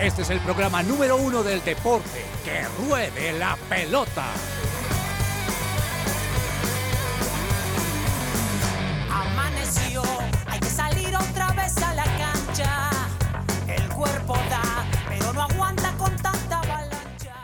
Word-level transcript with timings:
Este 0.00 0.20
es 0.20 0.28
el 0.28 0.40
programa 0.40 0.82
número 0.82 1.16
uno 1.16 1.42
del 1.42 1.64
deporte. 1.64 2.22
Que 2.44 2.64
ruede 2.84 3.32
la 3.38 3.56
pelota. 3.66 4.26
Amaneció, 9.10 10.02
hay 10.46 10.60
que 10.60 10.66
salir 10.66 11.08
otra 11.16 11.50
vez 11.54 11.74
a 11.78 11.94
la 11.94 12.04
cancha. 12.04 12.90
El 13.66 13.88
cuerpo 13.94 14.34
da, 14.50 14.84
pero 15.08 15.32
no 15.32 15.42
aguanta 15.42 15.90
con 15.96 16.14
tanta 16.16 16.58
avalancha. 16.58 17.34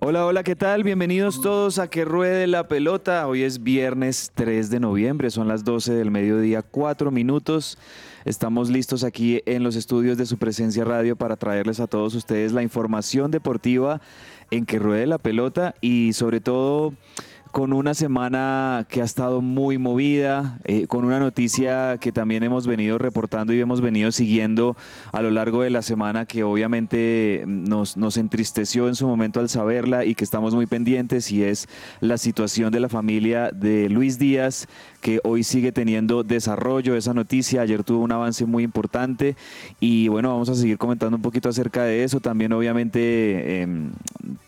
Hola, 0.00 0.26
hola, 0.26 0.42
¿qué 0.44 0.54
tal? 0.54 0.82
Bienvenidos 0.84 1.40
todos 1.40 1.78
a 1.78 1.88
Que 1.88 2.04
Ruede 2.04 2.46
la 2.46 2.68
Pelota. 2.68 3.26
Hoy 3.26 3.42
es 3.42 3.62
viernes 3.62 4.32
3 4.34 4.68
de 4.68 4.80
noviembre, 4.80 5.30
son 5.30 5.48
las 5.48 5.64
12 5.64 5.94
del 5.94 6.10
mediodía, 6.10 6.60
4 6.60 7.10
minutos. 7.10 7.78
Estamos 8.26 8.70
listos 8.70 9.04
aquí 9.04 9.40
en 9.46 9.62
los 9.62 9.76
estudios 9.76 10.18
de 10.18 10.26
su 10.26 10.36
presencia 10.36 10.84
radio 10.84 11.14
para 11.14 11.36
traerles 11.36 11.78
a 11.78 11.86
todos 11.86 12.12
ustedes 12.16 12.50
la 12.50 12.64
información 12.64 13.30
deportiva 13.30 14.00
en 14.50 14.66
Que 14.66 14.80
Ruede 14.80 15.06
la 15.06 15.18
Pelota 15.18 15.76
y 15.80 16.12
sobre 16.12 16.40
todo 16.40 16.92
con 17.56 17.72
una 17.72 17.94
semana 17.94 18.84
que 18.86 19.00
ha 19.00 19.04
estado 19.06 19.40
muy 19.40 19.78
movida, 19.78 20.58
eh, 20.64 20.86
con 20.86 21.06
una 21.06 21.18
noticia 21.18 21.96
que 21.96 22.12
también 22.12 22.42
hemos 22.42 22.66
venido 22.66 22.98
reportando 22.98 23.54
y 23.54 23.60
hemos 23.62 23.80
venido 23.80 24.12
siguiendo 24.12 24.76
a 25.10 25.22
lo 25.22 25.30
largo 25.30 25.62
de 25.62 25.70
la 25.70 25.80
semana 25.80 26.26
que 26.26 26.44
obviamente 26.44 27.44
nos, 27.46 27.96
nos 27.96 28.18
entristeció 28.18 28.88
en 28.88 28.94
su 28.94 29.08
momento 29.08 29.40
al 29.40 29.48
saberla 29.48 30.04
y 30.04 30.14
que 30.14 30.22
estamos 30.22 30.54
muy 30.54 30.66
pendientes 30.66 31.32
y 31.32 31.44
es 31.44 31.66
la 32.00 32.18
situación 32.18 32.70
de 32.74 32.80
la 32.80 32.90
familia 32.90 33.50
de 33.52 33.88
Luis 33.88 34.18
Díaz 34.18 34.68
que 35.00 35.20
hoy 35.24 35.42
sigue 35.42 35.72
teniendo 35.72 36.24
desarrollo 36.24 36.94
esa 36.94 37.14
noticia, 37.14 37.62
ayer 37.62 37.84
tuvo 37.84 38.04
un 38.04 38.12
avance 38.12 38.44
muy 38.44 38.64
importante 38.64 39.34
y 39.80 40.08
bueno, 40.08 40.28
vamos 40.28 40.50
a 40.50 40.54
seguir 40.54 40.76
comentando 40.76 41.16
un 41.16 41.22
poquito 41.22 41.48
acerca 41.48 41.84
de 41.84 42.04
eso, 42.04 42.20
también 42.20 42.52
obviamente 42.52 43.62
em, 43.62 43.92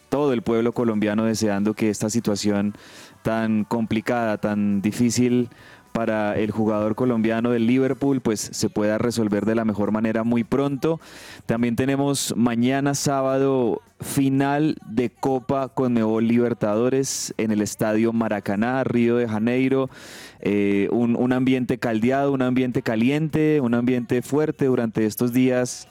todo 0.08 0.32
el 0.32 0.42
pueblo 0.42 0.72
colombiano 0.72 1.24
deseando 1.24 1.74
que 1.74 1.90
esta 1.90 2.10
situación 2.10 2.74
tan 3.22 3.64
complicada, 3.64 4.38
tan 4.38 4.80
difícil 4.80 5.48
para 5.92 6.38
el 6.38 6.50
jugador 6.50 6.94
colombiano 6.94 7.50
del 7.50 7.66
Liverpool, 7.66 8.20
pues 8.20 8.40
se 8.52 8.70
pueda 8.70 8.98
resolver 8.98 9.44
de 9.44 9.54
la 9.54 9.64
mejor 9.64 9.90
manera 9.90 10.22
muy 10.22 10.44
pronto. 10.44 11.00
También 11.46 11.76
tenemos 11.76 12.34
mañana 12.36 12.94
sábado 12.94 13.82
final 14.00 14.76
de 14.86 15.10
Copa 15.10 15.68
Conmebol 15.70 16.28
Libertadores 16.28 17.34
en 17.36 17.50
el 17.50 17.62
Estadio 17.62 18.12
Maracaná, 18.12 18.84
Río 18.84 19.16
de 19.16 19.28
Janeiro. 19.28 19.90
Eh, 20.40 20.88
un, 20.92 21.16
un 21.16 21.32
ambiente 21.32 21.78
caldeado, 21.78 22.32
un 22.32 22.42
ambiente 22.42 22.82
caliente, 22.82 23.60
un 23.60 23.74
ambiente 23.74 24.22
fuerte 24.22 24.66
durante 24.66 25.04
estos 25.04 25.32
días 25.32 25.88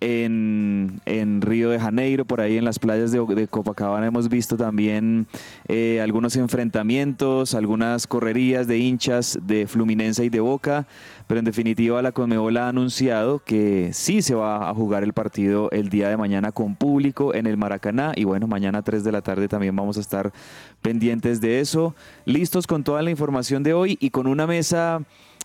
en, 0.00 1.00
Río 1.42 1.70
de 1.70 1.78
Janeiro, 1.78 2.24
por 2.24 2.40
ahí 2.40 2.56
en 2.56 2.64
las 2.64 2.78
playas 2.78 3.12
de, 3.12 3.24
de 3.24 3.48
Copacabana 3.48 4.06
hemos 4.06 4.28
visto 4.28 4.56
también 4.56 5.26
eh, 5.68 6.00
algunos 6.02 6.36
enfrentamientos, 6.36 7.54
algunas 7.54 8.06
correrías 8.06 8.66
de 8.66 8.78
hinchas 8.78 9.38
de 9.42 9.66
Fluminense 9.66 10.24
y 10.24 10.28
de 10.28 10.40
Boca, 10.40 10.86
pero 11.26 11.38
en 11.38 11.44
definitiva 11.44 12.02
la 12.02 12.12
Conmebol 12.12 12.56
ha 12.56 12.68
anunciado 12.68 13.40
que 13.40 13.90
sí 13.92 14.22
se 14.22 14.34
va 14.34 14.68
a 14.68 14.74
jugar 14.74 15.02
el 15.02 15.12
partido 15.12 15.70
el 15.70 15.88
día 15.88 16.08
de 16.08 16.16
mañana 16.16 16.52
con 16.52 16.74
público 16.76 17.34
en 17.34 17.46
el 17.46 17.56
Maracaná 17.56 18.12
y 18.16 18.24
bueno, 18.24 18.46
mañana 18.46 18.78
a 18.78 18.82
3 18.82 19.04
de 19.04 19.12
la 19.12 19.22
tarde 19.22 19.48
también 19.48 19.76
vamos 19.76 19.96
a 19.96 20.00
estar 20.00 20.32
pendientes 20.82 21.40
de 21.40 21.60
eso, 21.60 21.94
listos 22.24 22.66
con 22.66 22.84
toda 22.84 23.02
la 23.02 23.10
información 23.10 23.62
de 23.62 23.74
hoy 23.74 23.98
y 24.00 24.10
con 24.10 24.26
una 24.26 24.46
mesa 24.46 25.02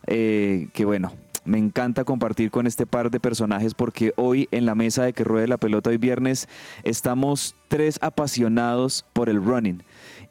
eh, 0.07 0.67
que 0.73 0.85
bueno, 0.85 1.11
me 1.45 1.57
encanta 1.57 2.03
compartir 2.03 2.51
con 2.51 2.67
este 2.67 2.85
par 2.85 3.11
de 3.11 3.19
personajes 3.19 3.73
porque 3.73 4.13
hoy 4.17 4.47
en 4.51 4.65
la 4.65 4.75
mesa 4.75 5.03
de 5.03 5.13
que 5.13 5.23
ruede 5.23 5.47
la 5.47 5.57
pelota 5.57 5.91
hoy 5.91 5.97
viernes 5.97 6.49
estamos 6.83 7.55
tres 7.67 7.99
apasionados 8.01 9.05
por 9.13 9.29
el 9.29 9.43
running 9.43 9.83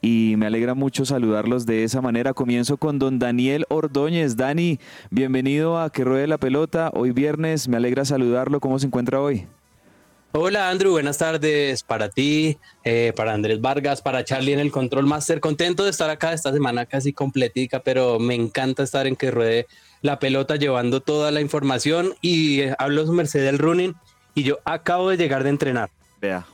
y 0.02 0.34
me 0.36 0.46
alegra 0.46 0.74
mucho 0.74 1.06
saludarlos 1.06 1.64
de 1.64 1.82
esa 1.82 2.02
manera. 2.02 2.34
Comienzo 2.34 2.76
con 2.76 2.98
don 2.98 3.18
Daniel 3.18 3.64
Ordóñez. 3.70 4.36
Dani, 4.36 4.78
bienvenido 5.10 5.80
a 5.80 5.88
que 5.88 6.04
ruede 6.04 6.26
la 6.26 6.36
pelota 6.36 6.90
hoy 6.92 7.12
viernes. 7.12 7.68
Me 7.68 7.78
alegra 7.78 8.04
saludarlo. 8.04 8.60
¿Cómo 8.60 8.78
se 8.78 8.86
encuentra 8.86 9.22
hoy? 9.22 9.46
Hola 10.36 10.68
Andrew, 10.68 10.90
buenas 10.90 11.18
tardes 11.18 11.84
para 11.84 12.08
ti, 12.08 12.58
eh, 12.82 13.12
para 13.14 13.34
Andrés 13.34 13.60
Vargas, 13.60 14.02
para 14.02 14.24
Charlie 14.24 14.52
en 14.52 14.58
el 14.58 14.72
Control 14.72 15.06
Master. 15.06 15.38
Contento 15.38 15.84
de 15.84 15.90
estar 15.90 16.10
acá 16.10 16.32
esta 16.32 16.52
semana 16.52 16.86
casi 16.86 17.12
completica, 17.12 17.78
pero 17.78 18.18
me 18.18 18.34
encanta 18.34 18.82
estar 18.82 19.06
en 19.06 19.14
que 19.14 19.30
ruede 19.30 19.68
la 20.04 20.18
pelota 20.18 20.56
llevando 20.56 21.00
toda 21.00 21.30
la 21.30 21.40
información 21.40 22.12
y 22.20 22.60
eh, 22.60 22.74
hablo 22.78 23.06
su 23.06 23.14
merced 23.14 23.42
del 23.42 23.58
running 23.58 23.94
y 24.34 24.42
yo 24.42 24.58
acabo 24.66 25.08
de 25.08 25.16
llegar 25.16 25.44
de 25.44 25.48
entrenar. 25.48 25.88
Vea. 26.20 26.46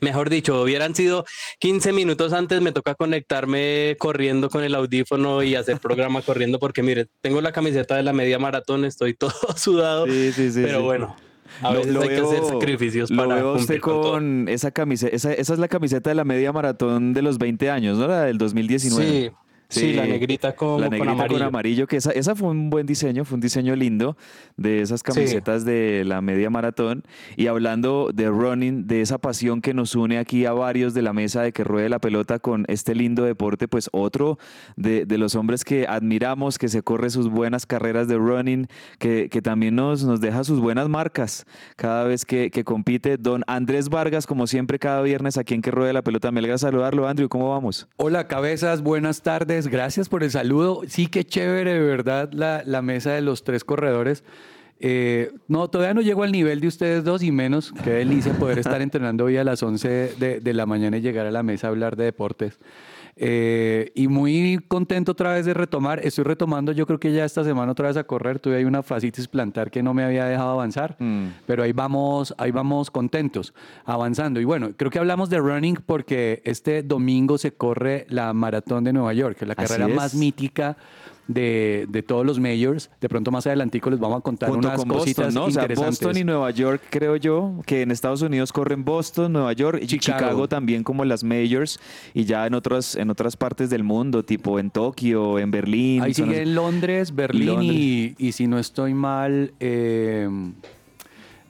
Mejor 0.00 0.30
dicho, 0.30 0.62
hubieran 0.62 0.94
sido 0.94 1.26
15 1.58 1.92
minutos 1.92 2.32
antes, 2.32 2.62
me 2.62 2.72
toca 2.72 2.94
conectarme 2.94 3.96
corriendo 3.98 4.48
con 4.48 4.64
el 4.64 4.74
audífono 4.74 5.42
y 5.42 5.56
hacer 5.56 5.78
programa 5.78 6.22
corriendo 6.26 6.58
porque 6.58 6.82
mire, 6.82 7.06
tengo 7.20 7.42
la 7.42 7.52
camiseta 7.52 7.96
de 7.96 8.02
la 8.02 8.14
media 8.14 8.38
maratón, 8.38 8.86
estoy 8.86 9.12
todo 9.18 9.34
sudado, 9.56 10.06
Sí, 10.06 10.32
sí, 10.32 10.50
sí, 10.50 10.62
pero 10.62 10.82
bueno. 10.82 11.14
A 11.60 11.70
veces 11.70 11.94
hay 11.94 12.08
que 12.08 12.16
hacer 12.16 12.44
sacrificios 12.44 13.10
lo 13.10 13.22
para 13.22 13.34
veo 13.34 13.50
a 13.50 13.52
usted 13.56 13.78
cumplir 13.78 13.80
con 13.80 14.12
con 14.12 14.48
esa 14.48 14.70
camiseta. 14.70 15.14
Esa, 15.14 15.34
esa 15.34 15.52
es 15.52 15.58
la 15.58 15.68
camiseta 15.68 16.08
de 16.08 16.16
la 16.16 16.24
media 16.24 16.50
maratón 16.50 17.12
de 17.12 17.20
los 17.20 17.36
20 17.36 17.70
años, 17.70 17.98
¿no? 17.98 18.08
La 18.08 18.24
del 18.24 18.38
2019. 18.38 19.06
Sí, 19.06 19.30
sí, 19.68 19.92
la 19.92 20.06
negrita 20.06 20.54
con, 20.54 20.80
la 20.80 20.88
con 20.88 20.98
negrita 20.98 21.12
amarillo. 21.12 21.38
con 21.38 21.42
amarillo, 21.46 21.86
que 21.86 21.96
esa, 21.96 22.10
esa 22.12 22.34
fue 22.34 22.48
un 22.48 22.70
buen 22.70 22.86
diseño, 22.86 23.24
fue 23.24 23.36
un 23.36 23.40
diseño 23.40 23.74
lindo 23.76 24.16
de 24.56 24.82
esas 24.82 25.02
camisetas 25.02 25.64
de 25.64 26.04
la 26.04 26.20
media 26.20 26.50
maratón. 26.50 27.04
Y 27.36 27.46
hablando 27.46 28.10
de 28.14 28.28
running, 28.28 28.86
de 28.86 29.00
esa 29.00 29.18
pasión 29.18 29.60
que 29.60 29.74
nos 29.74 29.94
une 29.94 30.18
aquí 30.18 30.46
a 30.46 30.52
varios 30.52 30.94
de 30.94 31.02
la 31.02 31.12
mesa 31.12 31.42
de 31.42 31.52
que 31.52 31.64
ruede 31.64 31.88
la 31.88 31.98
pelota 31.98 32.38
con 32.38 32.64
este 32.68 32.94
lindo 32.94 33.24
deporte, 33.24 33.68
pues 33.68 33.88
otro 33.92 34.38
de, 34.76 35.06
de 35.06 35.18
los 35.18 35.34
hombres 35.34 35.64
que 35.64 35.86
admiramos, 35.88 36.58
que 36.58 36.68
se 36.68 36.82
corre 36.82 37.10
sus 37.10 37.28
buenas 37.28 37.66
carreras 37.66 38.08
de 38.08 38.16
running, 38.16 38.66
que, 38.98 39.28
que 39.30 39.42
también 39.42 39.74
nos, 39.74 40.04
nos 40.04 40.20
deja 40.20 40.44
sus 40.44 40.60
buenas 40.60 40.88
marcas 40.88 41.46
cada 41.76 42.04
vez 42.04 42.24
que, 42.24 42.50
que 42.50 42.64
compite. 42.64 43.16
Don 43.16 43.42
Andrés 43.46 43.88
Vargas, 43.88 44.26
como 44.26 44.46
siempre, 44.46 44.78
cada 44.78 45.02
viernes 45.02 45.38
aquí 45.38 45.54
en 45.54 45.62
que 45.62 45.70
ruede 45.70 45.92
la 45.92 46.02
pelota. 46.02 46.30
Me 46.30 46.40
alegra 46.40 46.58
saludarlo, 46.58 47.08
Andrew, 47.08 47.28
¿cómo 47.28 47.50
vamos? 47.50 47.88
Hola 47.96 48.26
cabezas, 48.26 48.82
buenas 48.82 49.22
tardes, 49.22 49.53
gracias 49.62 50.08
por 50.08 50.22
el 50.22 50.30
saludo. 50.30 50.82
Sí, 50.88 51.06
qué 51.06 51.24
chévere, 51.24 51.74
de 51.74 51.80
verdad, 51.80 52.30
la, 52.32 52.82
mesa 52.82 53.12
de 53.12 53.20
los 53.20 53.44
tres 53.44 53.64
corredores. 53.64 54.24
Eh, 54.80 55.32
no, 55.48 55.68
todavía 55.68 55.94
no 55.94 56.00
llego 56.00 56.24
al 56.24 56.32
nivel 56.32 56.60
de 56.60 56.68
ustedes 56.68 57.04
dos 57.04 57.22
y 57.22 57.32
menos. 57.32 57.72
Qué 57.84 57.90
delicia 57.90 58.32
poder 58.34 58.58
estar 58.58 58.82
entrenando 58.82 59.24
hoy 59.24 59.36
a 59.36 59.44
las 59.44 59.62
11 59.62 60.14
de, 60.18 60.40
de 60.40 60.52
la 60.52 60.66
mañana 60.66 60.98
y 60.98 61.00
llegar 61.00 61.26
a 61.26 61.30
la 61.30 61.42
mesa 61.42 61.68
a 61.68 61.70
hablar 61.70 61.96
de 61.96 62.04
deportes. 62.04 62.58
Eh, 63.16 63.92
y 63.94 64.08
muy 64.08 64.58
contento 64.66 65.12
otra 65.12 65.32
vez 65.34 65.46
de 65.46 65.54
retomar. 65.54 66.00
Estoy 66.04 66.24
retomando, 66.24 66.72
yo 66.72 66.86
creo 66.86 66.98
que 66.98 67.12
ya 67.12 67.24
esta 67.24 67.44
semana 67.44 67.72
otra 67.72 67.88
vez 67.88 67.96
a 67.96 68.04
correr. 68.04 68.40
Tuve 68.40 68.56
ahí 68.56 68.64
una 68.64 68.82
fascitis 68.82 69.28
plantar 69.28 69.70
que 69.70 69.82
no 69.82 69.94
me 69.94 70.02
había 70.04 70.24
dejado 70.24 70.50
avanzar, 70.52 70.96
Mm. 70.98 71.26
pero 71.46 71.62
ahí 71.62 71.72
vamos, 71.72 72.34
ahí 72.38 72.50
vamos 72.50 72.90
contentos, 72.90 73.54
avanzando. 73.84 74.40
Y 74.40 74.44
bueno, 74.44 74.70
creo 74.76 74.90
que 74.90 74.98
hablamos 74.98 75.30
de 75.30 75.38
running 75.38 75.76
porque 75.86 76.42
este 76.44 76.82
domingo 76.82 77.38
se 77.38 77.52
corre 77.52 78.06
la 78.08 78.32
maratón 78.32 78.84
de 78.84 78.92
Nueva 78.92 79.12
York, 79.12 79.36
que 79.38 79.44
es 79.44 79.48
la 79.48 79.54
Así 79.56 79.66
carrera 79.72 79.88
es. 79.88 79.94
más 79.94 80.14
mítica 80.14 80.76
de, 81.28 81.86
de 81.88 82.02
todos 82.02 82.24
los 82.26 82.38
majors. 82.38 82.90
De 83.00 83.08
pronto 83.08 83.30
más 83.30 83.46
adelantico 83.46 83.90
les 83.90 83.98
vamos 83.98 84.18
a 84.18 84.20
contar 84.20 84.50
junto 84.50 84.68
unas 84.68 84.78
con 84.80 84.88
cositas 84.88 85.26
Boston, 85.26 85.34
¿no? 85.42 85.46
O 85.46 85.50
sea, 85.50 85.62
interesantes. 85.62 86.00
Boston 86.00 86.18
y 86.20 86.24
Nueva 86.24 86.50
York, 86.50 86.82
creo 86.90 87.16
yo, 87.16 87.60
que 87.66 87.82
en 87.82 87.90
Estados 87.90 88.22
Unidos 88.22 88.52
corren 88.52 88.84
Boston, 88.84 89.32
Nueva 89.32 89.52
York 89.52 89.78
y 89.82 89.86
Chicago, 89.86 90.18
Chicago. 90.18 90.48
también 90.48 90.82
como 90.84 91.04
las 91.04 91.24
majors 91.24 91.80
y 92.12 92.24
ya 92.24 92.46
en 92.46 92.54
otras 92.54 92.94
en 92.96 93.10
otras 93.10 93.36
partes 93.36 93.70
del 93.70 93.84
mundo, 93.84 94.22
tipo 94.24 94.58
en 94.58 94.70
Tokio, 94.70 95.38
en 95.38 95.50
Berlín. 95.50 96.02
Ahí 96.02 96.14
sigue 96.14 96.44
las- 96.44 96.54
Londres, 96.54 97.14
Berlín 97.14 97.46
Londres. 97.46 97.70
Y, 97.72 98.14
y 98.18 98.32
si 98.32 98.46
no 98.46 98.58
estoy 98.58 98.94
mal, 98.94 99.52
eh, 99.60 100.28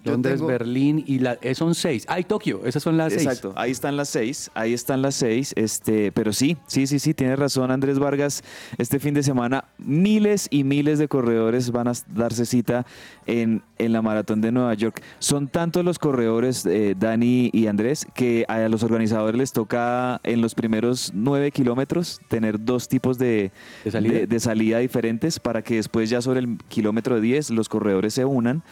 Londres, 0.05 0.35
tengo- 0.37 0.47
Berlín 0.49 1.03
y 1.07 1.19
la, 1.19 1.39
eh, 1.43 1.55
son 1.55 1.75
seis. 1.75 2.05
Ay, 2.09 2.25
Tokio, 2.25 2.65
esas 2.65 2.83
son 2.83 2.97
las 2.97 3.13
seis. 3.13 3.27
Exacto, 3.27 3.53
ahí 3.57 3.71
están 3.71 3.97
las 3.97 4.09
seis, 4.09 4.51
ahí 4.55 4.73
están 4.75 5.03
las 5.03 5.15
seis, 5.15 5.53
este, 5.57 6.13
pero 6.13 6.33
sí, 6.33 6.57
sí, 6.67 6.87
sí, 6.87 6.99
sí, 6.99 7.15
tienes 7.15 7.39
razón 7.39 7.71
Andrés 7.71 7.99
Vargas, 7.99 8.43
este 8.79 8.99
fin 9.01 9.15
de 9.15 9.23
semana 9.23 9.65
miles 9.79 10.49
y 10.51 10.65
miles 10.65 10.99
de 10.99 11.09
corredores 11.09 11.71
van 11.71 11.89
a 11.89 11.93
darse 12.15 12.45
cita 12.47 12.87
en, 13.27 13.63
en 13.79 13.93
la 13.93 14.03
maratón 14.03 14.41
de 14.41 14.53
Nueva 14.53 14.75
York. 14.75 15.03
Son 15.19 15.49
tantos 15.49 15.85
los 15.85 15.99
corredores, 15.99 16.67
eh, 16.67 16.95
Dani 16.99 17.51
y 17.53 17.67
Andrés, 17.67 18.07
que 18.15 18.45
a 18.49 18.69
los 18.69 18.83
organizadores 18.83 19.39
les 19.39 19.53
toca 19.53 20.21
en 20.25 20.41
los 20.41 20.55
primeros 20.55 21.13
nueve 21.15 21.51
kilómetros 21.51 22.21
tener 22.29 22.63
dos 22.65 22.89
tipos 22.89 23.19
de, 23.19 23.53
¿De 23.85 23.91
salida? 23.91 24.13
de- 24.15 24.27
de 24.27 24.41
salida 24.41 24.79
diferentes 24.79 25.39
para 25.41 25.63
que 25.63 25.77
después 25.77 26.11
ya 26.11 26.21
sobre 26.21 26.41
el 26.41 26.59
kilómetro 26.69 27.21
10 27.21 27.51
los 27.51 27.69
corredores 27.69 28.15
se 28.15 28.25
unan 28.25 28.63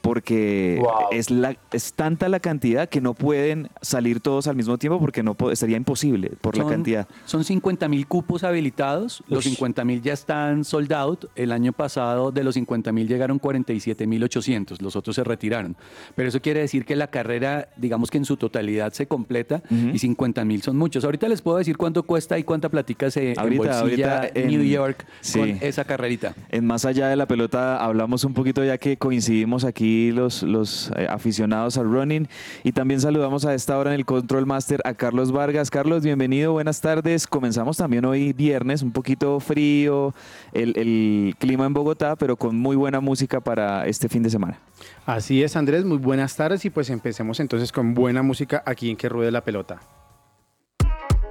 porque 0.00 0.78
Wow. 0.80 0.90
es, 1.12 1.30
la, 1.30 1.56
es 1.72 1.92
tanta 1.92 2.28
la 2.28 2.40
cantidad 2.40 2.88
que 2.88 3.00
no 3.00 3.14
pueden 3.14 3.68
salir 3.82 4.20
todos 4.20 4.46
al 4.46 4.56
mismo 4.56 4.78
tiempo 4.78 4.98
porque 4.98 5.22
no 5.22 5.36
sería 5.54 5.76
imposible 5.76 6.32
por 6.40 6.56
la 6.56 6.66
cantidad. 6.66 7.06
Son 7.26 7.44
50 7.44 7.88
mil 7.88 8.06
cupos 8.06 8.44
habilitados, 8.44 9.22
los 9.28 9.44
Ush. 9.46 9.52
50 9.54 9.84
mil 9.84 10.02
ya 10.02 10.12
están 10.12 10.64
sold 10.64 10.92
out. 10.92 11.24
El 11.36 11.52
año 11.52 11.72
pasado 11.72 12.32
de 12.32 12.44
los 12.44 12.54
50 12.54 12.92
mil 12.92 13.06
llegaron 13.08 13.38
47 13.38 14.06
mil 14.06 14.22
800, 14.24 14.80
los 14.82 14.96
otros 14.96 15.16
se 15.16 15.24
retiraron. 15.24 15.76
Pero 16.14 16.28
eso 16.28 16.40
quiere 16.40 16.60
decir 16.60 16.84
que 16.84 16.96
la 16.96 17.08
carrera, 17.08 17.68
digamos 17.76 18.10
que 18.10 18.18
en 18.18 18.24
su 18.24 18.36
totalidad 18.36 18.92
se 18.92 19.06
completa 19.06 19.62
y 19.92 19.98
50 19.98 20.44
mil 20.44 20.62
son 20.62 20.76
muchos. 20.76 21.04
Ahorita 21.04 21.28
les 21.28 21.42
puedo 21.42 21.58
decir 21.58 21.76
cuánto 21.76 22.02
cuesta 22.04 22.38
y 22.38 22.44
cuánta 22.44 22.68
platica 22.68 23.10
se 23.10 23.34
Ahorita- 23.36 23.80
embolsilla 23.80 24.18
ahorita 24.20 24.40
en- 24.40 24.48
New 24.48 24.62
York 24.64 25.04
sí. 25.20 25.38
con 25.38 25.48
esa 25.60 25.84
carrerita. 25.84 26.34
En 26.50 26.66
Más 26.66 26.84
Allá 26.84 27.08
de 27.08 27.16
la 27.16 27.26
Pelota 27.26 27.82
hablamos 27.84 28.24
un 28.24 28.32
poquito 28.34 28.64
ya 28.64 28.78
que 28.78 28.96
coincidimos 28.96 29.64
aquí 29.64 29.89
los, 30.12 30.42
los 30.42 30.90
eh, 30.96 31.06
aficionados 31.08 31.78
al 31.78 31.84
running 31.84 32.28
y 32.64 32.72
también 32.72 33.00
saludamos 33.00 33.44
a 33.44 33.54
esta 33.54 33.78
hora 33.78 33.92
en 33.92 33.98
el 33.98 34.04
Control 34.06 34.46
Master 34.46 34.80
a 34.84 34.94
Carlos 34.94 35.32
Vargas. 35.32 35.70
Carlos, 35.70 36.02
bienvenido, 36.02 36.52
buenas 36.52 36.80
tardes. 36.80 37.26
Comenzamos 37.26 37.76
también 37.76 38.04
hoy 38.04 38.32
viernes, 38.32 38.82
un 38.82 38.92
poquito 38.92 39.40
frío 39.40 40.14
el, 40.52 40.76
el 40.76 41.34
clima 41.38 41.66
en 41.66 41.72
Bogotá, 41.72 42.16
pero 42.16 42.36
con 42.36 42.56
muy 42.56 42.76
buena 42.76 43.00
música 43.00 43.40
para 43.40 43.86
este 43.86 44.08
fin 44.08 44.22
de 44.22 44.30
semana. 44.30 44.58
Así 45.06 45.42
es, 45.42 45.56
Andrés, 45.56 45.84
muy 45.84 45.98
buenas 45.98 46.36
tardes 46.36 46.64
y 46.64 46.70
pues 46.70 46.90
empecemos 46.90 47.40
entonces 47.40 47.72
con 47.72 47.94
buena 47.94 48.22
música 48.22 48.62
aquí 48.66 48.90
en 48.90 48.96
Que 48.96 49.08
Ruede 49.08 49.30
la 49.30 49.42
Pelota. 49.42 49.80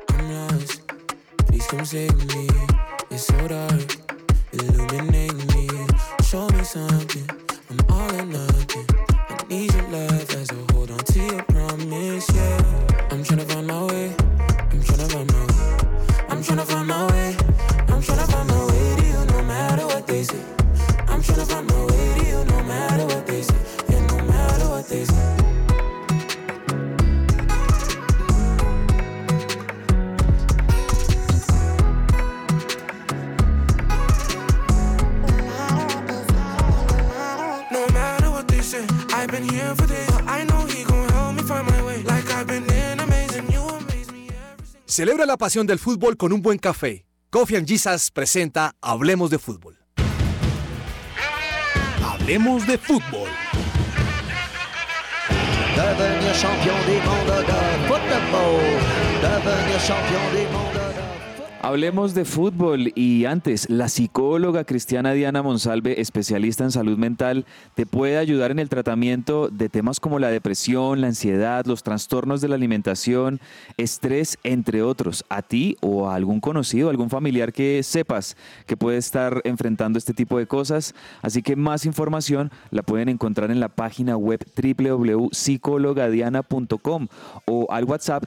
I'm 0.09 0.31
lost. 0.31 0.81
Please 1.47 1.67
come 1.67 1.85
save 1.85 2.13
me. 2.35 2.47
It's 3.09 3.25
so 3.25 3.47
dark. 3.47 3.97
Illuminate 4.51 5.33
me. 5.53 5.67
Show 6.23 6.47
me 6.49 6.63
something. 6.63 7.27
I'm 7.69 7.79
all 7.89 8.15
or 8.15 8.25
nothing. 8.25 8.48
Celebra 44.99 45.25
la 45.25 45.37
pasión 45.37 45.65
del 45.65 45.79
fútbol 45.79 46.17
con 46.17 46.33
un 46.33 46.41
buen 46.41 46.57
café. 46.57 47.05
Coffee 47.29 47.55
and 47.55 47.65
Jesus 47.65 48.11
presenta 48.11 48.75
Hablemos 48.81 49.29
de 49.29 49.39
fútbol. 49.39 49.79
Hablemos 52.03 52.67
de 52.67 52.77
fútbol. 52.77 53.29
devenir 55.77 56.33
champion 56.33 56.75
des 56.85 57.01
mondes 57.05 57.47
de 57.47 57.87
football, 57.87 58.59
devenir 59.21 59.79
champion 59.79 60.25
des 60.33 60.47
mondes 60.51 60.73
de 60.73 60.88
Hablemos 61.69 62.15
de 62.15 62.25
fútbol 62.25 62.91
y 62.95 63.25
antes, 63.25 63.69
la 63.69 63.89
psicóloga 63.89 64.63
cristiana 64.63 65.13
Diana 65.13 65.43
Monsalve, 65.43 66.01
especialista 66.01 66.63
en 66.63 66.71
salud 66.71 66.97
mental, 66.97 67.45
te 67.75 67.85
puede 67.85 68.17
ayudar 68.17 68.49
en 68.49 68.57
el 68.57 68.69
tratamiento 68.69 69.49
de 69.49 69.69
temas 69.69 69.99
como 69.99 70.17
la 70.17 70.29
depresión, 70.29 70.99
la 70.99 71.05
ansiedad, 71.05 71.67
los 71.67 71.83
trastornos 71.83 72.41
de 72.41 72.47
la 72.47 72.55
alimentación, 72.55 73.39
estrés, 73.77 74.39
entre 74.43 74.81
otros. 74.81 75.23
A 75.29 75.43
ti 75.43 75.77
o 75.79 76.09
a 76.09 76.15
algún 76.15 76.39
conocido, 76.39 76.89
algún 76.89 77.11
familiar 77.11 77.53
que 77.53 77.83
sepas 77.83 78.35
que 78.65 78.75
puede 78.75 78.97
estar 78.97 79.39
enfrentando 79.43 79.99
este 79.99 80.15
tipo 80.15 80.39
de 80.39 80.47
cosas. 80.47 80.95
Así 81.21 81.43
que 81.43 81.55
más 81.55 81.85
información 81.85 82.49
la 82.71 82.81
pueden 82.81 83.09
encontrar 83.09 83.51
en 83.51 83.59
la 83.59 83.69
página 83.69 84.17
web 84.17 84.43
www.psicologadiana.com 84.55 87.07
o 87.45 87.67
al 87.69 87.83
WhatsApp 87.83 88.23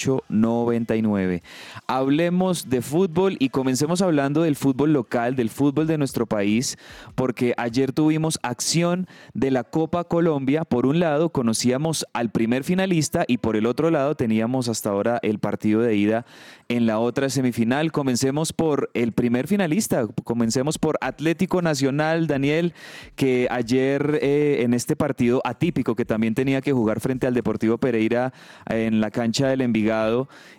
315-754-8899. 0.00 1.42
Hablemos 1.86 2.68
de 2.68 2.82
fútbol 2.82 3.36
y 3.38 3.50
comencemos 3.50 4.02
hablando 4.02 4.42
del 4.42 4.56
fútbol 4.56 4.92
local, 4.92 5.36
del 5.36 5.50
fútbol 5.50 5.86
de 5.86 5.98
nuestro 5.98 6.26
país, 6.26 6.76
porque 7.14 7.54
ayer 7.56 7.92
tuvimos 7.92 8.38
acción 8.42 9.06
de 9.34 9.50
la 9.50 9.64
Copa 9.64 10.04
Colombia. 10.04 10.64
Por 10.64 10.86
un 10.86 11.00
lado 11.00 11.30
conocíamos 11.30 12.06
al 12.12 12.30
primer 12.30 12.64
finalista 12.64 13.24
y 13.26 13.38
por 13.38 13.56
el 13.56 13.66
otro 13.66 13.90
lado 13.90 14.14
teníamos 14.14 14.68
hasta 14.68 14.90
ahora 14.90 15.18
el 15.22 15.38
partido 15.38 15.80
de 15.80 15.96
ida 15.96 16.26
en 16.68 16.86
la 16.86 16.98
otra 16.98 17.28
semifinal. 17.28 17.92
Comencemos 17.92 18.52
por 18.52 18.90
el 18.94 19.12
primer 19.12 19.46
finalista, 19.48 20.06
comencemos 20.24 20.78
por 20.78 20.98
Atlético 21.00 21.62
Nacional, 21.62 22.26
Daniel, 22.26 22.74
que 23.16 23.48
ayer 23.50 24.18
eh, 24.22 24.62
en 24.62 24.74
este 24.74 24.96
partido 24.96 25.42
atípico 25.44 25.94
que 25.96 26.04
también 26.04 26.34
tenía 26.34 26.60
que 26.60 26.72
jugar 26.72 27.00
frente 27.00 27.26
al 27.26 27.34
Deportivo 27.34 27.78
Pereira 27.78 28.32
eh, 28.68 28.86
en 28.86 29.00
la 29.00 29.10
cancha 29.10 29.48
del 29.48 29.60
Envigado, 29.60 29.89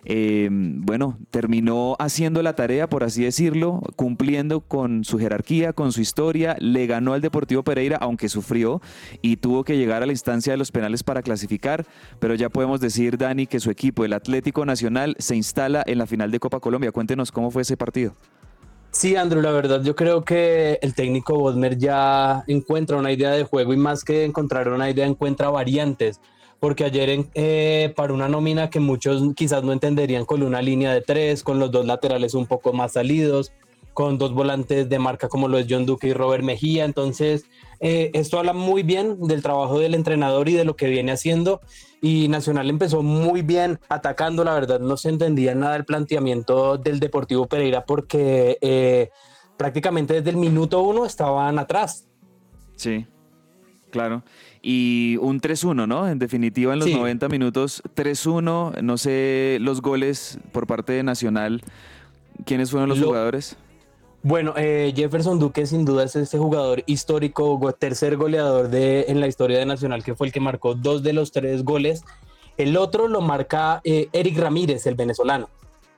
eh, 0.05 0.49
bueno, 0.51 1.17
terminó 1.29 1.95
haciendo 1.99 2.41
la 2.41 2.55
tarea, 2.55 2.89
por 2.89 3.03
así 3.03 3.23
decirlo, 3.23 3.81
cumpliendo 3.95 4.61
con 4.61 5.03
su 5.03 5.19
jerarquía, 5.19 5.73
con 5.73 5.91
su 5.91 6.01
historia, 6.01 6.55
le 6.59 6.87
ganó 6.87 7.13
al 7.13 7.21
Deportivo 7.21 7.63
Pereira, 7.63 7.97
aunque 7.97 8.29
sufrió 8.29 8.81
y 9.21 9.37
tuvo 9.37 9.63
que 9.63 9.77
llegar 9.77 10.03
a 10.03 10.05
la 10.05 10.11
instancia 10.11 10.53
de 10.53 10.57
los 10.57 10.71
penales 10.71 11.03
para 11.03 11.21
clasificar, 11.21 11.85
pero 12.19 12.35
ya 12.35 12.49
podemos 12.49 12.79
decir, 12.79 13.17
Dani, 13.17 13.47
que 13.47 13.59
su 13.59 13.69
equipo, 13.69 14.05
el 14.05 14.13
Atlético 14.13 14.65
Nacional, 14.65 15.15
se 15.19 15.35
instala 15.35 15.83
en 15.85 15.97
la 15.97 16.07
final 16.07 16.31
de 16.31 16.39
Copa 16.39 16.59
Colombia. 16.59 16.91
Cuéntenos 16.91 17.31
cómo 17.31 17.51
fue 17.51 17.61
ese 17.61 17.77
partido. 17.77 18.13
Sí, 18.91 19.15
Andrew, 19.15 19.41
la 19.41 19.51
verdad 19.51 19.81
yo 19.83 19.95
creo 19.95 20.25
que 20.25 20.77
el 20.81 20.93
técnico 20.93 21.39
Bodmer 21.39 21.77
ya 21.77 22.43
encuentra 22.47 22.97
una 22.97 23.13
idea 23.13 23.31
de 23.31 23.45
juego 23.45 23.73
y 23.73 23.77
más 23.77 24.03
que 24.03 24.25
encontrar 24.25 24.67
una 24.67 24.89
idea 24.89 25.05
encuentra 25.05 25.49
variantes, 25.49 26.19
porque 26.61 26.83
ayer 26.85 27.25
eh, 27.33 27.91
para 27.95 28.13
una 28.13 28.29
nómina 28.29 28.69
que 28.69 28.79
muchos 28.79 29.23
quizás 29.35 29.63
no 29.63 29.73
entenderían 29.73 30.25
con 30.25 30.43
una 30.43 30.61
línea 30.61 30.93
de 30.93 31.01
tres, 31.01 31.41
con 31.41 31.57
los 31.57 31.71
dos 31.71 31.87
laterales 31.87 32.35
un 32.35 32.45
poco 32.45 32.71
más 32.71 32.93
salidos, 32.93 33.51
con 33.95 34.19
dos 34.19 34.31
volantes 34.31 34.87
de 34.87 34.99
marca 34.99 35.27
como 35.27 35.47
lo 35.47 35.57
es 35.57 35.65
John 35.67 35.87
Duque 35.87 36.09
y 36.09 36.13
Robert 36.13 36.43
Mejía, 36.43 36.85
entonces 36.85 37.45
eh, 37.79 38.11
esto 38.13 38.37
habla 38.37 38.53
muy 38.53 38.83
bien 38.83 39.19
del 39.21 39.41
trabajo 39.41 39.79
del 39.79 39.95
entrenador 39.95 40.49
y 40.49 40.53
de 40.53 40.63
lo 40.63 40.75
que 40.75 40.87
viene 40.87 41.11
haciendo. 41.11 41.61
Y 41.99 42.27
Nacional 42.27 42.69
empezó 42.69 43.01
muy 43.01 43.41
bien 43.41 43.79
atacando, 43.89 44.43
la 44.43 44.53
verdad 44.53 44.79
no 44.79 44.97
se 44.97 45.09
entendía 45.09 45.55
nada 45.55 45.77
el 45.77 45.85
planteamiento 45.85 46.77
del 46.77 46.99
Deportivo 46.99 47.47
Pereira 47.47 47.85
porque 47.85 48.59
eh, 48.61 49.09
prácticamente 49.57 50.13
desde 50.13 50.29
el 50.29 50.37
minuto 50.37 50.83
uno 50.83 51.07
estaban 51.07 51.57
atrás. 51.57 52.07
Sí, 52.75 53.07
claro. 53.91 54.23
Y 54.63 55.17
un 55.21 55.39
3-1, 55.39 55.87
¿no? 55.87 56.07
En 56.07 56.17
definitiva, 56.19 56.73
en 56.73 56.79
los 56.79 56.87
Sí. 56.87 56.95
90 56.95 57.29
minutos, 57.29 57.83
3-1. 57.93 58.73
No 58.81 58.97
sé 58.97 59.57
los 59.61 59.81
goles 59.81 60.39
por 60.51 60.65
parte 60.67 60.93
de 60.93 61.03
Nacional. 61.03 61.61
¿Quiénes 62.45 62.71
fueron 62.71 62.89
los 62.89 62.97
Lo- 62.99 63.07
jugadores? 63.07 63.57
Bueno, 64.23 64.53
eh, 64.55 64.93
Jefferson 64.95 65.39
Duque 65.39 65.65
sin 65.65 65.83
duda 65.83 66.03
es 66.03 66.15
este 66.15 66.37
jugador 66.37 66.83
histórico, 66.85 67.59
tercer 67.77 68.17
goleador 68.17 68.69
de, 68.69 69.05
en 69.07 69.19
la 69.19 69.25
historia 69.27 69.57
de 69.57 69.65
Nacional, 69.65 70.03
que 70.03 70.13
fue 70.13 70.27
el 70.27 70.33
que 70.33 70.39
marcó 70.39 70.75
dos 70.75 71.01
de 71.01 71.13
los 71.13 71.31
tres 71.31 71.63
goles. 71.63 72.03
El 72.57 72.77
otro 72.77 73.07
lo 73.07 73.21
marca 73.21 73.81
eh, 73.83 74.09
Eric 74.13 74.37
Ramírez, 74.37 74.85
el 74.85 74.93
venezolano. 74.93 75.49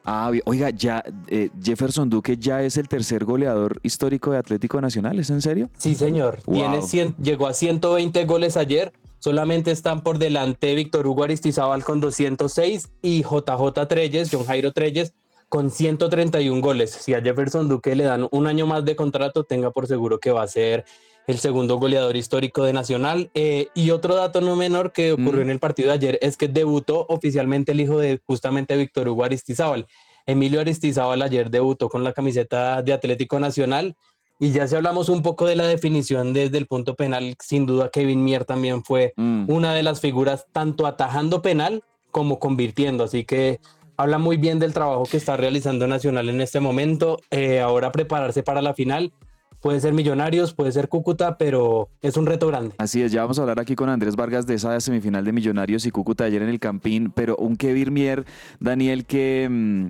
Ah, 0.05 0.31
oiga, 0.45 0.69
ya 0.71 1.03
eh, 1.27 1.49
Jefferson 1.61 2.09
Duque 2.09 2.35
ya 2.37 2.61
es 2.61 2.75
el 2.77 2.87
tercer 2.89 3.23
goleador 3.23 3.79
histórico 3.83 4.31
de 4.31 4.37
Atlético 4.37 4.81
Nacional, 4.81 5.17
¿es 5.19 5.29
en 5.29 5.41
serio? 5.41 5.69
Sí, 5.77 5.95
señor. 5.95 6.39
Wow. 6.45 6.55
Tiene 6.55 6.77
cien- 6.81 7.15
llegó 7.21 7.47
a 7.47 7.53
120 7.53 8.25
goles 8.25 8.57
ayer. 8.57 8.91
Solamente 9.19 9.71
están 9.71 10.01
por 10.01 10.17
delante 10.17 10.75
Víctor 10.75 11.07
Hugo 11.07 11.23
Aristizábal 11.23 11.85
con 11.85 12.01
206 12.01 12.89
y 13.01 13.23
JJ 13.23 13.87
Treyes, 13.87 14.29
John 14.29 14.43
Jairo 14.45 14.73
Treyes, 14.73 15.13
con 15.47 15.71
131 15.71 16.59
goles. 16.61 16.91
Si 16.91 17.13
a 17.13 17.21
Jefferson 17.21 17.69
Duque 17.69 17.95
le 17.95 18.03
dan 18.03 18.27
un 18.31 18.47
año 18.47 18.67
más 18.67 18.83
de 18.83 18.97
contrato, 18.97 19.45
tenga 19.45 19.71
por 19.71 19.87
seguro 19.87 20.19
que 20.19 20.31
va 20.31 20.43
a 20.43 20.47
ser 20.47 20.83
el 21.27 21.37
segundo 21.37 21.77
goleador 21.77 22.15
histórico 22.15 22.63
de 22.63 22.73
Nacional. 22.73 23.29
Eh, 23.33 23.67
y 23.73 23.91
otro 23.91 24.15
dato 24.15 24.41
no 24.41 24.55
menor 24.55 24.91
que 24.91 25.13
ocurrió 25.13 25.39
Mm. 25.41 25.43
en 25.43 25.49
el 25.51 25.59
partido 25.59 25.89
de 25.89 25.95
ayer 25.95 26.19
es 26.21 26.37
que 26.37 26.47
debutó 26.47 27.05
oficialmente 27.09 27.71
el 27.71 27.81
hijo 27.81 27.97
de 27.99 28.19
justamente 28.25 28.75
Víctor 28.75 29.07
Hugo 29.07 29.23
Aristizábal. 29.23 29.87
Emilio 30.25 30.61
Aristizábal 30.61 31.21
ayer 31.21 31.49
debutó 31.49 31.89
con 31.89 32.03
la 32.03 32.13
camiseta 32.13 32.81
de 32.81 32.93
Atlético 32.93 33.39
Nacional 33.39 33.95
y 34.39 34.51
ya 34.51 34.67
si 34.67 34.75
hablamos 34.75 35.07
un 35.09 35.21
poco 35.21 35.45
de 35.45 35.55
la 35.55 35.67
definición 35.67 36.33
desde 36.33 36.57
el 36.57 36.65
punto 36.67 36.95
penal, 36.95 37.35
sin 37.39 37.65
duda 37.65 37.89
Kevin 37.89 38.23
Mier 38.23 38.43
también 38.45 38.83
fue 38.83 39.13
Mm. 39.15 39.45
una 39.49 39.73
de 39.73 39.83
las 39.83 40.01
figuras 40.01 40.45
tanto 40.51 40.85
atajando 40.87 41.41
penal 41.41 41.83
como 42.11 42.39
convirtiendo. 42.39 43.03
Así 43.05 43.23
que 43.25 43.59
habla 43.95 44.17
muy 44.17 44.37
bien 44.37 44.59
del 44.59 44.73
trabajo 44.73 45.03
que 45.03 45.17
está 45.17 45.37
realizando 45.37 45.87
Nacional 45.87 46.27
en 46.29 46.41
este 46.41 46.59
momento. 46.59 47.19
Eh, 47.31 47.59
ahora 47.59 47.91
prepararse 47.91 48.43
para 48.43 48.61
la 48.61 48.73
final, 48.73 49.11
Puede 49.63 49.79
ser 49.79 49.93
Millonarios, 49.93 50.53
puede 50.53 50.73
ser 50.73 50.89
Cúcuta, 50.89 51.37
pero 51.37 51.87
es 52.01 52.17
un 52.17 52.25
reto 52.25 52.47
grande. 52.47 52.75
Así 52.79 53.01
es, 53.01 53.13
ya 53.13 53.21
vamos 53.21 53.39
a 53.39 53.43
hablar 53.43 53.61
aquí 53.61 53.75
con 53.75 53.87
Andrés 53.87 54.17
Vargas 54.17 54.45
de 54.45 54.55
esa 54.55 54.77
semifinal 54.81 55.23
de 55.23 55.31
Millonarios 55.31 55.85
y 55.85 55.91
Cúcuta 55.91 56.25
ayer 56.25 56.41
en 56.41 56.49
el 56.49 56.59
Campín, 56.59 57.13
pero 57.15 57.37
un 57.37 57.55
Kevin 57.55 57.93
Mier, 57.93 58.25
Daniel, 58.59 59.05
que 59.05 59.47
mm, 59.49 59.87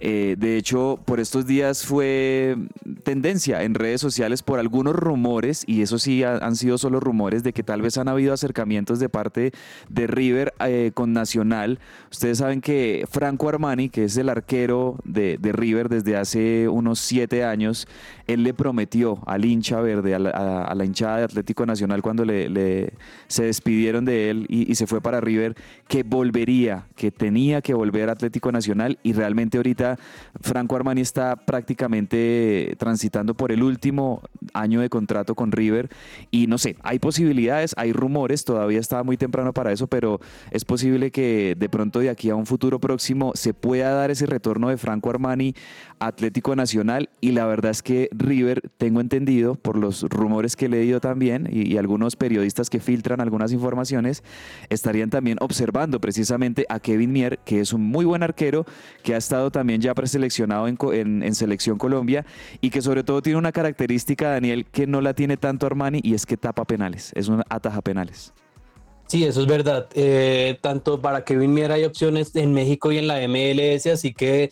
eh, 0.00 0.36
de 0.38 0.56
hecho 0.56 0.98
por 1.04 1.20
estos 1.20 1.46
días 1.46 1.84
fue 1.86 2.56
tendencia 3.04 3.62
en 3.62 3.74
redes 3.74 4.00
sociales 4.00 4.42
por 4.42 4.58
algunos 4.58 4.94
rumores, 4.94 5.64
y 5.66 5.82
eso 5.82 5.98
sí 5.98 6.22
ha- 6.24 6.36
han 6.38 6.56
sido 6.56 6.78
solo 6.78 7.00
rumores, 7.00 7.42
de 7.42 7.52
que 7.52 7.62
tal 7.62 7.82
vez 7.82 7.98
han 7.98 8.08
habido 8.08 8.32
acercamientos 8.32 8.98
de 8.98 9.08
parte 9.08 9.52
de 9.88 10.06
River 10.06 10.52
eh, 10.66 10.90
con 10.94 11.12
Nacional. 11.12 11.78
Ustedes 12.10 12.38
saben 12.38 12.60
que 12.60 13.06
Franco 13.10 13.48
Armani, 13.48 13.88
que 13.88 14.04
es 14.04 14.16
el 14.16 14.28
arquero 14.28 14.98
de, 15.04 15.38
River 15.52 15.88
desde 15.88 16.16
hace 16.16 16.68
unos 16.68 16.98
siete 16.98 17.44
años, 17.44 17.86
él 18.26 18.42
le 18.42 18.52
prometió 18.52 19.20
al 19.26 19.44
hincha 19.44 19.80
verde, 19.80 20.14
a 20.14 20.18
la, 20.18 20.30
a- 20.30 20.70
hinchada 20.84 21.18
de 21.18 21.24
Atlético 21.24 21.64
Nacional 21.66 22.02
cuando 22.02 22.24
le, 22.24 22.48
le- 22.48 22.92
se 23.28 23.44
despidieron 23.44 24.04
de 24.04 24.30
él 24.30 24.46
y, 24.48 24.70
y 24.70 24.74
se 24.74 24.86
fue 24.86 25.00
para 25.00 25.20
River, 25.20 25.54
que 25.88 26.02
volvería, 26.02 26.86
que 26.96 27.10
tenía 27.10 27.62
que 27.62 27.72
volver 27.74 28.08
a 28.08 28.12
Atlético 28.12 28.52
Nacional 28.52 28.98
y 29.02 29.12
realmente 29.12 29.56
ahorita 29.56 29.87
Franco 30.40 30.76
Armani 30.76 31.00
está 31.00 31.36
prácticamente 31.36 32.74
transitando 32.78 33.34
por 33.34 33.52
el 33.52 33.62
último 33.62 34.22
año 34.52 34.80
de 34.80 34.88
contrato 34.88 35.34
con 35.34 35.52
River 35.52 35.88
y 36.30 36.46
no 36.46 36.58
sé, 36.58 36.76
hay 36.82 36.98
posibilidades, 36.98 37.74
hay 37.76 37.92
rumores, 37.92 38.44
todavía 38.44 38.80
está 38.80 39.02
muy 39.02 39.16
temprano 39.16 39.52
para 39.52 39.72
eso, 39.72 39.86
pero 39.86 40.20
es 40.50 40.64
posible 40.64 41.10
que 41.10 41.54
de 41.56 41.68
pronto 41.68 42.00
de 42.00 42.10
aquí 42.10 42.30
a 42.30 42.34
un 42.34 42.46
futuro 42.46 42.80
próximo 42.80 43.32
se 43.34 43.54
pueda 43.54 43.92
dar 43.92 44.10
ese 44.10 44.26
retorno 44.26 44.68
de 44.68 44.76
Franco 44.76 45.10
Armani 45.10 45.54
Atlético 46.00 46.56
Nacional 46.56 47.08
y 47.20 47.32
la 47.32 47.46
verdad 47.46 47.70
es 47.70 47.82
que 47.82 48.08
River, 48.12 48.62
tengo 48.76 49.00
entendido 49.00 49.54
por 49.54 49.76
los 49.76 50.02
rumores 50.02 50.56
que 50.56 50.66
he 50.66 50.68
leído 50.68 51.00
también 51.00 51.48
y, 51.50 51.76
algunos 51.78 52.16
periodistas 52.16 52.70
que 52.70 52.80
filtran 52.80 53.20
algunas 53.20 53.52
informaciones, 53.52 54.24
estarían 54.68 55.10
también 55.10 55.38
observando 55.40 56.00
precisamente 56.00 56.66
a 56.68 56.80
Kevin 56.80 57.12
Mier, 57.12 57.38
que 57.44 57.60
es 57.60 57.72
un 57.72 57.82
muy 57.82 58.04
buen 58.04 58.22
arquero, 58.22 58.66
que 59.02 59.14
ha 59.14 59.18
estado 59.18 59.50
también 59.50 59.80
ya 59.80 59.94
preseleccionado 59.94 60.66
en, 60.66 61.22
en 61.22 61.34
Selección 61.34 61.78
Colombia 61.78 62.26
y 62.60 62.70
que 62.70 62.82
sobre 62.82 63.04
todo 63.04 63.22
tiene 63.22 63.38
una 63.38 63.52
característica, 63.52 64.30
Daniel, 64.30 64.66
que 64.66 64.86
no 64.86 65.00
la 65.00 65.14
tiene 65.14 65.36
tanto 65.36 65.66
Armani 65.66 66.00
y 66.02 66.14
es 66.14 66.26
que 66.26 66.36
tapa 66.36 66.64
penales, 66.64 67.12
es 67.14 67.28
una 67.28 67.44
ataja 67.48 67.80
penales. 67.80 68.32
Sí, 69.08 69.24
eso 69.24 69.40
es 69.40 69.46
verdad. 69.46 69.88
Eh, 69.94 70.58
tanto 70.60 71.00
para 71.00 71.24
Kevin 71.24 71.54
Mier 71.54 71.72
hay 71.72 71.84
opciones 71.84 72.36
en 72.36 72.52
México 72.52 72.92
y 72.92 72.98
en 72.98 73.06
la 73.06 73.26
MLS, 73.26 73.86
así 73.86 74.12
que 74.12 74.50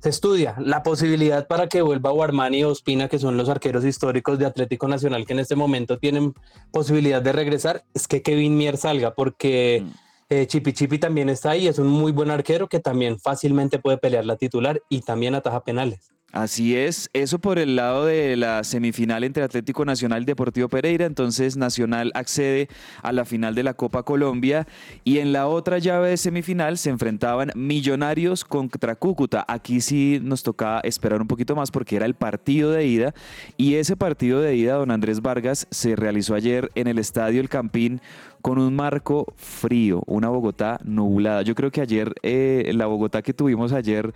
se 0.00 0.08
estudia 0.08 0.54
la 0.58 0.82
posibilidad 0.82 1.46
para 1.46 1.68
que 1.68 1.82
vuelva 1.82 2.10
Guarmani 2.10 2.58
y 2.58 2.64
Ospina, 2.64 3.08
que 3.08 3.18
son 3.18 3.36
los 3.36 3.48
arqueros 3.48 3.84
históricos 3.84 4.38
de 4.38 4.46
Atlético 4.46 4.88
Nacional 4.88 5.26
que 5.26 5.32
en 5.32 5.40
este 5.40 5.56
momento 5.56 5.98
tienen 5.98 6.34
posibilidad 6.70 7.20
de 7.20 7.32
regresar, 7.32 7.84
es 7.94 8.06
que 8.06 8.22
Kevin 8.22 8.56
Mier 8.56 8.76
salga, 8.76 9.14
porque 9.14 9.84
eh, 10.28 10.46
Chipi 10.46 10.72
Chipi 10.72 10.98
también 10.98 11.28
está 11.28 11.50
ahí, 11.50 11.66
es 11.68 11.78
un 11.78 11.88
muy 11.88 12.12
buen 12.12 12.30
arquero 12.30 12.68
que 12.68 12.80
también 12.80 13.18
fácilmente 13.18 13.78
puede 13.78 13.98
pelear 13.98 14.24
la 14.24 14.36
titular 14.36 14.82
y 14.88 15.00
también 15.00 15.34
ataja 15.34 15.64
penales. 15.64 16.12
Así 16.30 16.76
es, 16.76 17.08
eso 17.14 17.38
por 17.38 17.58
el 17.58 17.74
lado 17.74 18.04
de 18.04 18.36
la 18.36 18.62
semifinal 18.62 19.24
entre 19.24 19.42
Atlético 19.42 19.86
Nacional 19.86 20.22
y 20.22 20.26
Deportivo 20.26 20.68
Pereira, 20.68 21.06
entonces 21.06 21.56
Nacional 21.56 22.12
accede 22.14 22.68
a 23.02 23.12
la 23.12 23.24
final 23.24 23.54
de 23.54 23.62
la 23.62 23.72
Copa 23.72 24.02
Colombia 24.02 24.66
y 25.04 25.20
en 25.20 25.32
la 25.32 25.46
otra 25.46 25.78
llave 25.78 26.10
de 26.10 26.18
semifinal 26.18 26.76
se 26.76 26.90
enfrentaban 26.90 27.50
Millonarios 27.54 28.44
contra 28.44 28.94
Cúcuta. 28.94 29.42
Aquí 29.48 29.80
sí 29.80 30.20
nos 30.22 30.42
tocaba 30.42 30.80
esperar 30.80 31.22
un 31.22 31.28
poquito 31.28 31.56
más 31.56 31.70
porque 31.70 31.96
era 31.96 32.04
el 32.04 32.14
partido 32.14 32.72
de 32.72 32.86
ida 32.86 33.14
y 33.56 33.76
ese 33.76 33.96
partido 33.96 34.42
de 34.42 34.54
ida, 34.54 34.74
don 34.74 34.90
Andrés 34.90 35.22
Vargas, 35.22 35.66
se 35.70 35.96
realizó 35.96 36.34
ayer 36.34 36.70
en 36.74 36.88
el 36.88 36.98
Estadio 36.98 37.40
El 37.40 37.48
Campín 37.48 38.02
con 38.42 38.58
un 38.58 38.74
marco 38.74 39.32
frío, 39.36 40.02
una 40.06 40.28
Bogotá 40.28 40.78
nublada. 40.84 41.42
Yo 41.42 41.54
creo 41.54 41.70
que 41.70 41.80
ayer, 41.80 42.14
eh, 42.22 42.70
la 42.74 42.86
Bogotá 42.86 43.22
que 43.22 43.32
tuvimos 43.32 43.72
ayer 43.72 44.12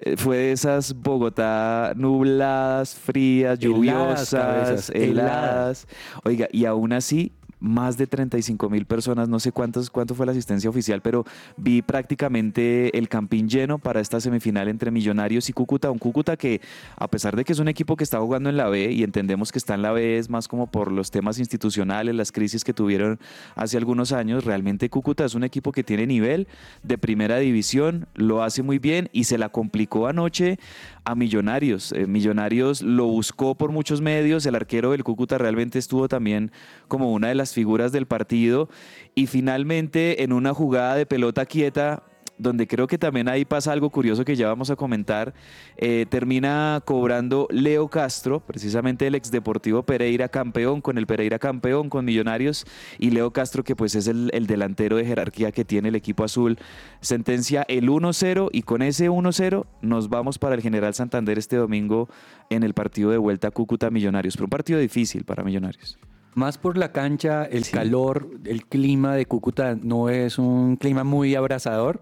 eh, 0.00 0.16
fue 0.16 0.36
de 0.36 0.52
esas 0.52 0.94
Bogotá 0.94 1.92
nubladas, 1.96 2.94
frías, 2.94 3.58
Heladas, 3.60 3.60
lluviosas, 3.60 4.90
heladas. 4.90 5.86
Oiga, 6.24 6.48
y 6.52 6.64
aún 6.64 6.92
así, 6.92 7.32
más 7.62 7.96
de 7.96 8.06
35 8.06 8.68
mil 8.68 8.84
personas, 8.86 9.28
no 9.28 9.38
sé 9.38 9.52
cuántos, 9.52 9.88
cuánto 9.88 10.14
fue 10.14 10.26
la 10.26 10.32
asistencia 10.32 10.68
oficial, 10.68 11.00
pero 11.00 11.24
vi 11.56 11.80
prácticamente 11.80 12.96
el 12.98 13.08
campín 13.08 13.48
lleno 13.48 13.78
para 13.78 14.00
esta 14.00 14.20
semifinal 14.20 14.68
entre 14.68 14.90
Millonarios 14.90 15.48
y 15.48 15.52
Cúcuta. 15.52 15.90
Un 15.90 15.98
Cúcuta 15.98 16.36
que, 16.36 16.60
a 16.96 17.08
pesar 17.08 17.36
de 17.36 17.44
que 17.44 17.52
es 17.52 17.60
un 17.60 17.68
equipo 17.68 17.96
que 17.96 18.04
está 18.04 18.18
jugando 18.18 18.50
en 18.50 18.56
la 18.56 18.68
B 18.68 18.90
y 18.90 19.04
entendemos 19.04 19.52
que 19.52 19.58
está 19.58 19.74
en 19.74 19.82
la 19.82 19.92
B, 19.92 20.18
es 20.18 20.28
más 20.28 20.48
como 20.48 20.66
por 20.66 20.90
los 20.90 21.10
temas 21.10 21.38
institucionales, 21.38 22.14
las 22.14 22.32
crisis 22.32 22.64
que 22.64 22.74
tuvieron 22.74 23.20
hace 23.54 23.76
algunos 23.76 24.12
años, 24.12 24.44
realmente 24.44 24.90
Cúcuta 24.90 25.24
es 25.24 25.34
un 25.34 25.44
equipo 25.44 25.70
que 25.70 25.84
tiene 25.84 26.06
nivel 26.06 26.48
de 26.82 26.98
primera 26.98 27.38
división, 27.38 28.06
lo 28.14 28.42
hace 28.42 28.62
muy 28.62 28.80
bien 28.80 29.08
y 29.12 29.24
se 29.24 29.38
la 29.38 29.50
complicó 29.50 30.08
anoche 30.08 30.58
a 31.04 31.14
Millonarios. 31.14 31.92
Eh, 31.92 32.06
Millonarios 32.06 32.82
lo 32.82 33.06
buscó 33.06 33.54
por 33.54 33.72
muchos 33.72 34.00
medios, 34.00 34.46
el 34.46 34.54
arquero 34.54 34.92
del 34.92 35.04
Cúcuta 35.04 35.38
realmente 35.38 35.78
estuvo 35.78 36.08
también 36.08 36.52
como 36.88 37.12
una 37.12 37.28
de 37.28 37.34
las 37.34 37.52
figuras 37.52 37.92
del 37.92 38.06
partido 38.06 38.68
y 39.14 39.26
finalmente 39.26 40.22
en 40.22 40.32
una 40.32 40.54
jugada 40.54 40.94
de 40.94 41.06
pelota 41.06 41.46
quieta 41.46 42.04
donde 42.42 42.66
creo 42.66 42.86
que 42.86 42.98
también 42.98 43.28
ahí 43.28 43.44
pasa 43.44 43.72
algo 43.72 43.90
curioso 43.90 44.24
que 44.24 44.36
ya 44.36 44.48
vamos 44.48 44.70
a 44.70 44.76
comentar, 44.76 45.34
eh, 45.76 46.06
termina 46.08 46.82
cobrando 46.84 47.46
Leo 47.50 47.88
Castro, 47.88 48.40
precisamente 48.40 49.06
el 49.06 49.14
ex 49.14 49.30
Deportivo 49.30 49.82
Pereira 49.84 50.28
campeón, 50.28 50.80
con 50.80 50.98
el 50.98 51.06
Pereira 51.06 51.38
campeón, 51.38 51.88
con 51.88 52.04
Millonarios, 52.04 52.66
y 52.98 53.10
Leo 53.10 53.32
Castro 53.32 53.64
que 53.64 53.76
pues 53.76 53.94
es 53.94 54.06
el, 54.06 54.30
el 54.32 54.46
delantero 54.46 54.96
de 54.96 55.04
jerarquía 55.04 55.52
que 55.52 55.64
tiene 55.64 55.88
el 55.88 55.94
equipo 55.94 56.24
azul, 56.24 56.58
sentencia 57.00 57.64
el 57.68 57.88
1-0 57.88 58.48
y 58.52 58.62
con 58.62 58.82
ese 58.82 59.08
1-0 59.08 59.66
nos 59.80 60.08
vamos 60.08 60.38
para 60.38 60.54
el 60.54 60.62
General 60.62 60.94
Santander 60.94 61.38
este 61.38 61.56
domingo 61.56 62.08
en 62.50 62.62
el 62.62 62.74
partido 62.74 63.10
de 63.10 63.18
vuelta 63.18 63.50
Cúcuta 63.50 63.90
Millonarios, 63.90 64.34
pero 64.36 64.46
un 64.46 64.50
partido 64.50 64.78
difícil 64.78 65.24
para 65.24 65.44
Millonarios. 65.44 65.98
Más 66.34 66.56
por 66.56 66.78
la 66.78 66.92
cancha, 66.92 67.44
el 67.44 67.64
Sí. 67.64 67.72
calor, 67.72 68.28
el 68.44 68.64
clima 68.64 69.14
de 69.14 69.26
Cúcuta 69.26 69.76
no 69.80 70.08
es 70.08 70.38
un 70.38 70.76
clima 70.76 71.04
muy 71.04 71.34
abrasador. 71.34 72.00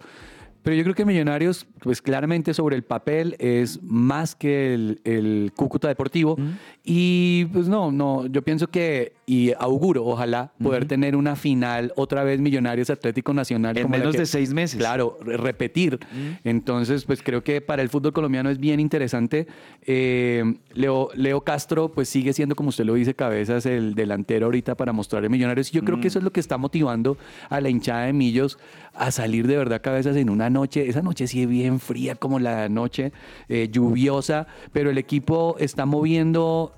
Pero 0.63 0.77
yo 0.77 0.83
creo 0.83 0.95
que 0.95 1.05
Millonarios, 1.05 1.67
pues 1.81 2.03
claramente 2.03 2.53
sobre 2.55 2.77
el 2.77 2.83
papel 2.83 3.35
es 3.39 3.83
más 3.83 4.35
que 4.35 4.75
el, 4.75 5.01
el 5.05 5.53
Cúcuta 5.57 5.89
Deportivo. 5.89 6.37
Y 6.85 7.47
pues 7.47 7.69
no, 7.69 7.91
no, 7.93 8.27
yo 8.27 8.43
pienso 8.43 8.67
que, 8.69 9.13
y 9.27 9.53
auguro, 9.59 10.05
ojalá, 10.05 10.53
poder 10.63 10.87
tener 10.87 11.17
una 11.17 11.37
final 11.37 11.93
otra 11.97 12.25
vez 12.25 12.41
Millonarios 12.41 12.91
Atlético 12.91 13.33
Nacional. 13.33 13.77
En 13.77 13.85
como 13.85 13.95
la 13.95 13.99
menos 14.01 14.15
que- 14.15 14.21
de 14.21 14.27
seis 14.27 14.53
meses. 14.53 14.79
Claro, 14.79 15.19
re- 15.23 15.37
repetir. 15.37 15.99
Entonces, 16.45 17.05
pues 17.05 17.23
creo 17.23 17.43
que 17.45 17.61
para 17.61 17.83
el 17.83 17.89
fútbol 17.89 18.13
colombiano 18.13 18.51
es 18.51 18.59
bien 18.59 18.81
interesante. 18.81 19.47
Eh, 19.87 20.45
Leo, 20.75 21.09
Leo 21.15 21.43
Castro, 21.43 21.91
pues 21.91 22.09
sigue 22.09 22.33
siendo, 22.33 22.55
como 22.57 22.69
usted 22.71 22.85
lo 22.85 22.95
dice, 22.95 23.15
cabezas 23.15 23.67
el 23.67 23.95
delantero 23.95 24.47
ahorita 24.47 24.75
para 24.77 24.93
mostrar 24.93 25.25
en 25.25 25.33
Millonarios. 25.33 25.71
Y 25.71 25.77
yo 25.77 25.85
creo 25.85 26.01
que 26.01 26.09
eso 26.09 26.19
es 26.19 26.25
lo 26.25 26.33
que 26.33 26.41
está 26.41 26.59
motivando 26.59 27.17
a 27.49 27.61
la 27.61 27.69
hinchada 27.71 28.07
de 28.07 28.13
Millos 28.13 28.59
a 28.95 29.11
salir 29.11 29.47
de 29.47 29.57
verdad 29.57 29.81
cabezas 29.83 30.17
en 30.17 30.29
una 30.31 30.50
noche. 30.51 30.89
Esa 30.89 31.03
noche 31.03 31.27
sí 31.27 31.43
es 31.43 31.49
bien 31.49 31.81
fría, 31.81 32.15
como 32.17 32.39
la 32.39 32.69
noche 32.69 33.13
eh, 33.49 33.69
lluviosa, 33.71 34.47
pero 34.73 34.91
el 34.91 34.99
equipo 34.99 35.57
está 35.59 35.87
moviendo 35.87 36.73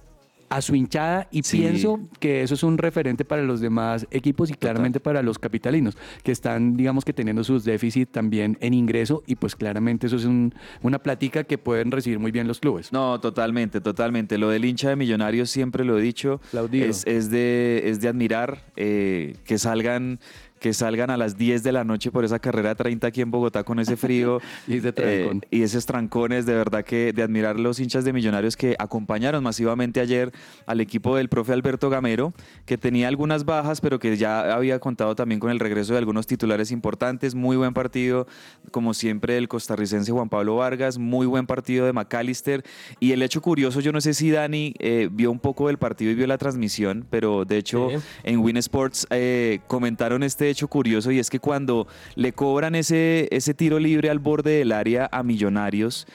a 0.49 0.61
su 0.61 0.75
hinchada 0.75 1.29
y 1.31 1.43
Sí. 1.45 1.61
pienso 1.61 1.99
que 2.21 2.43
eso 2.43 2.53
es 2.53 2.63
un 2.63 2.77
referente 2.77 3.25
para 3.25 3.41
los 3.43 3.63
demás 3.63 4.07
equipos 4.11 4.51
y 4.51 4.53
claramente 4.53 5.01
para 5.01 5.23
los 5.23 5.39
capitalinos, 5.39 5.97
que 6.23 6.31
están, 6.31 6.77
digamos 6.77 7.07
que 7.07 7.15
teniendo 7.15 7.43
sus 7.43 7.65
déficits 7.65 8.13
también 8.13 8.59
en 8.61 8.75
ingreso 8.75 9.23
y 9.27 9.37
pues 9.37 9.57
claramente 9.57 10.09
eso 10.09 10.17
es 10.17 10.27
un- 10.27 10.55
una 10.83 10.99
plática 10.99 11.45
que 11.45 11.57
pueden 11.57 11.91
recibir 11.91 12.19
muy 12.19 12.33
bien 12.33 12.49
los 12.49 12.61
clubes. 12.61 12.93
No, 12.93 13.19
totalmente, 13.19 13.81
totalmente. 13.81 14.37
Lo 14.37 14.51
del 14.51 14.67
hincha 14.67 14.91
de 14.91 14.97
Millonarios 14.97 15.49
siempre 15.49 15.87
lo 15.87 15.99
he 15.99 16.03
dicho. 16.03 16.39
Es, 16.71 17.07
es 17.07 17.31
de, 17.31 17.85
es 17.87 18.03
de 18.03 18.09
admirar 18.09 18.63
eh, 18.77 19.37
que 19.47 19.57
salgan 19.57 20.21
que 20.63 20.73
salgan 20.73 21.11
a 21.11 21.17
las 21.17 21.37
10 21.37 21.65
de 21.65 21.73
la 21.73 21.83
noche 21.83 22.13
por 22.13 22.25
esa 22.25 22.39
carrera 22.39 22.77
30 22.77 23.09
aquí 23.09 23.21
en 23.21 23.33
Bogotá 23.33 23.65
con 23.65 23.81
ese 23.81 23.97
frío 23.97 24.39
Y 24.69 24.77
ese 24.77 24.93
trancón. 24.93 25.39
eh, 25.43 25.49
y 25.51 25.63
esos 25.63 25.85
trancones, 25.87 26.47
de 26.47 26.55
verdad 26.55 26.85
que 26.85 27.13
de 27.13 27.23
admirar 27.25 27.59
los 27.59 27.81
hinchas 27.81 28.05
de 28.05 28.13
Millonarios 28.13 28.57
que 28.57 28.77
acompañaron 28.79 29.43
masivamente 29.43 29.99
ayer 30.01 30.31
al 30.67 30.81
equipo 30.81 31.17
del 31.17 31.29
profe 31.29 31.53
Alberto 31.53 31.91
Gamero, 31.91 32.33
que 32.65 32.79
tenía 32.79 33.09
algunas 33.09 33.45
bajas, 33.45 33.81
pero 33.81 33.99
que 33.99 34.17
ya 34.17 34.55
había 34.55 34.79
contado 34.79 35.17
también 35.17 35.41
con 35.41 35.51
el 35.51 35.59
regreso 35.59 35.95
de 35.95 35.99
algunos 35.99 36.29
titulares 36.29 36.71
importantes. 36.71 37.35
Muy 37.35 37.57
buen 37.57 37.75
partido, 37.75 38.29
como 38.71 38.95
siempre, 38.95 39.39
el 39.39 39.49
costarricense 39.49 40.13
Juan 40.13 40.29
Pablo 40.29 40.55
Vargas, 40.57 40.97
muy 40.97 41.27
buen 41.27 41.47
partido 41.49 41.87
de 41.87 41.93
McAllister. 41.93 42.63
Y 43.01 43.11
el 43.11 43.23
hecho 43.23 43.43
curioso, 43.43 43.81
yo 43.81 43.91
no 43.91 44.01
sé 44.01 44.15
si 44.15 44.31
Dani 44.31 44.75
eh, 44.79 45.09
vio 45.11 45.33
un 45.33 45.41
poco 45.41 45.67
del 45.67 45.79
partido 45.79 46.13
y 46.13 46.15
vio 46.15 46.29
la 46.29 46.39
transmisión, 46.39 47.05
pero 47.11 47.45
de 47.45 47.57
hecho 47.59 47.89
Sí. 47.91 47.97
en 48.23 48.39
Win 48.39 48.59
Sports 48.59 49.09
eh, 49.11 49.59
comentaron 49.67 50.23
este 50.23 50.52
hecho 50.53 50.69
curioso 50.69 51.11
y 51.11 51.19
es 51.19 51.31
que 51.31 51.41
cuando 51.41 51.87
le 52.15 52.33
cobran 52.33 52.75
ese, 52.75 53.29
ese 53.31 53.55
tiro 53.55 53.79
libre 53.79 54.11
al 54.11 54.19
borde 54.19 54.59
del 54.59 54.73
área 54.73 55.09
a 55.11 55.23
Millonarios, 55.23 56.07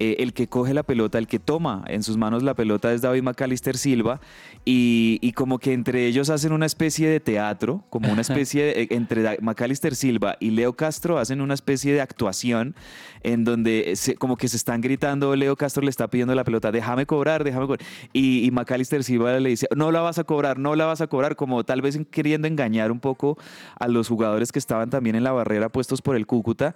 eh, 0.00 0.16
el 0.18 0.32
que 0.32 0.48
coge 0.48 0.74
la 0.74 0.82
pelota, 0.82 1.18
el 1.18 1.26
que 1.28 1.38
toma 1.38 1.84
en 1.86 2.02
sus 2.02 2.16
manos 2.16 2.42
la 2.42 2.54
pelota 2.54 2.92
es 2.92 3.02
David 3.02 3.22
McAllister 3.22 3.76
Silva 3.76 4.20
y, 4.64 5.18
y 5.22 5.32
como 5.32 5.58
que 5.58 5.72
entre 5.72 6.06
ellos 6.06 6.30
hacen 6.30 6.52
una 6.52 6.66
especie 6.66 7.08
de 7.08 7.20
teatro, 7.20 7.84
como 7.90 8.10
una 8.12 8.20
especie 8.22 8.64
de, 8.64 8.82
eh, 8.82 8.88
entre 8.90 9.38
McAllister 9.40 9.94
Silva 9.94 10.36
y 10.40 10.50
Leo 10.50 10.72
Castro 10.72 11.18
hacen 11.18 11.40
una 11.40 11.54
especie 11.54 11.92
de 11.92 12.00
actuación 12.00 12.74
en 13.22 13.44
donde 13.44 13.92
se- 13.96 14.16
como 14.16 14.36
que 14.36 14.48
se 14.48 14.56
están 14.56 14.80
gritando, 14.80 15.34
Leo 15.36 15.54
Castro 15.56 15.82
le 15.82 15.90
está 15.90 16.08
pidiendo 16.08 16.34
la 16.34 16.44
pelota, 16.44 16.72
déjame 16.72 17.06
cobrar, 17.06 17.44
déjame 17.44 17.66
cobrar. 17.66 17.86
Y, 18.12 18.44
y 18.44 18.50
McAllister 18.50 19.04
Silva 19.04 19.38
le 19.38 19.48
dice, 19.48 19.66
no 19.76 19.92
la 19.92 20.00
vas 20.00 20.18
a 20.18 20.24
cobrar, 20.24 20.58
no 20.58 20.74
la 20.74 20.86
vas 20.86 21.00
a 21.00 21.06
cobrar, 21.06 21.36
como 21.36 21.62
tal 21.64 21.82
vez 21.82 21.98
queriendo 22.10 22.48
engañar 22.48 22.90
un 22.90 23.00
poco 23.00 23.38
a 23.78 23.86
los 23.88 24.08
jugadores 24.08 24.50
que 24.52 24.58
estaban 24.58 24.90
también 24.90 25.14
en 25.16 25.22
la 25.24 25.32
barrera 25.32 25.68
puestos 25.68 26.02
por 26.02 26.16
el 26.16 26.26
Cúcuta. 26.26 26.74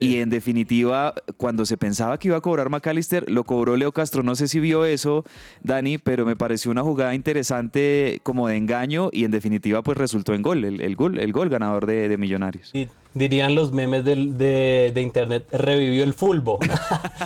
Y 0.00 0.16
en 0.16 0.30
definitiva, 0.30 1.14
cuando 1.36 1.66
se 1.66 1.76
pensaba 1.76 2.18
que 2.18 2.28
iba 2.28 2.38
a 2.38 2.40
cobrar 2.40 2.70
McAllister, 2.70 3.30
lo 3.30 3.44
cobró 3.44 3.76
Leo 3.76 3.92
Castro. 3.92 4.22
No 4.22 4.34
sé 4.34 4.48
si 4.48 4.58
vio 4.58 4.86
eso, 4.86 5.26
Dani, 5.62 5.98
pero 5.98 6.24
me 6.24 6.36
pareció 6.36 6.70
una 6.70 6.82
jugada 6.82 7.14
interesante 7.14 8.20
como 8.22 8.48
de 8.48 8.56
engaño 8.56 9.10
y 9.12 9.24
en 9.24 9.30
definitiva 9.30 9.82
pues 9.82 9.98
resultó 9.98 10.32
en 10.32 10.40
gol, 10.40 10.64
el, 10.64 10.80
el 10.80 10.96
gol, 10.96 11.18
el 11.18 11.32
gol 11.32 11.50
ganador 11.50 11.84
de, 11.84 12.08
de 12.08 12.16
Millonarios. 12.16 12.70
Y 12.74 12.88
dirían 13.14 13.54
los 13.54 13.72
memes 13.72 14.04
de, 14.04 14.92
de 14.94 15.00
internet, 15.00 15.46
revivió 15.52 16.04
el 16.04 16.14
fulbo. 16.14 16.58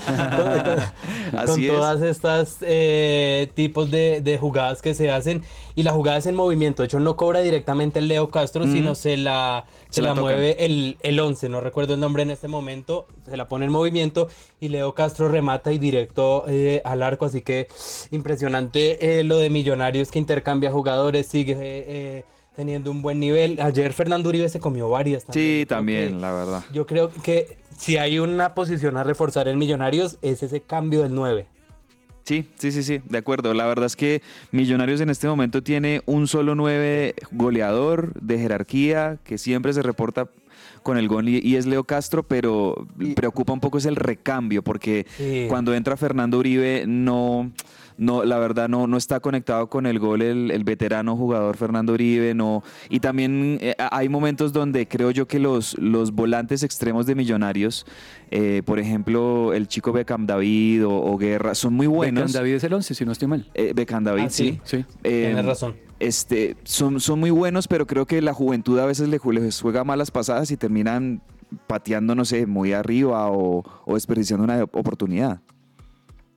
con 1.32 1.38
con 1.38 1.38
Así 1.38 1.66
es. 1.68 1.72
todas 1.72 2.02
estas 2.02 2.56
eh, 2.62 3.50
tipos 3.54 3.90
de, 3.90 4.20
de 4.20 4.38
jugadas 4.38 4.82
que 4.82 4.94
se 4.94 5.10
hacen. 5.10 5.42
Y 5.76 5.82
la 5.82 5.92
jugada 5.92 6.18
es 6.18 6.26
en 6.26 6.36
movimiento. 6.36 6.82
De 6.82 6.86
hecho, 6.86 7.00
no 7.00 7.16
cobra 7.16 7.40
directamente 7.40 7.98
el 7.98 8.06
Leo 8.06 8.30
Castro, 8.30 8.64
sino 8.64 8.94
se 8.94 9.16
la, 9.16 9.64
se 9.90 9.96
Se 9.96 10.02
la 10.02 10.14
mueve 10.14 10.64
el, 10.64 10.96
el 11.02 11.18
11. 11.18 11.48
No 11.48 11.60
recuerdo 11.60 11.94
el 11.94 12.00
nombre 12.00 12.22
en 12.22 12.30
este 12.30 12.46
momento. 12.46 13.08
Se 13.28 13.36
la 13.36 13.48
pone 13.48 13.64
en 13.64 13.72
movimiento 13.72 14.28
y 14.60 14.68
Leo 14.68 14.94
Castro 14.94 15.28
remata 15.28 15.72
y 15.72 15.78
directo 15.78 16.44
eh, 16.46 16.80
al 16.84 17.02
arco. 17.02 17.24
Así 17.24 17.42
que 17.42 17.66
impresionante 18.12 19.18
eh, 19.18 19.24
lo 19.24 19.38
de 19.38 19.50
Millonarios 19.50 20.12
que 20.12 20.20
intercambia 20.20 20.70
jugadores, 20.70 21.26
sigue 21.26 21.56
eh, 21.58 22.24
teniendo 22.56 22.90
un 22.90 23.02
buen 23.02 23.18
nivel. 23.20 23.61
Ayer 23.61 23.92
Fernando 23.92 24.28
Uribe 24.28 24.49
se 24.49 24.61
comió 24.61 24.88
varias. 24.88 25.25
Sí, 25.30 25.61
Yo 25.61 25.66
creo 25.66 25.66
también, 25.66 26.20
la 26.20 26.32
verdad. 26.32 26.64
Yo 26.73 26.87
creo 26.87 27.11
que 27.23 27.56
si 27.76 27.96
hay 27.96 28.18
una 28.18 28.54
posición 28.54 28.96
a 28.96 29.04
reforzar 29.04 29.49
en 29.49 29.58
Millonarios 29.58 30.18
es 30.23 30.42
ese 30.42 30.61
cambio 30.61 31.02
del 31.02 31.14
9. 31.14 31.46
Sí, 32.25 32.46
sí, 32.56 32.73
sí, 32.73 32.82
sí, 32.82 33.02
de 33.06 33.18
acuerdo. 33.18 33.52
La 33.52 33.66
verdad 33.66 33.84
es 33.84 33.96
que 33.96 34.23
Millonarios 34.50 35.00
en 35.02 35.11
este 35.11 35.26
momento 35.28 35.62
tiene 35.62 36.00
un 36.06 36.26
solo 36.26 36.54
nueve 36.54 37.14
goleador 37.32 38.14
de 38.20 38.38
jerarquía 38.38 39.18
que 39.25 39.37
siempre 39.37 39.75
se 39.75 39.82
reporta 39.82 40.28
con 40.82 40.96
el 40.96 41.06
gol 41.08 41.28
y, 41.28 41.40
y 41.42 41.56
es 41.56 41.66
Leo 41.66 41.84
Castro, 41.84 42.23
pero 42.23 42.87
preocupa 43.14 43.52
un 43.52 43.61
poco 43.61 43.76
es 43.78 43.84
el 43.84 43.96
recambio 43.96 44.62
porque 44.62 45.06
Sí. 45.18 45.46
cuando 45.49 45.75
entra 45.75 45.96
Fernando 45.99 46.38
Uribe 46.38 46.84
no, 46.87 47.50
no, 47.96 48.24
la 48.24 48.38
verdad 48.38 48.68
no, 48.68 48.86
no 48.86 48.96
está 48.96 49.20
conectado 49.20 49.68
con 49.68 49.86
el 49.86 49.98
gol 49.98 50.22
el, 50.22 50.50
el 50.50 50.64
veterano 50.64 51.16
jugador 51.16 51.56
Fernando 51.56 51.92
Uribe, 51.92 52.34
no. 52.34 52.62
Y 52.88 53.00
también 53.00 53.58
eh, 53.60 53.74
hay 53.90 54.08
momentos 54.08 54.52
donde 54.52 54.88
creo 54.88 55.10
yo 55.10 55.26
que 55.26 55.38
los, 55.38 55.78
los 55.78 56.12
volantes 56.12 56.62
extremos 56.62 57.06
de 57.06 57.14
Millonarios, 57.14 57.86
eh, 58.30 58.62
por 58.64 58.78
ejemplo 58.78 59.52
el 59.52 59.68
chico 59.68 59.92
Beckham 59.92 60.26
David 60.26 60.86
o, 60.86 60.92
o 60.92 61.16
Guerra, 61.16 61.54
son 61.54 61.74
muy 61.74 61.86
buenos. 61.86 62.24
Beckham 62.24 62.32
David 62.42 62.54
es 62.54 62.64
el 62.64 62.72
11, 62.72 62.94
si 62.94 63.04
no 63.04 63.12
estoy 63.12 63.28
mal. 63.28 63.48
Eh, 63.54 63.72
Beckham 63.74 64.04
David, 64.04 64.24
Ah, 64.26 64.30
sí. 64.30 64.60
sí. 64.64 64.78
Sí. 64.78 64.84
Eh, 65.04 65.26
Tienes 65.26 65.44
razón. 65.44 65.76
Este, 66.00 66.56
son, 66.64 66.98
son 67.00 67.20
muy 67.20 67.30
buenos, 67.30 67.68
pero 67.68 67.86
creo 67.86 68.06
que 68.06 68.20
la 68.20 68.34
juventud 68.34 68.78
a 68.80 68.86
veces 68.86 69.08
les 69.08 69.20
juega 69.60 69.84
malas 69.84 70.10
pasadas 70.10 70.50
y 70.50 70.56
terminan 70.56 71.22
pateando, 71.66 72.14
no 72.14 72.24
sé, 72.24 72.46
muy 72.46 72.72
arriba 72.72 73.30
o, 73.30 73.62
o 73.84 73.94
desperdiciando 73.94 74.44
una 74.44 74.64
oportunidad. 74.64 75.40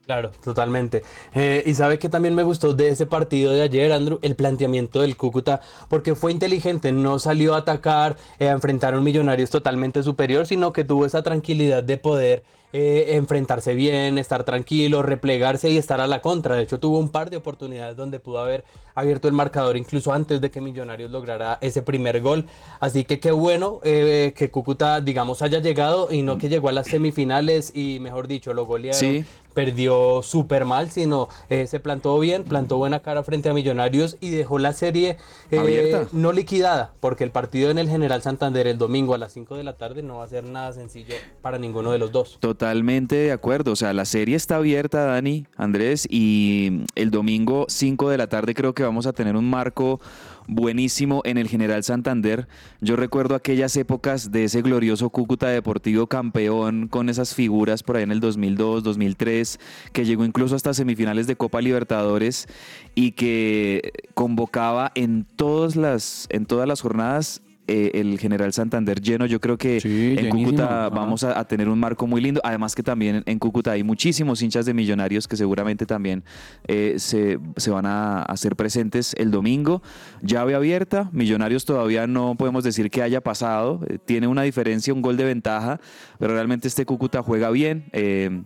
Claro, 0.08 0.32
totalmente. 0.42 1.04
Eh, 1.36 1.64
y 1.66 1.74
sabe 1.74 2.00
que 2.00 2.08
también 2.08 2.34
me 2.34 2.44
gustó 2.44 2.74
de 2.74 2.88
ese 2.88 3.06
partido 3.06 3.52
de 3.52 3.62
ayer, 3.62 3.92
Andrew, 3.92 4.20
el 4.22 4.38
planteamiento 4.38 5.02
del 5.02 5.18
Cúcuta, 5.18 5.60
porque 5.90 6.16
fue 6.16 6.32
inteligente, 6.32 6.94
no 6.94 7.20
salió 7.20 7.56
a 7.56 7.58
atacar, 7.58 8.16
eh, 8.40 8.48
a 8.48 8.54
enfrentar 8.54 8.94
a 8.94 9.00
un 9.00 9.04
Millonarios 9.04 9.50
totalmente 9.50 10.04
superior, 10.04 10.48
sino 10.48 10.72
que 10.72 10.86
tuvo 10.86 11.06
esa 11.06 11.24
tranquilidad 11.24 11.84
de 11.84 11.98
poder 11.98 12.44
eh, 12.74 13.16
enfrentarse 13.16 13.76
bien, 13.76 14.18
estar 14.18 14.44
tranquilo, 14.44 15.02
replegarse 15.02 15.70
y 15.70 15.78
estar 15.78 16.02
a 16.02 16.08
la 16.08 16.22
contra. 16.22 16.56
De 16.56 16.64
hecho, 16.64 16.80
tuvo 16.80 17.00
un 17.00 17.10
par 17.10 17.30
de 17.30 17.38
oportunidades 17.38 17.96
donde 17.96 18.20
pudo 18.20 18.40
haber 18.40 18.66
abierto 18.94 19.28
el 19.28 19.34
marcador 19.34 19.78
incluso 19.78 20.12
antes 20.12 20.42
de 20.42 20.52
que 20.52 20.60
Millonarios 20.60 21.10
lograra 21.10 21.60
ese 21.62 21.82
primer 21.82 22.20
gol. 22.22 22.46
Así 22.82 23.06
que 23.06 23.20
qué 23.20 23.32
bueno 23.32 23.80
eh, 23.84 24.34
que 24.36 24.52
Cúcuta, 24.52 25.00
digamos, 25.00 25.42
haya 25.42 25.60
llegado 25.60 26.10
y 26.12 26.24
no 26.24 26.38
que 26.38 26.50
llegó 26.50 26.68
a 26.68 26.74
las 26.74 26.88
semifinales 26.88 27.72
y, 27.74 28.00
mejor 28.02 28.28
dicho, 28.28 28.54
lo 28.54 28.66
golearon 28.66 29.00
Sí. 29.00 29.26
Perdió 29.58 30.22
súper 30.22 30.66
mal, 30.66 30.92
sino 30.92 31.30
eh, 31.50 31.66
se 31.66 31.80
plantó 31.80 32.20
bien, 32.20 32.44
plantó 32.44 32.78
buena 32.78 33.00
cara 33.00 33.24
frente 33.24 33.50
a 33.50 33.56
Millonarios 33.56 34.16
y 34.22 34.30
dejó 34.30 34.60
la 34.60 34.72
serie 34.72 35.18
eh, 35.50 36.06
no 36.12 36.32
liquidada, 36.32 36.94
porque 37.00 37.24
el 37.24 37.32
partido 37.32 37.72
en 37.72 37.80
el 37.80 37.90
General 37.90 38.22
Santander 38.22 38.68
el 38.68 38.78
domingo 38.78 39.16
a 39.16 39.18
las 39.18 39.34
5 39.34 39.58
de 39.58 39.64
la 39.64 39.76
tarde 39.76 40.04
no 40.04 40.18
va 40.18 40.26
a 40.26 40.28
ser 40.28 40.44
nada 40.44 40.74
sencillo 40.74 41.16
para 41.42 41.58
ninguno 41.58 41.92
de 41.92 41.98
los 41.98 42.12
dos. 42.12 42.38
Totalmente 42.40 43.16
de 43.16 43.32
acuerdo. 43.32 43.72
O 43.72 43.76
sea, 43.76 43.94
la 43.94 44.06
serie 44.06 44.36
está 44.36 44.58
abierta, 44.58 45.06
Dani, 45.06 45.48
Andrés, 45.56 46.08
y 46.08 46.84
el 46.94 47.10
domingo 47.10 47.66
5 47.68 48.12
de 48.12 48.18
la 48.20 48.28
tarde 48.28 48.54
creo 48.54 48.76
que 48.76 48.84
vamos 48.84 49.08
a 49.08 49.14
tener 49.14 49.36
un 49.36 49.50
marco 49.50 50.00
buenísimo 50.48 51.22
en 51.26 51.38
el 51.38 51.48
General 51.48 51.84
Santander. 51.84 52.48
Yo 52.82 52.96
recuerdo 52.96 53.36
aquellas 53.36 53.76
épocas 53.78 54.32
de 54.32 54.46
ese 54.46 54.62
glorioso 54.62 55.10
Cúcuta 55.10 55.50
Deportivo 55.50 56.08
campeón 56.08 56.88
con 56.88 57.10
esas 57.10 57.36
figuras 57.36 57.84
por 57.84 57.98
ahí 57.98 58.04
en 58.04 58.12
el 58.12 58.20
2002, 58.20 58.84
2003, 58.84 59.60
que 59.94 60.06
llegó 60.06 60.26
incluso 60.26 60.56
hasta 60.56 60.74
semifinales 60.74 61.28
de 61.28 61.36
Copa 61.36 61.62
Libertadores 61.62 62.48
y 62.96 63.12
que 63.12 63.92
convocaba 64.14 64.92
en 64.96 65.26
todas 65.36 65.76
las, 65.76 66.28
en 66.30 66.46
todas 66.46 66.68
las 66.68 66.82
jornadas 66.82 67.42
eh, 67.68 67.92
el 67.96 68.18
General 68.20 68.52
Santander 68.54 69.02
lleno. 69.02 69.26
Yo 69.26 69.40
creo 69.40 69.58
que 69.58 69.80
Sí, 69.80 69.90
en 69.90 70.16
llenísimo. 70.16 70.44
Cúcuta 70.46 70.66
Ajá. 70.88 70.90
vamos 70.90 71.24
a, 71.24 71.38
a 71.40 71.46
tener 71.48 71.70
un 71.70 71.80
marco 71.80 72.08
muy 72.08 72.22
lindo. 72.22 72.42
Además 72.44 72.76
que 72.76 72.84
también 72.84 73.24
en 73.26 73.40
Cúcuta 73.40 73.72
hay 73.72 73.84
muchísimos 73.84 74.42
hinchas 74.42 74.66
de 74.66 74.74
millonarios 74.74 75.28
que 75.28 75.36
seguramente 75.38 75.86
también 75.86 76.24
eh, 76.68 76.96
se, 76.98 77.40
se 77.58 77.70
van 77.72 77.86
a 77.86 78.24
hacer 78.24 78.56
presentes 78.56 79.14
el 79.18 79.32
domingo. 79.32 79.82
Llave 80.22 80.56
abierta, 80.56 81.10
millonarios 81.12 81.66
todavía 81.66 82.08
no 82.08 82.36
podemos 82.36 82.64
decir 82.64 82.90
que 82.90 83.02
haya 83.02 83.22
pasado. 83.22 83.82
Eh, 83.90 83.98
tiene 84.04 84.28
una 84.28 84.42
diferencia, 84.44 84.94
un 84.94 85.02
gol 85.02 85.18
de 85.18 85.26
ventaja, 85.26 85.80
pero 86.20 86.34
realmente 86.34 86.68
este 86.68 86.86
Cúcuta 86.86 87.22
juega 87.24 87.50
bien. 87.52 87.86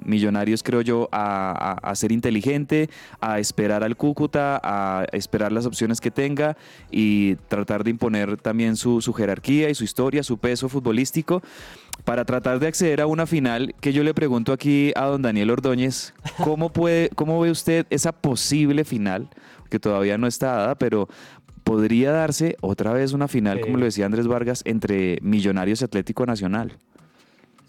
Millonarios 0.06 0.64
creo 0.64 0.82
yo 0.82 1.10
a, 1.12 1.52
a- 1.52 1.92
a 1.92 1.96
ser 1.96 2.12
inteligente, 2.12 2.90
a 3.20 3.40
esperar 3.40 3.84
al 3.84 3.96
Cúcuta, 3.96 4.60
a 4.64 5.06
esperar 5.12 5.52
las 5.52 5.66
opciones 5.66 6.02
que 6.02 6.12
tenga 6.12 6.58
y 6.92 7.36
tratar 7.48 7.84
de 7.84 7.92
imponer 7.92 8.38
también 8.38 8.76
su, 8.76 9.02
su 9.02 9.11
jerarquía 9.14 9.70
y 9.70 9.76
su 9.76 9.84
historia, 9.84 10.24
su 10.24 10.38
peso 10.38 10.70
futbolístico 10.70 11.42
para 12.04 12.26
tratar 12.26 12.60
de 12.60 12.68
acceder 12.68 13.02
a 13.02 13.06
una 13.08 13.28
final 13.28 13.76
que 13.80 13.94
yo 13.94 14.04
le 14.04 14.14
pregunto 14.14 14.54
aquí 14.54 14.92
a 14.96 15.06
don 15.06 15.22
Daniel 15.22 15.52
Ordóñez, 15.52 16.14
¿cómo, 16.44 16.72
puede, 16.74 17.10
cómo 17.16 17.40
ve 17.40 17.52
usted 17.52 17.86
esa 17.90 18.12
posible 18.12 18.84
final, 18.86 19.30
que 19.70 19.80
todavía 19.80 20.18
no 20.18 20.26
está 20.28 20.48
dada, 20.54 20.76
pero 20.76 21.08
podría 21.64 22.12
darse 22.12 22.58
otra 22.62 22.92
vez 22.94 23.14
una 23.14 23.28
final, 23.28 23.60
como 23.62 23.76
Sí. 23.76 23.80
lo 23.80 23.86
decía 23.86 24.06
Andrés 24.08 24.28
Vargas, 24.28 24.62
entre 24.66 25.20
Millonarios 25.22 25.82
y 25.82 25.86
Atlético 25.86 26.26
Nacional? 26.26 26.78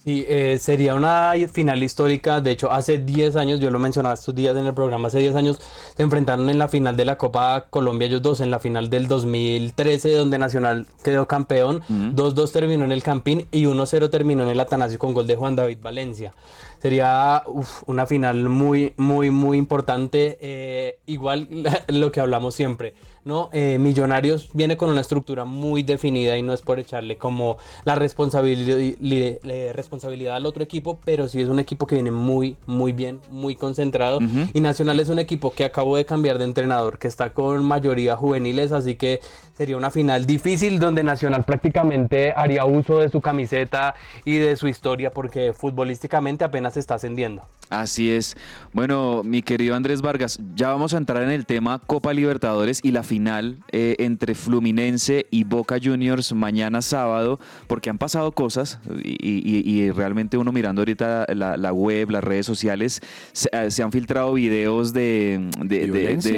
Sí, 0.05 0.25
eh, 0.29 0.59
sería 0.61 0.97
una 0.97 1.33
final 1.53 1.81
histórica. 1.81 2.41
De 2.41 2.51
hecho, 2.51 2.73
hace 2.73 2.99
10 2.99 3.37
años, 3.37 3.61
yo 3.61 3.71
lo 3.71 3.79
mencionaba 3.79 4.15
estos 4.15 4.35
días 4.35 4.57
en 4.57 4.67
el 4.67 4.75
programa, 4.75 5.07
hace 5.07 5.21
10 5.21 5.37
años 5.37 5.61
se 5.97 6.03
enfrentaron 6.03 6.51
en 6.51 6.59
la 6.59 6.67
final 6.67 6.97
de 6.97 7.05
la 7.05 7.17
Copa 7.19 7.67
Colombia 7.71 8.09
ellos 8.09 8.21
dos, 8.21 8.41
en 8.41 8.51
la 8.51 8.59
final 8.59 8.91
del 8.91 9.07
2013, 9.07 10.13
donde 10.15 10.39
Nacional 10.39 10.89
quedó 11.05 11.29
campeón. 11.29 11.83
2-2 11.89 12.51
terminó 12.51 12.85
en 12.85 12.91
el 12.91 13.05
Campín 13.05 13.47
y 13.53 13.65
1-0 13.67 14.11
terminó 14.11 14.43
en 14.43 14.49
el 14.49 14.59
Atanasio 14.59 14.99
con 14.99 15.15
gol 15.15 15.29
de 15.29 15.37
Juan 15.37 15.55
David 15.55 15.79
Valencia. 15.81 16.35
Sería 16.81 17.45
uf, 17.47 17.85
una 17.87 18.07
final 18.07 18.49
muy, 18.49 18.95
muy, 18.97 19.31
muy 19.31 19.57
importante. 19.57 20.37
eh, 20.41 20.99
igual 21.07 21.49
lo 21.87 22.11
que 22.11 22.21
hablamos 22.21 22.57
siempre, 22.57 22.95
¿no? 23.25 23.51
Eh, 23.53 23.79
Millonarios 23.79 24.51
viene 24.53 24.77
con 24.77 24.91
una 24.91 25.01
estructura 25.01 25.45
muy 25.45 25.83
definida 25.83 26.37
y 26.37 26.43
no 26.43 26.53
es 26.53 26.63
por 26.63 26.79
echarle 26.79 27.17
como 27.17 27.57
la 27.85 27.95
responsabili- 27.97 28.97
li- 29.01 29.39
le- 29.43 29.73
responsabilidad 29.73 30.37
al 30.37 30.47
otro 30.47 30.63
equipo, 30.63 30.99
pero 31.05 31.29
sí 31.29 31.41
es 31.41 31.49
un 31.49 31.59
equipo 31.59 31.87
que 31.87 31.95
viene 31.97 32.11
muy, 32.11 32.57
muy 32.67 32.93
bien, 32.93 33.21
muy 33.31 33.55
concentrado. 33.57 34.19
Y 34.53 34.61
Nacional 34.61 34.99
es 35.01 35.09
un 35.09 35.19
equipo 35.19 35.53
que 35.53 35.65
acabó 35.65 35.97
de 35.97 36.05
cambiar 36.05 36.39
de 36.39 36.45
entrenador, 36.45 36.99
que 36.99 37.09
está 37.09 37.31
con 37.33 37.65
mayoría 37.65 38.17
juveniles, 38.17 38.73
así 38.73 38.95
que 38.97 39.21
sería 39.57 39.77
una 39.77 39.91
final 39.91 40.27
difícil 40.27 40.79
donde 40.79 41.03
Nacional 41.05 41.45
prácticamente 41.45 42.33
haría 42.35 42.65
uso 42.65 42.99
de 42.99 43.09
su 43.11 43.21
camiseta 43.21 43.95
y 44.25 44.37
de 44.39 44.57
su 44.57 44.67
historia 44.69 45.11
porque 45.13 45.53
futbolísticamente 45.53 46.45
apenas 46.45 46.77
está 46.77 46.95
ascendiendo. 46.95 47.43
Así 47.71 48.11
es. 48.11 48.37
Bueno, 48.73 49.23
mi 49.25 49.43
querido 49.43 49.75
Andrés 49.75 50.03
Vargas, 50.03 50.39
ya 50.55 50.69
vamos 50.69 50.93
a 50.95 50.99
entrar 50.99 51.23
en 51.23 51.31
el 51.31 51.47
tema 51.47 51.81
Copa 51.87 52.13
Libertadores 52.13 52.81
y 52.83 52.91
la 52.93 53.03
final 53.13 53.59
eh, 53.73 53.97
entre 53.99 54.35
Fluminense 54.35 55.27
y 55.31 55.45
Boca 55.45 55.77
Juniors 55.83 56.33
mañana 56.33 56.81
sábado, 56.81 57.39
porque 57.67 57.91
han 57.91 57.99
pasado 57.99 58.33
cosas 58.33 58.79
y, 59.05 59.11
y- 59.21 59.63
y 59.71 59.91
realmente 59.91 60.39
uno 60.39 60.51
mirando 60.51 60.81
ahorita 60.81 61.27
la, 61.35 61.57
la 61.59 61.73
web, 61.75 62.11
las 62.11 62.25
redes 62.25 62.47
sociales, 62.47 63.01
se, 63.33 63.51
eh, 63.53 63.71
se 63.71 63.83
han 63.83 63.93
filtrado 63.93 64.33
videos 64.33 64.95
de, 64.95 65.51
de- 65.61 65.81
de- 65.81 65.87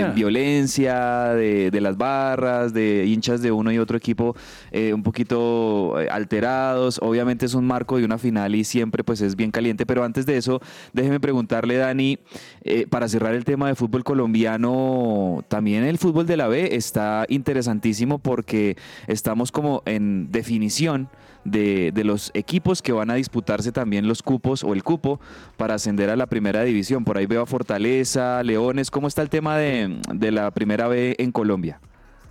de 0.08 0.12
Violencia. 0.14 1.28
de 1.70 1.80
las 1.80 1.96
barras, 1.96 2.72
de 2.74 3.04
hinchas 3.06 3.40
de 3.40 3.52
uno 3.52 3.70
y 3.70 3.78
otro 3.78 3.96
equipo 3.96 4.34
eh, 4.74 4.92
un 4.92 5.04
poquito 5.04 6.00
eh, 6.00 6.08
alterados. 6.10 6.98
Obviamente 7.00 7.46
es 7.46 7.54
un 7.54 7.64
marco 7.64 7.96
de 7.96 8.04
una 8.04 8.18
final 8.18 8.56
y 8.56 8.64
siempre 8.64 9.04
pues 9.04 9.20
es 9.20 9.36
bien 9.36 9.52
caliente, 9.52 9.86
pero 9.86 10.02
antes 10.02 10.26
de 10.26 10.36
eso, 10.36 10.60
déjeme 10.92 11.20
preguntarle, 11.20 11.76
Dani, 11.76 12.18
eh, 12.64 12.84
para 12.88 13.08
cerrar 13.08 13.34
el 13.34 13.44
tema 13.44 13.68
de 13.68 13.76
fútbol 13.76 14.02
colombiano, 14.02 15.44
también 15.46 15.84
el 15.84 15.96
fútbol 15.98 16.26
de 16.26 16.36
la 16.36 16.48
B 16.48 16.74
está 16.74 17.24
interesantísimo 17.28 18.18
porque 18.18 18.76
estamos 19.06 19.52
como 19.52 19.84
en 19.86 20.32
definición 20.32 21.08
de, 21.44 21.92
de 21.92 22.02
los 22.02 22.32
equipos 22.34 22.82
que 22.82 22.90
van 22.90 23.10
a 23.12 23.14
disputarse 23.14 23.70
también 23.70 24.08
los 24.08 24.24
cupos 24.24 24.64
o 24.64 24.72
el 24.72 24.82
cupo 24.82 25.20
para 25.56 25.74
ascender 25.74 26.10
a 26.10 26.16
la 26.16 26.26
primera 26.26 26.64
división. 26.64 27.04
Por 27.04 27.16
ahí 27.16 27.26
veo 27.26 27.42
a 27.42 27.46
Fortaleza, 27.46 28.42
Leones. 28.42 28.90
¿Cómo 28.90 29.06
está 29.06 29.22
el 29.22 29.30
tema 29.30 29.56
de, 29.56 30.00
de 30.12 30.32
la 30.32 30.50
primera 30.50 30.88
B 30.88 31.14
en 31.18 31.30
Colombia? 31.30 31.78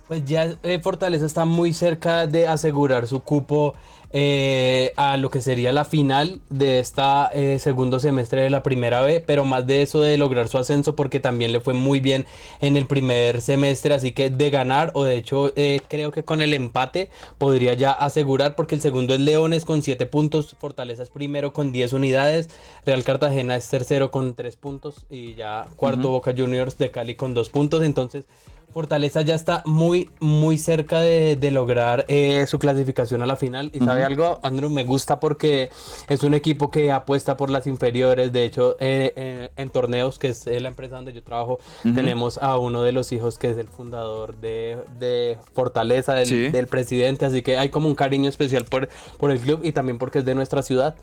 Pues 0.08 0.24
ya 0.24 0.56
eh, 0.62 0.80
Fortaleza 0.82 1.26
está 1.26 1.44
muy 1.44 1.72
cerca 1.72 2.26
de 2.26 2.46
asegurar 2.46 3.06
su 3.06 3.20
cupo 3.20 3.74
eh, 4.16 4.92
a 4.94 5.16
lo 5.16 5.28
que 5.28 5.40
sería 5.40 5.72
la 5.72 5.84
final 5.84 6.40
de 6.48 6.78
esta 6.78 7.32
eh, 7.34 7.58
segundo 7.58 7.98
semestre 7.98 8.42
de 8.42 8.48
la 8.48 8.62
primera 8.62 9.00
B, 9.00 9.18
pero 9.18 9.44
más 9.44 9.66
de 9.66 9.82
eso 9.82 10.00
de 10.02 10.16
lograr 10.16 10.46
su 10.46 10.56
ascenso 10.56 10.94
porque 10.94 11.18
también 11.18 11.50
le 11.50 11.58
fue 11.58 11.74
muy 11.74 11.98
bien 11.98 12.24
en 12.60 12.76
el 12.76 12.86
primer 12.86 13.40
semestre, 13.40 13.92
así 13.92 14.12
que 14.12 14.30
de 14.30 14.50
ganar 14.50 14.92
o 14.94 15.02
de 15.02 15.16
hecho 15.16 15.52
eh, 15.56 15.80
creo 15.88 16.12
que 16.12 16.22
con 16.22 16.42
el 16.42 16.54
empate 16.54 17.10
podría 17.38 17.74
ya 17.74 17.90
asegurar 17.90 18.54
porque 18.54 18.76
el 18.76 18.80
segundo 18.80 19.14
es 19.14 19.20
Leones 19.20 19.64
con 19.64 19.82
7 19.82 20.06
puntos, 20.06 20.54
Fortaleza 20.60 21.02
es 21.02 21.10
primero 21.10 21.52
con 21.52 21.72
10 21.72 21.92
unidades, 21.92 22.50
Real 22.86 23.02
Cartagena 23.02 23.56
es 23.56 23.68
tercero 23.68 24.12
con 24.12 24.36
3 24.36 24.54
puntos 24.54 25.06
y 25.10 25.34
ya 25.34 25.66
cuarto 25.74 26.10
Boca 26.10 26.32
Juniors 26.38 26.78
de 26.78 26.92
Cali 26.92 27.16
con 27.16 27.34
2 27.34 27.50
puntos, 27.50 27.82
entonces 27.82 28.26
Fortaleza 28.74 29.22
ya 29.22 29.34
está 29.34 29.62
muy, 29.64 30.10
muy 30.20 30.58
cerca 30.58 31.00
de, 31.00 31.36
de 31.36 31.50
lograr 31.50 32.04
eh, 32.08 32.44
su 32.46 32.58
clasificación 32.58 33.22
a 33.22 33.26
la 33.26 33.36
final. 33.36 33.70
Y 33.72 33.78
sabe 33.78 34.04
algo, 34.04 34.40
Andrew, 34.42 34.68
me 34.68 34.84
gusta 34.84 35.20
porque 35.20 35.70
es 36.08 36.22
un 36.24 36.34
equipo 36.34 36.70
que 36.70 36.92
apuesta 36.92 37.36
por 37.36 37.48
las 37.50 37.66
inferiores. 37.66 38.32
De 38.32 38.44
hecho, 38.44 38.76
eh, 38.80 39.12
eh, 39.16 39.50
en 39.56 39.70
torneos, 39.70 40.18
que 40.18 40.28
es 40.28 40.46
eh, 40.46 40.60
la 40.60 40.68
empresa 40.68 40.96
donde 40.96 41.12
yo 41.12 41.22
trabajo, 41.22 41.58
tenemos 41.94 42.36
a 42.38 42.58
uno 42.58 42.82
de 42.82 42.92
los 42.92 43.12
hijos 43.12 43.38
que 43.38 43.50
es 43.50 43.56
el 43.56 43.68
fundador 43.68 44.36
de, 44.36 44.78
de 44.98 45.38
Fortaleza, 45.54 46.14
del, 46.14 46.26
Sí. 46.26 46.48
del 46.48 46.66
presidente. 46.66 47.24
Así 47.26 47.42
que 47.42 47.56
hay 47.56 47.68
como 47.68 47.86
un 47.88 47.94
cariño 47.94 48.28
especial 48.28 48.64
por, 48.64 48.88
por 49.18 49.30
el 49.30 49.38
club 49.38 49.60
y 49.62 49.72
también 49.72 49.98
porque 49.98 50.18
es 50.18 50.24
de 50.24 50.34
nuestra 50.34 50.62
ciudad. 50.62 50.96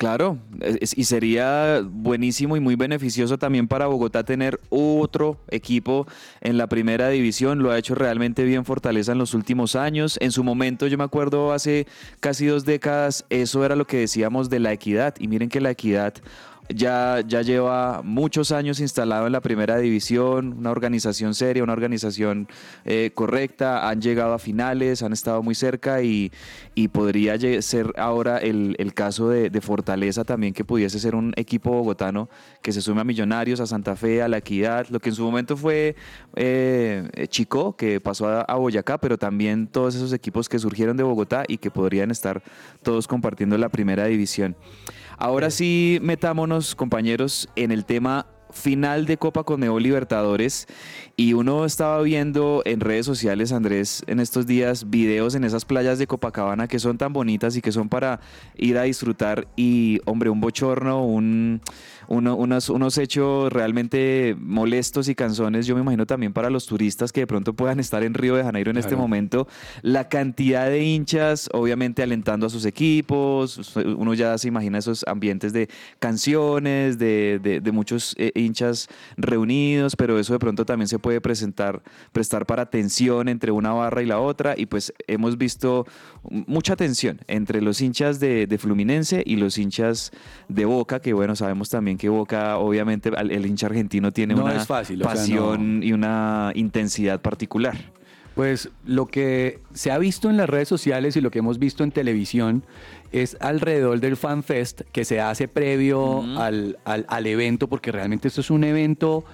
Claro, 0.00 0.38
y 0.80 1.04
sería 1.04 1.82
buenísimo 1.84 2.56
y 2.56 2.60
muy 2.60 2.74
beneficioso 2.74 3.36
también 3.36 3.68
para 3.68 3.86
Bogotá 3.86 4.24
tener 4.24 4.58
otro 4.70 5.36
equipo 5.50 6.06
en 6.40 6.56
la 6.56 6.68
primera 6.68 7.10
división. 7.10 7.62
Lo 7.62 7.70
ha 7.70 7.76
hecho 7.76 7.94
realmente 7.94 8.44
bien 8.44 8.64
Fortaleza 8.64 9.12
en 9.12 9.18
los 9.18 9.34
últimos 9.34 9.76
años. 9.76 10.16
En 10.22 10.32
su 10.32 10.42
momento, 10.42 10.86
yo 10.86 10.96
me 10.96 11.04
acuerdo 11.04 11.52
hace 11.52 11.86
casi 12.20 12.46
dos 12.46 12.64
décadas, 12.64 13.26
eso 13.28 13.62
era 13.62 13.76
lo 13.76 13.86
que 13.86 13.98
decíamos 13.98 14.48
de 14.48 14.60
la 14.60 14.72
equidad. 14.72 15.16
Y 15.20 15.28
miren 15.28 15.50
que 15.50 15.60
la 15.60 15.72
equidad 15.72 16.14
ya, 16.74 17.20
ya 17.26 17.42
lleva 17.42 18.02
muchos 18.02 18.52
años 18.52 18.80
instalado 18.80 19.26
en 19.26 19.32
la 19.32 19.40
primera 19.40 19.78
división, 19.78 20.54
una 20.58 20.70
organización 20.70 21.34
seria, 21.34 21.62
una 21.62 21.72
organización 21.72 22.48
eh, 22.84 23.10
correcta, 23.14 23.88
han 23.88 24.00
llegado 24.00 24.34
a 24.34 24.38
finales, 24.38 25.02
han 25.02 25.12
estado 25.12 25.42
muy 25.42 25.54
cerca 25.54 26.02
y, 26.02 26.32
y 26.74 26.88
podría 26.88 27.38
ser 27.62 27.92
ahora 27.96 28.38
el, 28.38 28.76
el 28.78 28.94
caso 28.94 29.28
de, 29.28 29.60
Fortaleza 29.60 30.24
también, 30.24 30.54
que 30.54 30.64
pudiese 30.64 30.98
ser 30.98 31.14
un 31.14 31.34
equipo 31.36 31.70
bogotano 31.70 32.30
que 32.62 32.72
se 32.72 32.80
sume 32.80 33.02
a 33.02 33.04
Millonarios, 33.04 33.60
a 33.60 33.66
Santa 33.66 33.94
Fe, 33.94 34.22
a 34.22 34.28
La 34.28 34.38
Equidad, 34.38 34.88
lo 34.88 35.00
que 35.00 35.10
en 35.10 35.14
su 35.14 35.22
momento 35.22 35.54
fue 35.54 35.96
eh, 36.34 37.26
Chico, 37.28 37.76
que 37.76 38.00
pasó 38.00 38.26
a 38.26 38.54
Boyacá, 38.54 38.96
pero 38.96 39.18
también 39.18 39.66
todos 39.66 39.94
esos 39.94 40.14
equipos 40.14 40.48
que 40.48 40.58
surgieron 40.58 40.96
de 40.96 41.02
Bogotá 41.02 41.44
y 41.46 41.58
que 41.58 41.70
podrían 41.70 42.10
estar 42.10 42.42
todos 42.82 43.06
compartiendo 43.06 43.58
la 43.58 43.68
primera 43.68 44.06
división. 44.06 44.56
Ahora 45.22 45.50
sí, 45.50 45.98
metámonos, 46.00 46.74
compañeros, 46.74 47.46
en 47.54 47.72
el 47.72 47.84
tema 47.84 48.26
final 48.52 49.06
de 49.06 49.16
Copa 49.16 49.44
Conmebol 49.44 49.82
Libertadores 49.82 50.66
y 51.16 51.32
uno 51.34 51.64
estaba 51.64 52.00
viendo 52.02 52.62
en 52.64 52.80
redes 52.80 53.06
sociales, 53.06 53.52
Andrés, 53.52 54.02
en 54.06 54.20
estos 54.20 54.46
días 54.46 54.88
videos 54.90 55.34
en 55.34 55.44
esas 55.44 55.64
playas 55.64 55.98
de 55.98 56.06
Copacabana 56.06 56.66
que 56.68 56.78
son 56.78 56.96
tan 56.98 57.12
bonitas 57.12 57.56
y 57.56 57.60
que 57.62 57.72
son 57.72 57.88
para 57.88 58.20
ir 58.56 58.78
a 58.78 58.82
disfrutar 58.84 59.46
y, 59.56 60.00
hombre, 60.06 60.30
un 60.30 60.40
bochorno, 60.40 61.04
un, 61.04 61.60
uno- 62.08 62.36
unos, 62.36 62.68
unos 62.70 62.96
hechos 62.98 63.52
realmente 63.52 64.34
molestos 64.40 65.08
y 65.08 65.14
canzones, 65.14 65.66
yo 65.66 65.74
me 65.74 65.82
imagino 65.82 66.06
también 66.06 66.32
para 66.32 66.48
los 66.50 66.66
turistas 66.66 67.12
que 67.12 67.20
de 67.20 67.26
pronto 67.26 67.52
puedan 67.54 67.80
estar 67.80 68.02
en 68.02 68.14
Río 68.14 68.34
de 68.36 68.42
Janeiro 68.42 68.70
en 68.70 68.78
este 68.78 68.94
momento, 68.96 69.46
la 69.82 70.08
cantidad 70.08 70.66
de 70.68 70.82
hinchas, 70.82 71.48
obviamente 71.52 72.02
alentando 72.02 72.46
a 72.46 72.50
sus 72.50 72.64
equipos, 72.64 73.76
uno 73.76 74.14
ya 74.14 74.36
se 74.38 74.48
imagina 74.48 74.78
esos 74.78 75.04
ambientes 75.06 75.52
de 75.52 75.68
canciones, 75.98 76.98
de, 76.98 77.38
de- 77.42 77.60
de 77.60 77.72
muchos 77.72 78.14
eh, 78.18 78.32
hinchas 78.40 78.88
reunidos, 79.16 79.96
pero 79.96 80.18
eso 80.18 80.32
de 80.32 80.38
pronto 80.38 80.64
también 80.64 80.88
se 80.88 80.98
puede 80.98 81.20
presentar, 81.20 81.82
prestar 82.12 82.46
para 82.46 82.66
tensión 82.66 83.28
entre 83.28 83.52
una 83.52 83.72
barra 83.72 84.02
y 84.02 84.06
la 84.06 84.18
otra, 84.18 84.54
y 84.56 84.66
pues 84.66 84.92
hemos 85.06 85.38
visto 85.38 85.86
mucha 86.30 86.76
tensión 86.76 87.20
entre 87.26 87.60
los 87.60 87.80
hinchas 87.80 88.20
de, 88.20 88.46
de 88.46 88.58
Fluminense 88.58 89.22
y 89.24 89.36
los 89.36 89.58
hinchas 89.58 90.10
de 90.48 90.64
Boca, 90.64 91.00
que 91.00 91.12
bueno, 91.12 91.36
sabemos 91.36 91.70
también 91.70 91.98
que 91.98 92.08
Boca, 92.08 92.58
obviamente, 92.58 93.10
el 93.16 93.46
hincha 93.46 93.66
argentino 93.66 94.12
tiene 94.12 94.34
No 94.34 94.44
una 94.44 94.62
o 94.62 94.64
sea, 94.64 94.84
pasión 95.02 95.82
y 95.82 95.92
una 95.92 96.52
intensidad 96.54 97.20
particular. 97.20 97.99
Pues 98.40 98.70
lo 98.86 99.04
que 99.04 99.58
se 99.74 99.90
ha 99.90 99.98
visto 99.98 100.30
en 100.30 100.38
las 100.38 100.48
redes 100.48 100.66
sociales 100.66 101.14
y 101.14 101.20
lo 101.20 101.30
que 101.30 101.40
hemos 101.40 101.58
visto 101.58 101.84
en 101.84 101.92
televisión 101.92 102.64
es 103.12 103.36
alrededor 103.38 104.00
del 104.00 104.16
FanFest 104.16 104.80
que 104.92 105.04
se 105.04 105.20
hace 105.20 105.46
previo 105.46 106.22
al, 106.40 106.78
al- 106.86 107.04
al 107.08 107.26
evento, 107.26 107.68
porque 107.68 107.92
realmente 107.92 108.28
esto 108.28 108.40
es 108.40 108.50
un 108.50 108.64
evento 108.64 109.26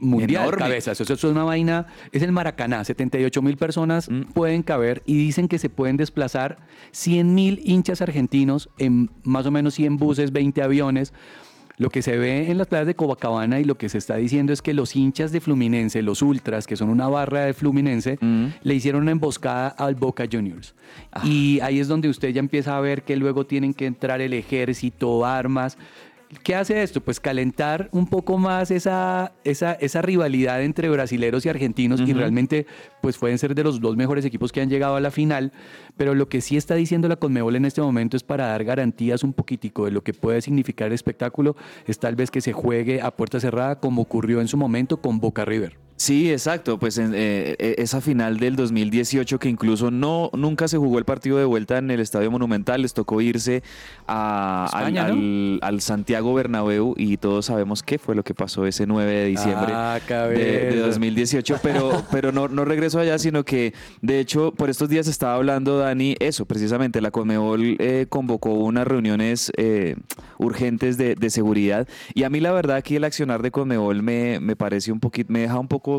mundial, 0.00 0.42
Enorme. 0.42 0.58
cabezas. 0.64 1.00
Eso 1.00 1.14
es 1.14 1.22
una 1.22 1.44
vaina, 1.44 1.86
es 2.10 2.22
el 2.22 2.32
Maracaná, 2.32 2.82
78 2.84 3.42
mil 3.42 3.56
personas 3.56 4.08
pueden 4.34 4.64
caber 4.64 5.04
y 5.06 5.14
dicen 5.14 5.46
que 5.46 5.60
se 5.60 5.70
pueden 5.70 5.96
desplazar 5.96 6.58
100 6.90 7.32
mil 7.36 7.60
hinchas 7.64 8.02
argentinos 8.02 8.68
en 8.76 9.08
más 9.22 9.46
o 9.46 9.52
menos 9.52 9.74
100 9.74 9.98
buses, 9.98 10.32
20 10.32 10.60
aviones. 10.62 11.12
Lo 11.78 11.90
que 11.90 12.02
se 12.02 12.16
ve 12.16 12.50
en 12.50 12.58
las 12.58 12.66
playas 12.66 12.86
de 12.86 12.94
Copacabana 12.94 13.60
y 13.60 13.64
lo 13.64 13.76
que 13.76 13.88
se 13.88 13.98
está 13.98 14.16
diciendo 14.16 14.52
es 14.52 14.62
que 14.62 14.74
los 14.74 14.94
hinchas 14.94 15.32
de 15.32 15.40
Fluminense, 15.40 16.02
los 16.02 16.22
ultras, 16.22 16.66
que 16.66 16.76
son 16.76 16.90
una 16.90 17.08
barra 17.08 17.46
de 17.46 17.54
Fluminense, 17.54 18.18
le 18.62 18.74
hicieron 18.74 19.02
una 19.02 19.12
emboscada 19.12 19.68
al 19.68 19.94
Boca 19.94 20.24
Juniors. 20.30 20.74
Y 21.24 21.60
ahí 21.60 21.80
es 21.80 21.88
donde 21.88 22.08
usted 22.08 22.30
ya 22.30 22.40
empieza 22.40 22.76
a 22.76 22.80
ver 22.80 23.02
que 23.02 23.16
luego 23.16 23.46
tienen 23.46 23.74
que 23.74 23.86
entrar 23.86 24.20
el 24.20 24.34
ejército, 24.34 25.24
armas. 25.24 25.78
¿Qué 26.42 26.54
hace 26.54 26.82
esto? 26.82 27.02
Pues 27.02 27.20
calentar 27.20 27.88
un 27.92 28.06
poco 28.06 28.38
más 28.38 28.70
esa, 28.70 29.32
esa, 29.44 29.74
esa 29.74 30.00
rivalidad 30.00 30.62
entre 30.62 30.88
brasileros 30.88 31.44
y 31.44 31.50
argentinos 31.50 32.00
y 32.00 32.12
realmente 32.14 32.66
pues 33.02 33.18
pueden 33.18 33.38
ser 33.38 33.54
de 33.54 33.62
los 33.62 33.80
dos 33.80 33.96
mejores 33.96 34.24
equipos 34.24 34.50
que 34.50 34.62
han 34.62 34.70
llegado 34.70 34.96
a 34.96 35.00
la 35.00 35.10
final, 35.10 35.52
pero 35.96 36.14
lo 36.14 36.28
que 36.28 36.40
sí 36.40 36.56
está 36.56 36.74
diciendo 36.74 37.06
la 37.06 37.16
Conmebol 37.16 37.56
en 37.56 37.66
este 37.66 37.82
momento 37.82 38.16
es 38.16 38.22
para 38.22 38.46
dar 38.46 38.64
garantías 38.64 39.24
un 39.24 39.34
poquitico 39.34 39.84
de 39.84 39.90
lo 39.90 40.02
que 40.02 40.14
puede 40.14 40.40
significar 40.40 40.88
el 40.88 40.94
espectáculo, 40.94 41.54
es 41.86 41.98
tal 41.98 42.16
vez 42.16 42.30
que 42.30 42.40
se 42.40 42.52
juegue 42.52 43.02
a 43.02 43.10
puerta 43.10 43.38
cerrada 43.38 43.78
como 43.78 44.02
ocurrió 44.02 44.40
en 44.40 44.48
su 44.48 44.56
momento 44.56 45.02
con 45.02 45.20
Boca 45.20 45.44
River. 45.44 45.76
Sí, 45.96 46.32
exacto. 46.32 46.78
Pues 46.78 46.98
en, 46.98 47.12
eh, 47.14 47.54
eh, 47.58 47.74
esa 47.78 48.00
final 48.00 48.38
del 48.40 48.56
2018 48.56 49.38
que 49.38 49.48
incluso 49.48 49.90
no 49.92 50.30
nunca 50.32 50.66
se 50.66 50.76
jugó 50.76 50.98
el 50.98 51.04
partido 51.04 51.38
de 51.38 51.44
vuelta 51.44 51.78
en 51.78 51.90
el 51.92 52.00
Estadio 52.00 52.30
Monumental, 52.30 52.82
les 52.82 52.92
tocó 52.92 53.20
irse 53.20 53.62
a- 54.08 54.64
al, 54.72 54.78
España, 54.88 55.08
¿no? 55.08 55.14
al- 55.14 55.58
al 55.62 55.80
Santiago 55.80 56.34
Bernabéu 56.34 56.94
y 56.96 57.18
todos 57.18 57.46
sabemos 57.46 57.82
qué 57.84 57.98
fue 57.98 58.14
lo 58.16 58.24
que 58.24 58.34
pasó 58.34 58.66
ese 58.66 58.86
9 58.86 59.12
de 59.12 59.26
diciembre 59.26 59.72
Ah, 59.74 60.00
de, 60.38 60.70
de 60.74 60.76
2018, 60.80 61.58
pero, 61.62 61.90
pero 62.10 62.32
no, 62.32 62.48
no 62.48 62.64
regreso 62.64 62.98
allá, 62.98 63.18
sino 63.18 63.44
que 63.44 63.72
de 64.00 64.18
hecho 64.18 64.52
por 64.52 64.70
estos 64.70 64.88
días 64.88 65.06
estaba 65.06 65.34
hablando 65.34 65.78
Dani, 65.78 66.16
eso 66.18 66.46
precisamente, 66.46 67.00
la 67.00 67.10
Conmebol 67.12 67.76
eh, 67.78 68.06
convocó 68.08 68.54
unas 68.54 68.86
reuniones 68.86 69.52
eh, 69.56 69.94
urgentes 70.38 70.96
de, 70.98 71.14
de 71.14 71.30
seguridad 71.30 71.86
y 72.14 72.24
a 72.24 72.30
mí 72.30 72.40
la 72.40 72.50
verdad 72.52 72.76
aquí 72.76 72.96
el 72.96 73.04
accionar 73.04 73.42
de 73.42 73.50
Conmebol 73.52 74.02
me, 74.02 74.40
me 74.40 74.56
parece 74.56 74.90
un 74.90 74.98
poquito, 74.98 75.32
me 75.32 75.40
deja 75.40 75.58
un 75.58 75.68
poco 75.68 75.91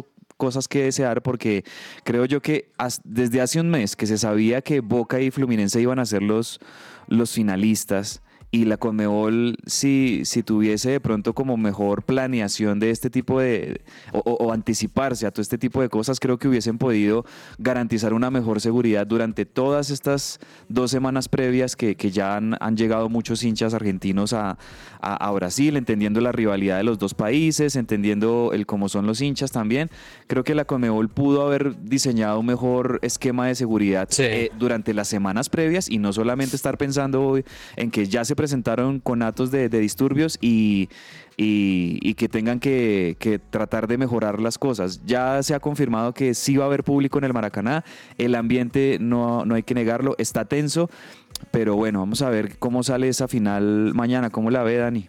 cosas 0.43 0.67
que 0.67 0.83
desear 0.83 1.21
porque 1.21 1.63
creo 2.03 2.25
yo 2.25 2.41
que 2.41 2.69
desde 3.05 3.39
hace 3.39 3.61
un 3.61 3.69
mes 3.69 3.95
que 3.95 4.05
se 4.07 4.17
sabía 4.17 4.61
que 4.61 4.81
Boca 4.81 5.21
y 5.21 5.31
Fluminense 5.31 5.79
iban 5.79 5.99
a 5.99 6.05
ser 6.05 6.21
los, 6.21 6.59
los 7.07 7.31
finalistas 7.31 8.21
y 8.53 8.65
la 8.65 8.77
Conmebol 8.77 9.57
si, 9.65 10.21
si 10.25 10.43
tuviese 10.43 10.91
de 10.91 10.99
pronto 10.99 11.33
como 11.33 11.57
mejor 11.57 12.03
planeación 12.03 12.79
de 12.79 12.91
este 12.91 13.09
tipo 13.09 13.39
de 13.39 13.81
o, 14.11 14.19
o- 14.19 14.53
anticiparse 14.53 15.25
a 15.25 15.31
todo 15.31 15.41
este 15.41 15.57
tipo 15.57 15.81
de 15.81 15.89
cosas 15.89 16.19
creo 16.19 16.37
que 16.37 16.47
hubiesen 16.47 16.77
podido 16.77 17.25
garantizar 17.57 18.13
una 18.13 18.29
mejor 18.29 18.61
seguridad 18.61 19.07
durante 19.07 19.47
todas 19.47 19.89
estas 19.89 20.39
dos 20.69 20.91
semanas 20.91 21.29
previas 21.29 21.75
que, 21.75 21.95
que 21.95 22.11
ya 22.11 22.37
han, 22.37 22.55
han 22.59 22.77
llegado 22.77 23.09
muchos 23.09 23.43
hinchas 23.43 23.73
argentinos 23.73 24.33
a, 24.33 24.59
a- 25.01 25.15
a 25.27 25.31
Brasil 25.31 25.75
entendiendo 25.75 26.21
la 26.21 26.31
rivalidad 26.31 26.77
de 26.77 26.83
los 26.83 26.99
dos 26.99 27.15
países 27.15 27.75
entendiendo 27.75 28.51
el 28.53 28.67
cómo 28.67 28.87
son 28.87 29.07
los 29.07 29.19
hinchas 29.19 29.51
también 29.51 29.89
creo 30.27 30.43
que 30.43 30.53
la 30.53 30.65
Conmebol 30.65 31.09
pudo 31.09 31.41
haber 31.47 31.75
diseñado 31.81 32.39
un 32.39 32.45
mejor 32.45 32.99
esquema 33.01 33.47
de 33.47 33.55
seguridad 33.55 34.07
Sí. 34.11 34.21
eh, 34.23 34.51
durante 34.59 34.93
las 34.93 35.07
semanas 35.07 35.49
previas 35.49 35.89
y 35.89 35.97
no 35.97 36.13
solamente 36.13 36.55
estar 36.55 36.77
pensando 36.77 37.23
hoy 37.23 37.43
en 37.77 37.89
que 37.89 38.05
ya 38.05 38.23
se 38.25 38.35
presentaron 38.43 38.99
conatos 38.99 39.51
de, 39.51 39.69
de 39.69 39.79
disturbios 39.79 40.37
y, 40.41 40.89
y- 41.37 41.97
y 42.01 42.13
que 42.15 42.27
tengan 42.27 42.59
que, 42.59 43.15
que 43.19 43.39
tratar 43.39 43.87
de 43.87 43.97
mejorar 43.97 44.41
las 44.41 44.57
cosas. 44.57 45.01
Ya 45.05 45.41
se 45.43 45.55
ha 45.55 45.61
confirmado 45.61 46.13
que 46.13 46.33
sí 46.33 46.57
va 46.57 46.65
a 46.65 46.67
haber 46.67 46.83
público 46.83 47.17
en 47.19 47.23
el 47.23 47.33
Maracaná, 47.33 47.85
el 48.17 48.35
ambiente 48.35 48.97
no, 48.99 49.45
no 49.45 49.55
hay 49.55 49.63
que 49.63 49.73
negarlo, 49.73 50.15
está 50.17 50.43
tenso, 50.43 50.89
pero 51.51 51.75
bueno, 51.75 51.99
vamos 51.99 52.21
a 52.21 52.29
ver 52.29 52.57
cómo 52.59 52.83
sale 52.83 53.07
esa 53.07 53.29
final 53.29 53.93
mañana, 53.93 54.29
¿cómo 54.29 54.51
la 54.51 54.63
ve 54.63 54.75
Dani? 54.75 55.07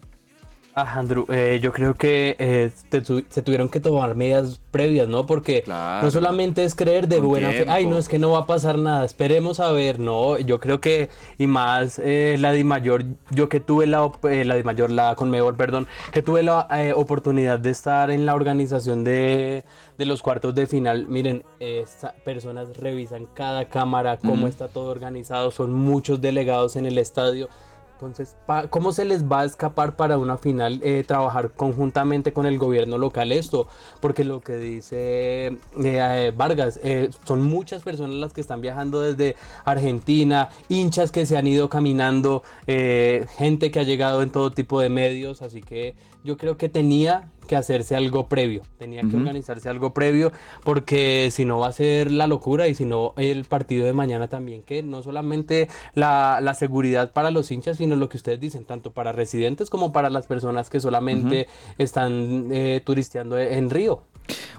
Ah, 0.77 0.99
Andrew, 0.99 1.25
eh, 1.29 1.57
yo 1.63 1.71
creo 1.71 1.93
que 1.93 2.35
eh, 2.37 2.69
te 2.89 2.99
tu- 2.99 3.23
se 3.29 3.41
tuvieron 3.41 3.69
que 3.69 3.79
tomar 3.79 4.13
medidas 4.13 4.59
previas, 4.71 5.07
¿no? 5.07 5.25
Porque 5.25 5.61
Claro. 5.61 6.03
no 6.03 6.11
solamente 6.11 6.65
es 6.65 6.75
creer 6.75 7.07
de 7.07 7.19
Con 7.19 7.27
buena 7.29 7.49
fe, 7.51 7.65
ay, 7.69 7.85
no, 7.85 7.97
es 7.97 8.09
que 8.09 8.19
no 8.19 8.31
va 8.31 8.39
a 8.39 8.45
pasar 8.45 8.77
nada, 8.77 9.05
esperemos 9.05 9.61
a 9.61 9.71
ver, 9.71 10.01
no, 10.01 10.37
yo 10.37 10.59
creo 10.59 10.81
que, 10.81 11.07
y 11.37 11.47
más 11.47 11.97
eh, 12.03 12.35
la 12.41 12.51
Di 12.51 12.65
Mayor, 12.65 13.05
yo 13.31 13.47
que 13.47 13.61
tuve 13.61 13.87
la, 13.87 14.11
eh, 14.29 14.43
la 14.43 14.55
Di 14.55 14.63
Mayor, 14.63 14.91
la 14.91 15.15
Conmebol, 15.15 15.55
perdón, 15.55 15.87
que 16.11 16.21
tuve 16.21 16.43
la 16.43 16.67
eh, 16.71 16.91
oportunidad 16.93 17.57
de 17.57 17.69
estar 17.69 18.11
en 18.11 18.25
la 18.25 18.35
organización 18.35 19.05
de, 19.05 19.63
de 19.97 20.05
los 20.05 20.21
cuartos 20.21 20.53
de 20.55 20.67
final, 20.67 21.07
miren, 21.07 21.43
estas 21.61 22.11
personas 22.25 22.75
revisan 22.75 23.27
cada 23.33 23.63
cámara, 23.69 24.17
cómo 24.17 24.45
está 24.45 24.67
todo 24.67 24.91
organizado, 24.91 25.51
son 25.51 25.71
muchos 25.71 26.19
delegados 26.19 26.75
en 26.75 26.85
el 26.85 26.97
estadio. 26.97 27.47
Entonces, 27.95 28.35
¿cómo 28.71 28.91
se 28.91 29.05
les 29.05 29.23
va 29.23 29.41
a 29.41 29.45
escapar 29.45 29.95
para 29.95 30.17
una 30.17 30.37
final 30.37 30.81
eh, 30.83 31.05
trabajar 31.07 31.51
conjuntamente 31.51 32.33
con 32.33 32.45
el 32.45 32.57
gobierno 32.57 32.97
local 32.97 33.31
esto? 33.31 33.67
Porque 34.01 34.25
lo 34.25 34.41
que 34.41 34.57
dice 34.57 35.47
eh, 35.47 35.57
eh, 35.81 36.33
Vargas, 36.35 36.77
eh, 36.83 37.09
son 37.23 37.41
muchas 37.41 37.83
personas 37.83 38.15
las 38.17 38.33
que 38.33 38.41
están 38.41 38.59
viajando 38.59 38.99
desde 38.99 39.37
Argentina, 39.63 40.49
hinchas 40.67 41.13
que 41.13 41.25
se 41.25 41.37
han 41.37 41.47
ido 41.47 41.69
caminando, 41.69 42.43
eh, 42.67 43.27
gente 43.37 43.71
que 43.71 43.79
ha 43.79 43.83
llegado 43.83 44.21
en 44.21 44.29
todo 44.29 44.51
tipo 44.51 44.81
de 44.81 44.89
medios, 44.89 45.41
así 45.41 45.61
que 45.61 45.95
yo 46.25 46.37
creo 46.37 46.57
que 46.57 46.67
tenía 46.67 47.29
que 47.47 47.55
hacerse 47.55 47.95
algo 47.95 48.27
previo, 48.27 48.63
tenía 48.79 49.01
que 49.03 49.15
organizarse 49.15 49.69
algo 49.69 49.93
previo, 49.93 50.31
porque 50.63 51.29
si 51.31 51.45
no 51.45 51.59
va 51.59 51.67
a 51.67 51.71
ser 51.71 52.11
la 52.11 52.25
locura 52.25 52.67
y 52.67 52.73
si 52.73 52.85
no 52.85 53.13
el 53.17 53.45
partido 53.45 53.85
de 53.85 53.93
mañana 53.93 54.27
también, 54.27 54.63
que 54.63 54.81
no 54.81 55.03
solamente 55.03 55.69
la, 55.93 56.39
la 56.41 56.55
seguridad 56.55 57.13
para 57.13 57.29
los 57.29 57.51
hinchas, 57.51 57.77
sino 57.77 57.95
lo 57.95 58.09
que 58.09 58.17
ustedes 58.17 58.39
dicen, 58.39 58.65
tanto 58.65 58.91
para 58.91 59.11
residentes 59.11 59.69
como 59.69 59.91
para 59.91 60.09
las 60.09 60.25
personas 60.25 60.71
que 60.71 60.79
solamente 60.79 61.47
están 61.77 62.49
eh, 62.51 62.81
turisteando 62.83 63.37
en 63.37 63.69
Río. 63.69 64.01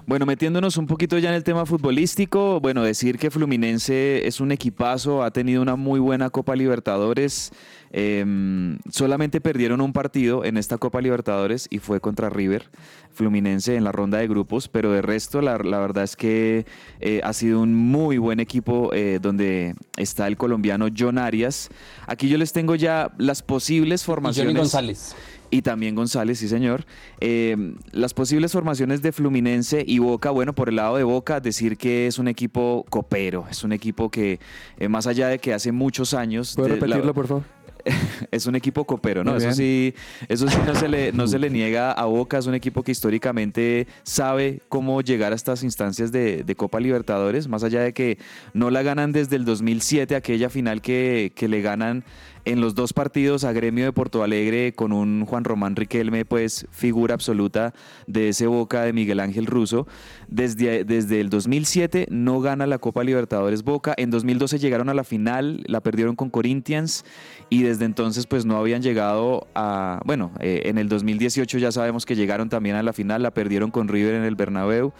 Bueno, 0.05 0.25
metiéndonos 0.25 0.77
un 0.77 0.87
poquito 0.87 1.17
ya 1.17 1.27
en 1.29 1.35
el 1.35 1.43
tema 1.43 1.65
futbolístico, 1.65 2.61
bueno, 2.61 2.83
decir 2.83 3.17
que 3.17 3.29
Fluminense 3.29 4.25
es 4.25 4.39
un 4.39 4.53
equipazo, 4.53 5.23
ha 5.23 5.31
tenido 5.31 5.61
una 5.61 5.75
muy 5.75 5.99
buena 5.99 6.29
Copa 6.29 6.55
Libertadores. 6.55 7.51
Em, 7.91 8.77
solamente 8.91 9.41
perdieron 9.41 9.81
un 9.81 9.93
partido 9.93 10.43
en 10.45 10.57
esta 10.57 10.77
Copa 10.77 11.01
Libertadores 11.01 11.67
y 11.69 11.79
fue 11.79 11.99
contra 11.99 12.29
River, 12.29 12.69
Fluminense 13.13 13.75
en 13.75 13.83
la 13.83 13.91
ronda 13.91 14.19
de 14.19 14.27
grupos, 14.27 14.67
pero 14.67 14.91
de 14.91 15.01
resto 15.01 15.41
la, 15.41 15.57
la 15.57 15.79
verdad 15.79 16.03
es 16.03 16.15
que 16.15 16.65
eh, 16.99 17.21
ha 17.23 17.33
sido 17.33 17.61
un 17.61 17.73
muy 17.73 18.17
buen 18.19 18.39
equipo 18.39 18.93
eh, 18.93 19.19
donde 19.21 19.73
está 19.97 20.27
el 20.27 20.37
colombiano 20.37 20.87
John 20.95 21.17
Arias. 21.17 21.69
Aquí 22.05 22.29
yo 22.29 22.37
les 22.37 22.53
tengo 22.53 22.75
ya 22.75 23.11
las 23.17 23.41
posibles 23.41 24.03
formaciones. 24.03 24.51
Johnny 24.51 24.59
González. 24.59 25.15
Y 25.49 25.61
también 25.61 25.95
González, 25.95 26.39
sí 26.39 26.49
señor. 26.49 26.85
Eh, 27.21 27.55
las 27.91 28.13
posibles 28.13 28.51
formaciones 28.51 29.01
de 29.01 29.13
Fluminense 29.13 29.81
y 29.87 29.99
Boca, 29.99 30.29
bueno, 30.29 30.53
por 30.53 30.67
el 30.67 30.75
lado 30.75 30.97
de 30.97 31.03
Boca, 31.03 31.39
decir 31.39 31.77
que 31.77 32.05
es 32.05 32.19
un 32.19 32.27
equipo 32.27 32.85
copero, 32.89 33.45
es 33.49 33.63
un 33.63 33.71
equipo 33.71 34.11
que, 34.11 34.39
eh, 34.77 34.89
más 34.89 35.07
allá 35.07 35.29
de 35.29 35.39
que 35.39 35.53
hace 35.53 35.71
muchos 35.71 36.13
años... 36.13 36.53
¿Puedo 36.53 36.67
la- 36.67 36.75
repetirlo, 36.75 37.13
por 37.13 37.27
favor? 37.27 37.43
es 38.31 38.45
un 38.45 38.55
equipo 38.55 38.85
copero, 38.85 39.23
¿no? 39.23 39.35
Eso 39.35 39.51
sí, 39.51 39.93
eso 40.27 40.47
sí 40.47 40.57
no 40.65 40.75
se, 40.75 40.87
le, 40.87 41.11
no 41.11 41.27
se 41.27 41.39
le 41.39 41.49
niega 41.51 41.91
a 41.91 42.05
Boca, 42.05 42.37
es 42.37 42.47
un 42.47 42.55
equipo 42.55 42.83
que 42.83 42.91
históricamente 42.91 43.87
sabe 44.03 44.61
cómo 44.69 45.01
llegar 45.01 45.31
a 45.31 45.35
estas 45.35 45.63
instancias 45.63 46.11
de, 46.11 46.43
de 46.43 46.55
Copa 46.55 46.79
Libertadores, 46.79 47.47
más 47.47 47.63
allá 47.63 47.81
de 47.81 47.93
que 47.93 48.17
no 48.53 48.69
la 48.69 48.83
ganan 48.83 49.11
desde 49.11 49.35
el 49.35 49.45
2007, 49.45 50.15
aquella 50.15 50.49
final 50.49 50.81
que, 50.81 51.31
que 51.35 51.47
le 51.47 51.61
ganan 51.61 52.03
en 52.47 52.61
los 52.61 52.75
dos 52.75 52.93
partidos 52.93 53.43
a 53.43 53.51
Gremio 53.51 53.83
de 53.83 53.91
Porto 53.91 54.23
Alegre 54.23 54.71
con 54.73 54.93
un 54.93 55.25
Juan 55.25 55.43
Román 55.43 55.75
Riquelme, 55.75 56.23
pues 56.23 56.65
figura 56.71 57.13
absoluta 57.13 57.73
de 58.07 58.29
ese 58.29 58.47
Boca 58.47 58.83
de 58.83 58.93
Miguel 58.93 59.19
Ángel 59.19 59.45
Russo. 59.45 59.85
Desde, 60.29 60.85
desde 60.85 61.19
el 61.19 61.29
2007 61.29 62.07
no 62.09 62.39
gana 62.39 62.65
la 62.65 62.77
Copa 62.77 63.03
Libertadores 63.03 63.63
Boca, 63.63 63.93
en 63.97 64.11
2012 64.11 64.59
llegaron 64.59 64.87
a 64.87 64.93
la 64.93 65.03
final, 65.03 65.61
la 65.65 65.81
perdieron 65.81 66.15
con 66.15 66.29
Corinthians 66.29 67.03
y 67.49 67.63
desde 67.63 67.83
entonces 67.83 68.27
pues 68.27 68.45
no 68.45 68.57
habían 68.57 68.81
llegado 68.81 69.47
a, 69.53 69.99
bueno, 70.05 70.31
eh, 70.39 70.61
en 70.65 70.77
el 70.77 70.87
2018 70.87 71.57
ya 71.57 71.73
sabemos 71.73 72.05
que 72.05 72.15
llegaron 72.15 72.47
también 72.47 72.77
a 72.77 72.83
la 72.83 72.93
final, 72.93 73.23
la 73.23 73.31
perdieron 73.31 73.71
con 73.71 73.89
River 73.89 74.15
en 74.15 74.23
el 74.23 74.35
Bernabéu. 74.35 74.93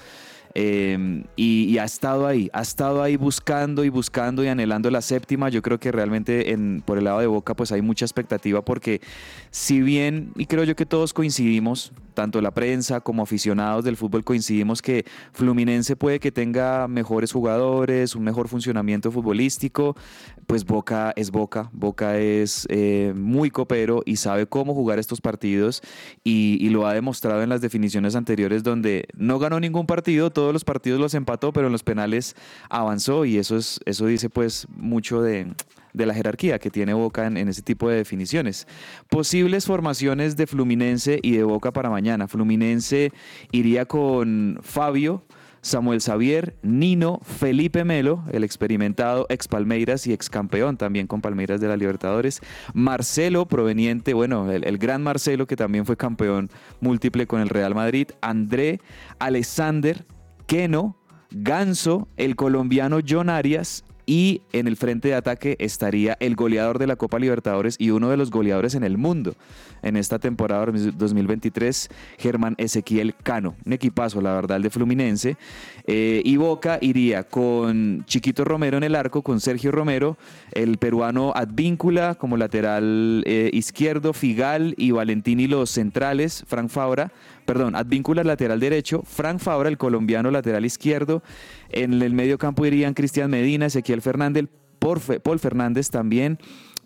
Eh, 0.59 1.23
y, 1.35 1.65
y 1.65 1.77
ha 1.77 1.83
estado 1.83 2.25
ahí, 2.25 2.49
ha 2.51 2.63
estado 2.63 3.03
ahí 3.03 3.15
buscando 3.15 3.83
y 3.83 3.89
buscando 3.89 4.43
y 4.43 4.47
anhelando 4.47 4.89
la 4.89 5.03
séptima. 5.03 5.49
Yo 5.49 5.61
creo 5.61 5.79
que 5.79 5.91
realmente 5.91 6.51
en, 6.51 6.81
por 6.83 6.97
el 6.97 7.03
lado 7.03 7.19
de 7.19 7.27
Boca 7.27 7.53
pues 7.53 7.71
hay 7.71 7.83
mucha 7.83 8.05
expectativa 8.05 8.63
porque 8.63 8.99
si 9.51 9.81
bien, 9.81 10.31
y 10.35 10.47
creo 10.47 10.63
yo 10.63 10.75
que 10.75 10.87
todos 10.87 11.13
coincidimos, 11.13 11.93
tanto 12.17 12.41
la 12.41 12.49
prensa 12.49 12.99
como 12.99 13.21
aficionados 13.21 13.85
del 13.85 13.95
fútbol 13.95 14.23
coincidimos 14.23 14.81
que 14.81 15.05
Fluminense 15.33 15.95
puede 15.95 16.19
que 16.19 16.31
tenga 16.31 16.87
mejores 16.87 17.31
jugadores, 17.31 18.15
un 18.15 18.23
mejor 18.23 18.47
funcionamiento 18.47 19.11
futbolístico, 19.11 19.95
pues 20.47 20.65
Boca 20.65 21.13
es 21.15 21.29
Boca, 21.29 21.69
Boca 21.73 22.17
es 22.17 22.65
eh, 22.71 23.13
muy 23.15 23.51
copero 23.51 24.01
y 24.03 24.15
sabe 24.15 24.47
cómo 24.47 24.73
jugar 24.73 24.97
estos 24.97 25.21
partidos 25.21 25.83
y, 26.23 26.57
y 26.59 26.69
lo 26.69 26.87
ha 26.87 26.95
demostrado 26.95 27.43
en 27.43 27.49
las 27.49 27.61
definiciones 27.61 28.15
anteriores 28.15 28.63
donde 28.63 29.05
no 29.15 29.37
ganó 29.37 29.59
ningún 29.59 29.85
partido, 29.85 30.31
todos 30.31 30.51
los 30.51 30.63
partidos 30.63 30.99
los 30.99 31.13
empató, 31.13 31.53
pero 31.53 31.67
en 31.67 31.71
los 31.71 31.83
penales 31.83 32.35
avanzó 32.67 33.25
y 33.25 33.37
eso, 33.37 33.57
es, 33.57 33.79
eso 33.85 34.07
dice 34.07 34.31
pues 34.31 34.65
mucho 34.75 35.21
de, 35.21 35.53
de 35.97 36.05
la 36.05 36.13
jerarquía 36.13 36.59
que 36.59 36.69
tiene 36.69 36.93
Boca 36.93 37.27
en, 37.27 37.37
ese 37.37 37.61
tipo 37.61 37.89
de 37.89 37.97
definiciones. 37.97 38.67
Posibles 39.09 39.65
formaciones 39.65 40.37
de 40.37 40.47
Fluminense 40.47 41.19
y 41.21 41.35
de 41.35 41.43
Boca 41.43 41.73
para 41.73 41.89
mañana. 41.89 42.27
Fluminense 42.27 43.11
iría 43.51 43.85
con 43.85 44.59
Fabio. 44.61 45.23
Samuel 45.59 45.99
Xavier, 45.99 46.55
Nino, 46.61 47.19
Felipe 47.23 47.83
Melo, 47.83 48.23
el 48.31 48.45
experimentado 48.45 49.25
ex 49.27 49.49
Palmeiras 49.49 50.07
y 50.07 50.13
ex 50.13 50.29
campeón 50.29 50.77
también 50.77 51.07
con 51.07 51.19
Palmeiras 51.19 51.59
de 51.59 51.67
la 51.67 51.75
Libertadores, 51.75 52.39
Marcelo, 52.73 53.47
proveniente, 53.47 54.13
bueno, 54.13 54.49
el, 54.49 54.63
el 54.63 54.77
gran 54.77 55.03
Marcelo 55.03 55.45
que 55.45 55.57
también 55.57 55.85
fue 55.85 55.97
campeón 55.97 56.49
múltiple 56.79 57.27
con 57.27 57.41
el 57.41 57.49
Real 57.49 57.75
Madrid, 57.75 58.07
André, 58.21 58.79
Alexander, 59.19 60.05
Keno, 60.45 60.95
Ganso, 61.31 62.07
el 62.15 62.37
colombiano 62.37 62.99
John 63.05 63.29
Arias 63.29 63.83
y 64.07 64.41
en 64.53 64.67
el 64.67 64.77
frente 64.77 65.09
de 65.09 65.15
ataque 65.15 65.57
estaría 65.59 66.17
el 66.21 66.35
goleador 66.35 66.79
de 66.79 66.87
la 66.87 66.95
Copa 66.95 67.19
Libertadores 67.19 67.75
y 67.77 67.91
uno 67.91 68.09
de 68.09 68.17
los 68.17 68.31
goleadores 68.31 68.73
en 68.73 68.83
el 68.83 68.97
mundo 68.97 69.35
en 69.83 69.97
esta 69.97 70.17
temporada 70.17 70.65
2023, 70.65 71.89
Germán 72.17 72.55
Ezequiel 72.57 73.13
Cano. 73.21 73.55
Un 73.65 73.73
equipazo, 73.73 74.21
la 74.21 74.33
verdad, 74.33 74.57
el 74.57 74.63
de 74.63 74.69
Fluminense. 74.69 75.37
Eh, 75.85 76.21
y 76.23 76.37
Boca 76.37 76.79
iría 76.81 77.23
con 77.23 78.03
Chiquito 78.05 78.43
Romero 78.43 78.77
en 78.77 78.83
el 78.83 78.95
arco, 78.95 79.21
con 79.21 79.39
Sergio 79.39 79.71
Romero, 79.71 80.17
el 80.53 80.77
peruano 80.77 81.33
Advíncula 81.35 82.15
como 82.15 82.37
lateral 82.37 83.23
eh, 83.25 83.49
izquierdo, 83.53 84.13
Figal 84.13 84.73
y 84.77 84.91
Valentini 84.91 85.47
los 85.47 85.69
centrales, 85.69 86.43
Frank 86.47 86.69
Fabra, 86.69 87.11
perdón, 87.47 87.75
Advíncula 87.77 88.25
lateral 88.25 88.59
derecho, 88.59 89.01
Frank 89.03 89.39
Fabra 89.39 89.69
el 89.69 89.77
colombiano 89.77 90.29
lateral 90.29 90.65
izquierdo, 90.65 91.23
en 91.69 91.99
el 92.01 92.13
medio 92.13 92.37
campo 92.37 92.65
irían 92.65 92.93
Cristian 92.93 93.31
Medina, 93.31 93.67
Ezequiel 93.67 94.01
Fernández, 94.01 94.45
Paul 94.79 95.39
Fernández 95.39 95.89
también, 95.89 96.39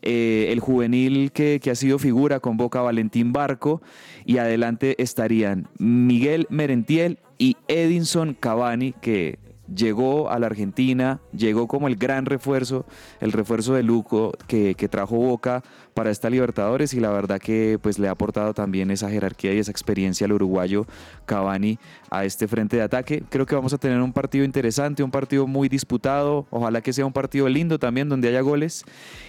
eh, 0.04 0.50
el 0.52 0.60
juvenil 0.60 1.32
que, 1.32 1.60
que 1.60 1.72
ha 1.72 1.76
sido 1.76 1.98
figura 1.98 2.40
con 2.40 2.58
Boca 2.58 2.82
Valentín 2.82 3.34
Barco 3.34 3.82
y 4.24 4.38
adelante 4.38 5.02
estarían 5.02 5.68
Miguel 5.80 6.46
Merentiel 6.50 7.18
y 7.40 7.58
Edinson 7.68 8.36
Cavani 8.40 8.94
que 8.94 9.40
llegó 9.74 10.30
a 10.30 10.40
la 10.40 10.48
Argentina, 10.48 11.20
llegó 11.32 11.68
como 11.68 11.88
el 11.88 11.96
gran 11.96 12.26
refuerzo, 12.26 12.86
el 13.20 13.32
refuerzo 13.32 13.74
de 13.74 13.84
Luco 13.84 14.34
que, 14.48 14.76
que 14.76 14.88
trajo 14.88 15.16
Boca 15.18 15.64
para 15.94 16.10
esta 16.10 16.30
Libertadores 16.30 16.94
y 16.94 17.00
la 17.00 17.10
verdad 17.10 17.40
que 17.40 17.78
pues 17.82 18.00
le 18.00 18.08
ha 18.08 18.12
aportado 18.12 18.54
también 18.54 18.92
esa 18.92 19.10
jerarquía 19.10 19.54
y 19.54 19.60
esa 19.60 19.72
experiencia 19.72 20.26
al 20.26 20.34
uruguayo 20.34 20.86
Cavani 21.26 21.80
a 22.10 22.26
este 22.26 22.48
frente 22.48 22.78
de 22.78 22.84
ataque. 22.84 23.24
Creo 23.30 23.46
que 23.46 23.56
vamos 23.56 23.74
a 23.74 23.78
tener 23.78 24.00
un 24.02 24.14
partido 24.14 24.46
interesante, 24.46 25.04
un 25.04 25.12
partido 25.12 25.48
muy 25.48 25.70
disputado, 25.70 26.46
ojalá 26.50 26.82
que 26.82 26.94
sea 26.94 27.06
un 27.06 27.14
partido 27.14 27.48
lindo 27.50 27.80
también 27.80 28.10
donde 28.10 28.30
haya 28.30 28.42
goles 28.42 28.86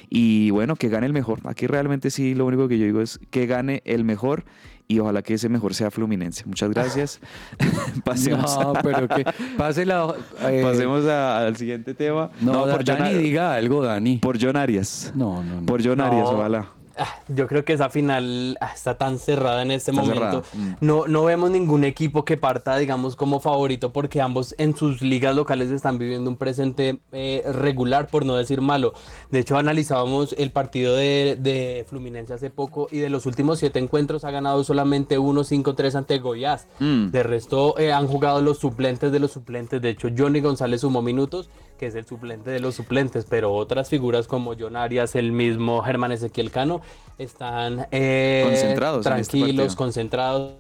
y 0.08 0.50
bueno, 0.50 0.76
que 0.76 0.88
gane 0.88 1.06
el 1.06 1.12
mejor. 1.12 1.40
Aquí 1.44 1.66
realmente 1.66 2.10
sí 2.10 2.34
lo 2.34 2.46
único 2.46 2.68
que 2.68 2.78
yo 2.78 2.86
digo 2.86 3.00
es 3.00 3.18
que 3.30 3.46
gane 3.46 3.82
el 3.84 4.04
mejor 4.04 4.44
y 4.92 4.98
ojalá 5.00 5.22
que 5.22 5.34
ese 5.34 5.48
mejor 5.48 5.74
sea 5.74 5.90
Fluminense. 5.90 6.44
Muchas 6.46 6.70
gracias. 6.70 7.20
Pasemos, 8.04 8.58
No, 8.58 8.72
pero 8.82 9.08
que 9.08 9.24
pase 9.56 9.84
la. 9.86 10.14
eh, 10.42 10.60
pasemos 10.62 11.04
a- 11.06 11.46
al 11.46 11.56
siguiente 11.56 11.94
tema. 11.94 12.30
No, 12.40 12.64
por 12.66 12.84
Dani, 12.84 13.10
John, 13.12 13.22
diga 13.22 13.54
algo, 13.54 13.82
Dani. 13.82 14.18
por 14.18 14.38
John 14.40 14.56
Arias. 14.56 15.12
No, 15.14 15.42
no, 15.42 15.60
no. 15.60 15.66
Por 15.66 15.84
John 15.86 16.00
Arias, 16.00 16.24
No. 16.24 16.38
ojalá. 16.38 16.66
Ah, 16.98 17.16
Yo 17.28 17.46
creo 17.46 17.64
que 17.64 17.72
esa 17.72 17.88
final 17.90 18.56
ah, 18.60 18.72
está 18.74 18.98
tan 18.98 19.18
cerrada 19.18 19.62
en 19.62 19.70
este 19.70 19.90
Está 19.92 20.02
momento. 20.02 20.42
mm. 20.52 20.72
No, 20.80 21.06
no 21.06 21.24
vemos 21.24 21.50
ningún 21.50 21.84
equipo 21.84 22.24
que 22.24 22.36
parta, 22.36 22.76
digamos, 22.76 23.16
como 23.16 23.40
favorito, 23.40 23.92
porque 23.92 24.20
ambos 24.20 24.54
en 24.58 24.76
sus 24.76 25.00
ligas 25.02 25.34
locales 25.34 25.70
están 25.70 25.98
viviendo 25.98 26.28
un 26.28 26.36
presente 26.36 26.98
eh, 27.12 27.42
regular, 27.52 28.08
por 28.08 28.26
no 28.26 28.36
decir 28.36 28.60
malo. 28.60 28.92
De 29.30 29.38
hecho, 29.40 29.56
analizábamos 29.56 30.34
el 30.38 30.50
partido 30.52 30.94
de, 30.94 31.36
de 31.40 31.86
Fluminense 31.88 32.34
hace 32.34 32.50
poco 32.50 32.88
y 32.90 32.98
de 32.98 33.08
los 33.10 33.26
últimos 33.26 33.58
siete 33.58 33.78
encuentros 33.78 34.24
ha 34.24 34.30
ganado 34.30 34.62
solamente 34.64 35.18
1-5-3 35.18 35.94
ante 35.94 36.18
Goiás. 36.18 36.66
Mm. 36.78 37.10
De 37.10 37.22
resto, 37.22 37.78
eh, 37.78 37.92
han 37.92 38.06
jugado 38.06 38.42
los 38.42 38.58
suplentes 38.58 39.12
de 39.12 39.18
los 39.18 39.32
suplentes. 39.32 39.80
De 39.80 39.90
hecho, 39.90 40.08
Johnny 40.16 40.40
González 40.40 40.82
sumó 40.82 41.02
minutos, 41.02 41.48
que 41.82 41.88
es 41.88 41.96
el 41.96 42.06
suplente 42.06 42.48
de 42.48 42.60
los 42.60 42.76
suplentes, 42.76 43.26
pero 43.28 43.52
otras 43.52 43.88
figuras 43.88 44.28
como 44.28 44.54
John 44.56 44.76
Arias, 44.76 45.16
el 45.16 45.32
mismo 45.32 45.82
Germán 45.82 46.12
Ezequiel 46.12 46.52
Cano, 46.52 46.80
están 47.18 47.88
eh, 47.90 48.44
Concentrados 48.46 49.04
en 49.04 49.12
este 49.14 49.32
tranquilos, 49.32 49.74
concentrados 49.74 50.52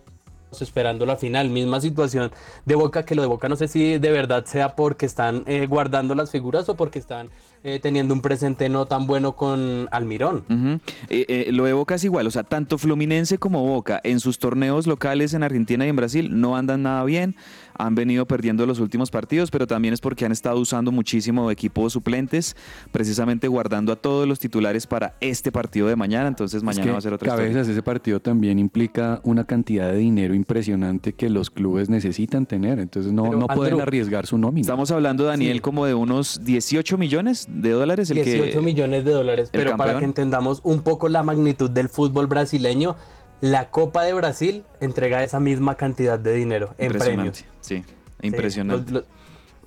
esperando 0.60 1.06
la 1.06 1.16
final, 1.16 1.48
misma 1.48 1.80
situación 1.80 2.32
de 2.66 2.74
Boca, 2.74 3.04
que 3.04 3.14
lo 3.14 3.22
de 3.22 3.28
Boca 3.28 3.48
no 3.48 3.54
sé 3.54 3.68
si 3.68 3.98
de 3.98 4.10
verdad 4.10 4.44
sea 4.46 4.74
porque 4.74 5.06
están 5.06 5.44
eh, 5.46 5.66
guardando 5.66 6.16
las 6.16 6.32
figuras 6.32 6.68
o 6.68 6.74
porque 6.74 6.98
están 6.98 7.30
eh, 7.64 7.78
teniendo 7.80 8.12
un 8.12 8.20
presente 8.20 8.68
no 8.68 8.86
tan 8.86 9.06
bueno 9.06 9.36
con 9.36 9.88
Almirón. 9.92 10.80
Eh, 11.08 11.50
lo 11.52 11.64
de 11.64 11.72
Boca 11.72 11.94
es 11.94 12.02
igual, 12.02 12.26
o 12.26 12.30
sea, 12.30 12.42
tanto 12.42 12.76
Fluminense 12.78 13.38
como 13.38 13.64
Boca 13.64 14.00
en 14.02 14.18
sus 14.18 14.40
torneos 14.40 14.88
locales 14.88 15.32
en 15.34 15.44
Argentina 15.44 15.86
y 15.86 15.88
en 15.88 15.96
Brasil 15.96 16.40
no 16.40 16.56
andan 16.56 16.82
nada 16.82 17.04
bien, 17.04 17.36
han 17.76 17.94
venido 17.94 18.26
perdiendo 18.26 18.66
los 18.66 18.78
últimos 18.80 19.10
partidos, 19.10 19.50
pero 19.50 19.66
también 19.66 19.94
es 19.94 20.00
porque 20.00 20.24
han 20.24 20.32
estado 20.32 20.58
usando 20.58 20.92
muchísimo 20.92 21.50
equipos 21.50 21.92
suplentes, 21.92 22.56
precisamente 22.90 23.48
guardando 23.48 23.92
a 23.92 23.96
todos 23.96 24.26
los 24.28 24.38
titulares 24.38 24.86
para 24.86 25.14
este 25.20 25.52
partido 25.52 25.86
de 25.88 25.96
mañana, 25.96 26.28
entonces 26.28 26.58
Es 26.58 26.62
mañana 26.62 26.84
que, 26.84 26.92
va 26.92 26.98
a 26.98 27.00
ser 27.00 27.12
otra 27.12 27.28
historia. 27.28 27.48
cabezas, 27.50 27.68
ese 27.68 27.82
partido 27.82 28.20
también 28.20 28.58
implica 28.58 29.20
una 29.24 29.44
cantidad 29.44 29.90
de 29.90 29.98
dinero 29.98 30.34
impresionante 30.34 31.12
que 31.12 31.28
los 31.30 31.50
clubes 31.50 31.88
necesitan 31.88 32.46
tener. 32.46 32.78
Entonces 32.78 33.12
no, 33.12 33.24
Pero, 33.24 33.38
no 33.38 33.46
pueden 33.46 33.74
Andrew, 33.74 33.82
arriesgar 33.82 34.26
su 34.26 34.38
nómina. 34.38 34.62
Estamos 34.62 34.90
hablando, 34.90 35.24
Daniel, 35.24 35.54
Sí. 35.54 35.60
como 35.60 35.86
de 35.86 35.94
unos 35.94 36.44
18 36.44 36.98
millones 36.98 37.46
de 37.48 37.70
dólares. 37.70 38.10
El 38.10 38.16
18 38.24 38.58
que, 38.58 38.64
millones 38.64 39.04
de 39.04 39.12
dólares, 39.12 39.48
pero 39.52 39.76
para 39.76 39.98
que 39.98 40.04
entendamos 40.04 40.60
un 40.64 40.82
poco 40.82 41.08
la 41.08 41.22
magnitud 41.22 41.70
del 41.70 41.88
fútbol 41.88 42.26
brasileño, 42.26 42.96
la 43.42 43.68
Copa 43.70 44.04
de 44.04 44.14
Brasil 44.14 44.64
entrega 44.80 45.22
esa 45.22 45.38
misma 45.40 45.74
cantidad 45.74 46.18
de 46.18 46.32
dinero 46.34 46.74
en 46.78 46.86
Impresionante, 46.86 47.40
premios. 47.42 47.58
sí, 47.60 47.84
Sí, 47.84 48.26
impresionante. 48.26 48.92
los- 48.92 49.02
los- 49.02 49.04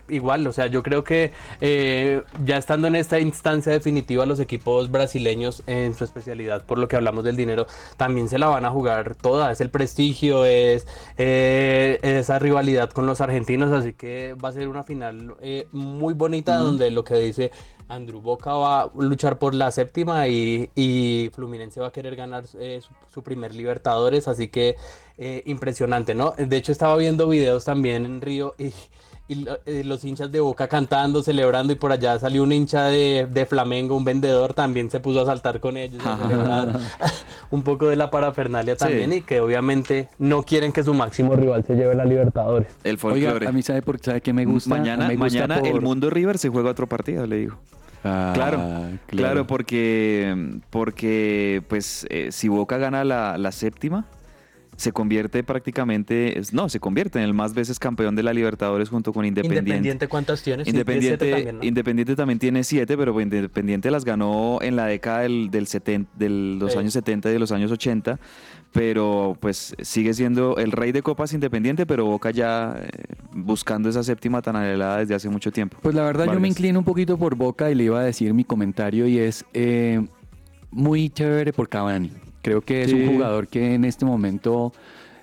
igual, 0.10 0.46
o 0.48 0.54
sea, 0.54 0.68
yo 0.68 0.84
creo 0.84 1.04
que 1.04 1.32
eh, 1.62 2.24
ya 2.44 2.58
estando 2.58 2.88
en 2.88 2.96
esta 2.96 3.20
instancia 3.20 3.72
definitiva, 3.72 4.26
los 4.26 4.40
equipos 4.40 4.92
brasileños 4.92 5.64
en 5.68 5.94
su 5.94 6.04
especialidad, 6.04 6.66
por 6.66 6.78
lo 6.78 6.88
que 6.88 6.96
hablamos 6.96 7.24
del 7.24 7.36
dinero, 7.36 7.68
también 7.98 8.30
se 8.30 8.38
la 8.40 8.48
van 8.48 8.66
a 8.66 8.70
jugar 8.72 9.16
toda. 9.16 9.52
Es 9.52 9.62
el 9.62 9.70
prestigio, 9.70 10.46
es 10.46 10.88
eh, 11.18 12.00
esa 12.02 12.40
rivalidad 12.40 12.90
con 12.90 13.06
los 13.06 13.22
argentinos, 13.22 13.72
así 13.72 13.94
que 13.94 14.36
va 14.36 14.50
a 14.50 14.54
ser 14.54 14.68
una 14.68 14.84
final 14.84 15.36
eh, 15.42 15.68
muy 15.72 16.14
bonita 16.14 16.58
donde 16.58 16.92
lo 16.92 17.04
que 17.04 17.16
dice 17.16 17.52
Andrew 17.88 18.22
Boca 18.22 18.54
va 18.54 18.82
a 18.84 18.92
luchar 18.98 19.38
por 19.38 19.54
la 19.54 19.72
séptima 19.72 20.28
y, 20.28 20.70
y 20.76 21.30
Fluminense 21.34 21.80
va 21.80 21.88
a 21.88 21.92
querer 21.92 22.16
ganar 22.16 22.46
eh, 22.60 22.82
su, 22.82 22.94
su 23.14 23.24
primer 23.24 23.54
Libertadores, 23.54 24.28
así 24.28 24.48
que 24.48 24.76
eh, 25.18 25.44
impresionante, 25.46 26.16
¿no? 26.16 26.34
De 26.38 26.58
hecho 26.58 26.72
estaba 26.72 26.98
viendo 26.98 27.28
videos 27.28 27.64
también 27.66 28.06
en 28.06 28.22
Río 28.22 28.56
y, 28.58 28.74
y 29.28 29.48
eh, 29.66 29.84
los 29.84 30.04
hinchas 30.06 30.32
de 30.32 30.40
Boca 30.40 30.68
cantando, 30.68 31.24
celebrando 31.24 31.74
y 31.74 31.76
por 31.76 31.92
allá 31.92 32.20
salió 32.20 32.44
un 32.44 32.52
hincha 32.52 32.86
de, 32.86 33.28
de 33.30 33.46
Flamengo, 33.46 33.98
un 33.98 34.04
vendedor, 34.06 34.54
también 34.54 34.92
se 34.92 35.00
puso 35.00 35.22
a 35.22 35.26
saltar 35.26 35.60
con 35.60 35.78
ellos, 35.78 36.06
a 36.06 36.18
celebrar 36.18 36.80
un 37.52 37.64
poco 37.64 37.88
de 37.88 37.96
la 37.96 38.12
parafernalia 38.12 38.76
también 38.76 39.14
y 39.14 39.22
que 39.22 39.40
obviamente 39.40 40.10
no 40.20 40.44
quieren 40.44 40.72
que 40.72 40.84
su 40.84 40.94
máximo 40.94 41.36
rival 41.36 41.64
se 41.66 41.76
lleve 41.76 41.96
la 41.96 42.06
Libertadores. 42.06 42.68
El 42.84 43.00
Oiga, 43.02 43.30
folclore. 43.32 43.48
a 43.48 43.52
mí 43.52 43.62
sabe 43.64 43.82
por 43.82 44.00
sabe 44.00 44.22
qué 44.22 44.32
me 44.34 44.46
gusta. 44.46 44.70
mañana 44.70 45.08
me 45.08 45.16
gusta 45.16 45.48
mañana 45.48 45.68
el 45.68 45.82
Mundo 45.82 46.10
River 46.10 46.38
se 46.38 46.50
juega 46.50 46.70
otro 46.70 46.88
partido, 46.88 47.26
le 47.26 47.38
digo. 47.38 47.56
Ah, 48.04 48.32
Claro, 48.36 48.62
claro, 49.08 49.48
porque, 49.48 50.60
porque 50.70 51.64
pues 51.68 52.06
eh, 52.12 52.28
si 52.32 52.48
Boca 52.48 52.78
gana 52.78 53.04
la, 53.04 53.40
la 53.40 53.52
séptima, 53.52 54.06
se 54.78 54.92
convierte 54.92 55.42
prácticamente, 55.44 56.42
no, 56.52 56.68
se 56.70 56.80
convierte 56.80 57.18
en 57.20 57.26
el 57.26 57.34
más 57.34 57.54
veces 57.54 57.80
campeón 57.80 58.16
de 58.16 58.24
la 58.24 58.34
Libertadores 58.34 58.90
junto 58.90 59.14
con 59.14 59.26
Independiente. 59.26 59.70
Independiente, 59.70 60.08
¿cuántas 60.08 60.42
tienes? 60.44 60.68
Independiente, 60.68 61.26
17 61.26 61.32
también, 61.32 61.58
¿no? 61.60 61.64
Independiente 61.64 62.16
también 62.16 62.40
tiene 62.40 62.64
siete, 62.64 62.98
pero 62.98 63.14
pues 63.14 63.24
Independiente 63.24 63.90
las 63.90 64.04
ganó 64.04 64.60
en 64.62 64.76
la 64.76 64.86
década 64.88 65.22
del, 65.22 65.50
del 65.50 65.68
seten- 65.68 66.08
de 66.18 66.30
los 66.30 66.74
Sí. 66.74 66.78
años 66.80 66.94
70 66.94 67.30
y 67.30 67.34
de 67.34 67.40
los 67.40 67.52
años 67.54 67.72
80, 67.72 68.20
pero 68.74 69.38
pues 69.40 69.74
sigue 69.82 70.14
siendo 70.14 70.58
el 70.58 70.72
rey 70.74 70.92
de 70.92 71.02
copas 71.02 71.32
Independiente, 71.34 71.86
pero 71.86 72.06
Boca 72.06 72.32
ya 72.32 72.76
eh, 72.78 72.88
buscando 73.34 73.88
esa 73.90 74.04
séptima 74.04 74.42
tan 74.42 74.58
anhelada 74.58 74.98
desde 74.98 75.16
hace 75.16 75.30
mucho 75.30 75.52
tiempo. 75.52 75.78
Pues 75.82 75.96
la 75.96 76.04
verdad 76.04 76.26
yo 76.26 76.40
me 76.40 76.50
inclino 76.50 76.80
un 76.80 76.86
poquito 76.86 77.18
por 77.18 77.36
Boca 77.36 77.72
y 77.72 77.76
le 77.76 77.86
iba 77.86 78.02
a 78.02 78.04
decir 78.04 78.34
mi 78.34 78.44
comentario 78.44 79.08
y 79.08 79.20
es 79.20 79.46
eh, 79.54 80.06
muy 80.70 81.10
chévere 81.10 81.54
por 81.54 81.70
Cavani. 81.70 82.12
Creo 82.46 82.62
que 82.62 82.84
es 82.84 82.94
un 82.94 83.08
jugador 83.08 83.48
que 83.48 83.74
en 83.74 83.86
este 83.86 84.06
momento, 84.06 84.72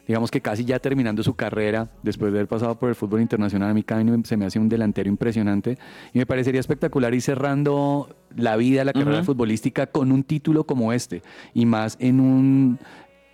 digamos 0.09 0.29
que 0.29 0.41
casi 0.41 0.65
ya 0.65 0.81
terminando 0.81 1.23
su 1.23 1.35
carrera, 1.35 1.87
después 2.03 2.33
de 2.33 2.39
haber 2.39 2.49
pasado 2.49 2.75
por 2.77 2.89
el 2.89 2.97
fútbol 2.97 3.21
internacional, 3.21 3.71
a 3.71 3.75
mí 3.75 3.85
se 4.25 4.37
me 4.37 4.45
hace 4.45 4.59
un 4.59 4.69
delantero 4.69 5.09
impresionante. 5.09 5.79
Y 6.13 6.19
me 6.19 6.27
parecería 6.27 6.59
espectacular 6.59 7.15
ir 7.15 7.23
cerrando 7.23 8.09
la 8.35 8.57
vida, 8.57 8.85
la 8.85 8.93
carrera 8.93 9.23
futbolística 9.23 9.87
con 9.87 10.11
un 10.11 10.25
título 10.25 10.65
como 10.65 10.93
este 10.93 11.23
y 11.55 11.65
más 11.65 11.97
en 12.01 12.19
un... 12.19 12.81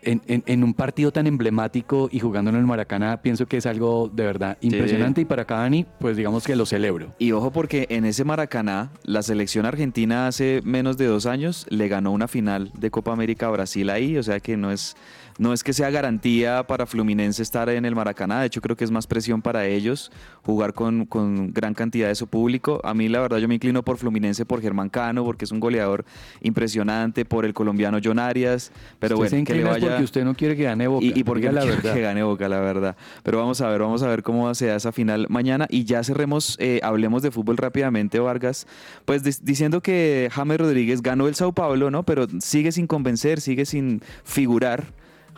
En, 0.03 0.23
en- 0.29 0.45
en 0.47 0.63
un 0.63 0.75
partido 0.75 1.11
tan 1.11 1.27
emblemático 1.27 2.09
y 2.13 2.21
jugando 2.21 2.51
en 2.51 2.57
el 2.57 2.65
Maracaná, 2.65 3.21
pienso 3.21 3.47
que 3.47 3.57
es 3.57 3.67
algo 3.67 4.09
de 4.13 4.25
verdad 4.25 4.57
impresionante 4.61 5.21
y 5.23 5.25
para 5.25 5.45
Cavani, 5.45 5.87
pues 5.99 6.17
digamos 6.17 6.45
que 6.45 6.55
lo 6.55 6.67
celebro. 6.67 7.09
Y 7.19 7.33
ojo 7.33 7.51
porque 7.51 7.87
en 7.91 8.05
ese 8.05 8.23
Maracaná, 8.25 8.91
la 9.03 9.23
selección 9.23 9.67
argentina 9.67 10.29
hace 10.29 10.61
menos 10.65 10.99
de 10.99 11.07
dos 11.07 11.27
años 11.27 11.67
le 11.69 11.89
ganó 11.89 12.13
una 12.13 12.29
final 12.29 12.71
de 12.79 12.91
Copa 12.93 13.13
América 13.13 13.47
a 13.49 13.51
Brasil 13.51 13.91
ahí, 13.91 14.17
o 14.17 14.23
sea 14.23 14.39
que 14.39 14.57
no 14.57 14.71
es, 14.71 14.97
no 15.39 15.53
es 15.53 15.65
que 15.65 15.73
sea 15.73 15.91
garantía 15.91 16.67
para 16.67 16.87
Fluminense 16.87 17.43
estar 17.43 17.69
en 17.69 17.85
el 17.85 17.95
Maracaná, 17.95 18.41
de 18.41 18.47
hecho 18.47 18.61
creo 18.61 18.77
que 18.77 18.85
es 18.85 18.91
más 18.91 19.07
presión 19.07 19.43
para 19.43 19.67
ellos 19.67 20.11
jugar 20.43 20.75
con, 20.75 21.07
con 21.07 21.53
gran 21.53 21.75
cantidad 21.75 22.09
de 22.09 22.15
su 22.15 22.27
público. 22.27 22.81
A 22.85 22.95
mí 22.95 23.09
la 23.09 23.21
verdad 23.21 23.39
yo 23.39 23.49
me 23.49 23.55
inclino 23.55 23.83
por 23.83 23.99
Fluminense 23.99 24.45
por 24.45 24.61
Germán 24.61 24.89
Cano, 24.89 25.25
porque 25.25 25.45
es 25.45 25.53
un 25.53 25.61
goleador 25.61 26.05
impresionante, 26.41 27.25
por 27.25 27.45
el 27.45 27.55
colombiano 27.55 27.99
John 28.03 28.19
Arias, 28.19 28.73
pero 28.99 29.17
Usted 29.17 29.29
se 29.29 29.37
bueno, 29.37 29.47
que 29.47 29.55
le 29.55 29.65
vaya... 29.65 29.89
porque 29.89 30.05
usted 30.05 30.25
no 30.25 30.35
quiere 30.35 30.57
que 30.57 30.65
gane 30.65 30.87
Boca. 30.87 31.05
Y, 31.05 31.19
y 31.19 31.25
porque 31.25 31.53
la 31.53 31.65
verdad. 31.65 31.95
que 31.95 32.01
gane 32.01 32.23
Boca, 32.23 32.49
la 32.49 32.61
verdad. 32.61 32.97
Pero 33.23 33.39
vamos 33.39 33.61
a 33.61 33.69
ver, 33.69 33.81
vamos 33.81 34.03
a 34.03 34.09
ver 34.09 34.23
cómo 34.23 34.55
se 34.55 34.67
da 34.67 34.77
esa 34.77 34.93
final 34.93 35.27
mañana. 35.29 35.67
Y 35.71 35.85
ya 35.85 36.03
cerremos, 36.03 36.57
eh, 36.61 36.81
hablemos 36.83 37.23
de 37.23 37.31
fútbol 37.31 37.57
rápidamente, 37.57 38.19
Vargas. 38.19 38.67
Pues 39.05 39.23
diciendo 39.45 39.81
que 39.81 40.29
James 40.33 40.59
Rodríguez 40.59 41.03
ganó 41.03 41.29
el 41.29 41.35
Sao 41.35 41.53
Paulo, 41.53 41.91
¿no? 41.91 42.03
Pero 42.03 42.27
sigue 42.41 42.73
sin 42.73 42.87
convencer, 42.87 43.41
sigue 43.41 43.67
sin 43.67 44.03
figurar. 44.25 44.85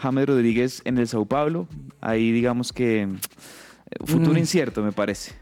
James 0.01 0.27
Rodríguez 0.27 0.83
en 0.85 0.99
el 0.99 1.07
Sao 1.09 1.25
Paulo. 1.27 1.67
Ahí 2.01 2.33
digamos 2.33 2.73
que 2.73 3.09
futuro 4.05 4.33
Mm. 4.35 4.39
incierto, 4.39 4.83
me 4.83 4.93
parece. 4.93 5.33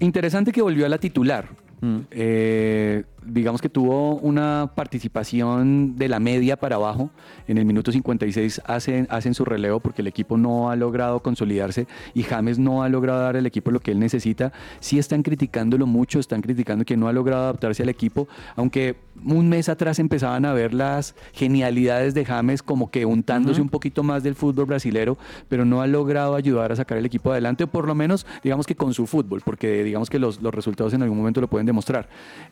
Interesante 0.00 0.52
que 0.52 0.62
volvió 0.62 0.86
a 0.86 0.88
la 0.88 0.98
titular. 0.98 1.48
Mm. 1.80 1.98
Eh, 2.10 3.04
digamos 3.24 3.60
que 3.60 3.68
tuvo 3.68 4.16
una 4.16 4.72
participación 4.74 5.96
de 5.96 6.08
la 6.08 6.20
media 6.20 6.56
para 6.56 6.76
abajo. 6.76 7.10
En 7.46 7.58
el 7.58 7.64
minuto 7.64 7.92
56 7.92 8.62
hacen, 8.64 9.06
hacen 9.10 9.34
su 9.34 9.44
relevo 9.44 9.80
porque 9.80 10.02
el 10.02 10.08
equipo 10.08 10.36
no 10.36 10.70
ha 10.70 10.76
logrado 10.76 11.20
consolidarse 11.20 11.86
y 12.14 12.22
James 12.22 12.58
no 12.58 12.82
ha 12.82 12.88
logrado 12.88 13.20
dar 13.20 13.36
al 13.36 13.46
equipo 13.46 13.70
lo 13.70 13.80
que 13.80 13.90
él 13.90 13.98
necesita. 13.98 14.52
Sí 14.80 14.98
están 14.98 15.22
criticándolo 15.22 15.86
mucho, 15.86 16.18
están 16.20 16.42
criticando 16.42 16.84
que 16.84 16.96
no 16.96 17.08
ha 17.08 17.12
logrado 17.12 17.44
adaptarse 17.44 17.82
al 17.82 17.88
equipo, 17.88 18.28
aunque 18.56 18.96
un 19.24 19.48
mes 19.48 19.68
atrás 19.68 19.98
empezaban 19.98 20.44
a 20.44 20.52
ver 20.52 20.72
las 20.72 21.14
genialidades 21.32 22.14
de 22.14 22.24
James 22.24 22.62
como 22.62 22.90
que 22.90 23.04
untándose 23.04 23.60
un 23.60 23.68
poquito 23.68 24.02
más 24.02 24.22
del 24.22 24.34
fútbol 24.34 24.66
brasilero, 24.66 25.18
pero 25.48 25.64
no 25.64 25.82
ha 25.82 25.86
logrado 25.86 26.34
ayudar 26.34 26.72
a 26.72 26.76
sacar 26.76 26.98
el 26.98 27.06
equipo 27.06 27.32
adelante, 27.32 27.64
o 27.64 27.66
por 27.66 27.86
lo 27.86 27.94
menos 27.94 28.26
digamos 28.42 28.66
que 28.66 28.76
con 28.76 28.94
su 28.94 29.06
fútbol, 29.06 29.42
porque 29.44 29.82
digamos 29.82 30.08
que 30.08 30.18
los, 30.18 30.40
los 30.40 30.54
resultados 30.54 30.92
en 30.94 31.02
algún 31.02 31.18
momento 31.18 31.40
lo 31.40 31.48
pueden 31.48 31.66
demostrar. 31.66 32.08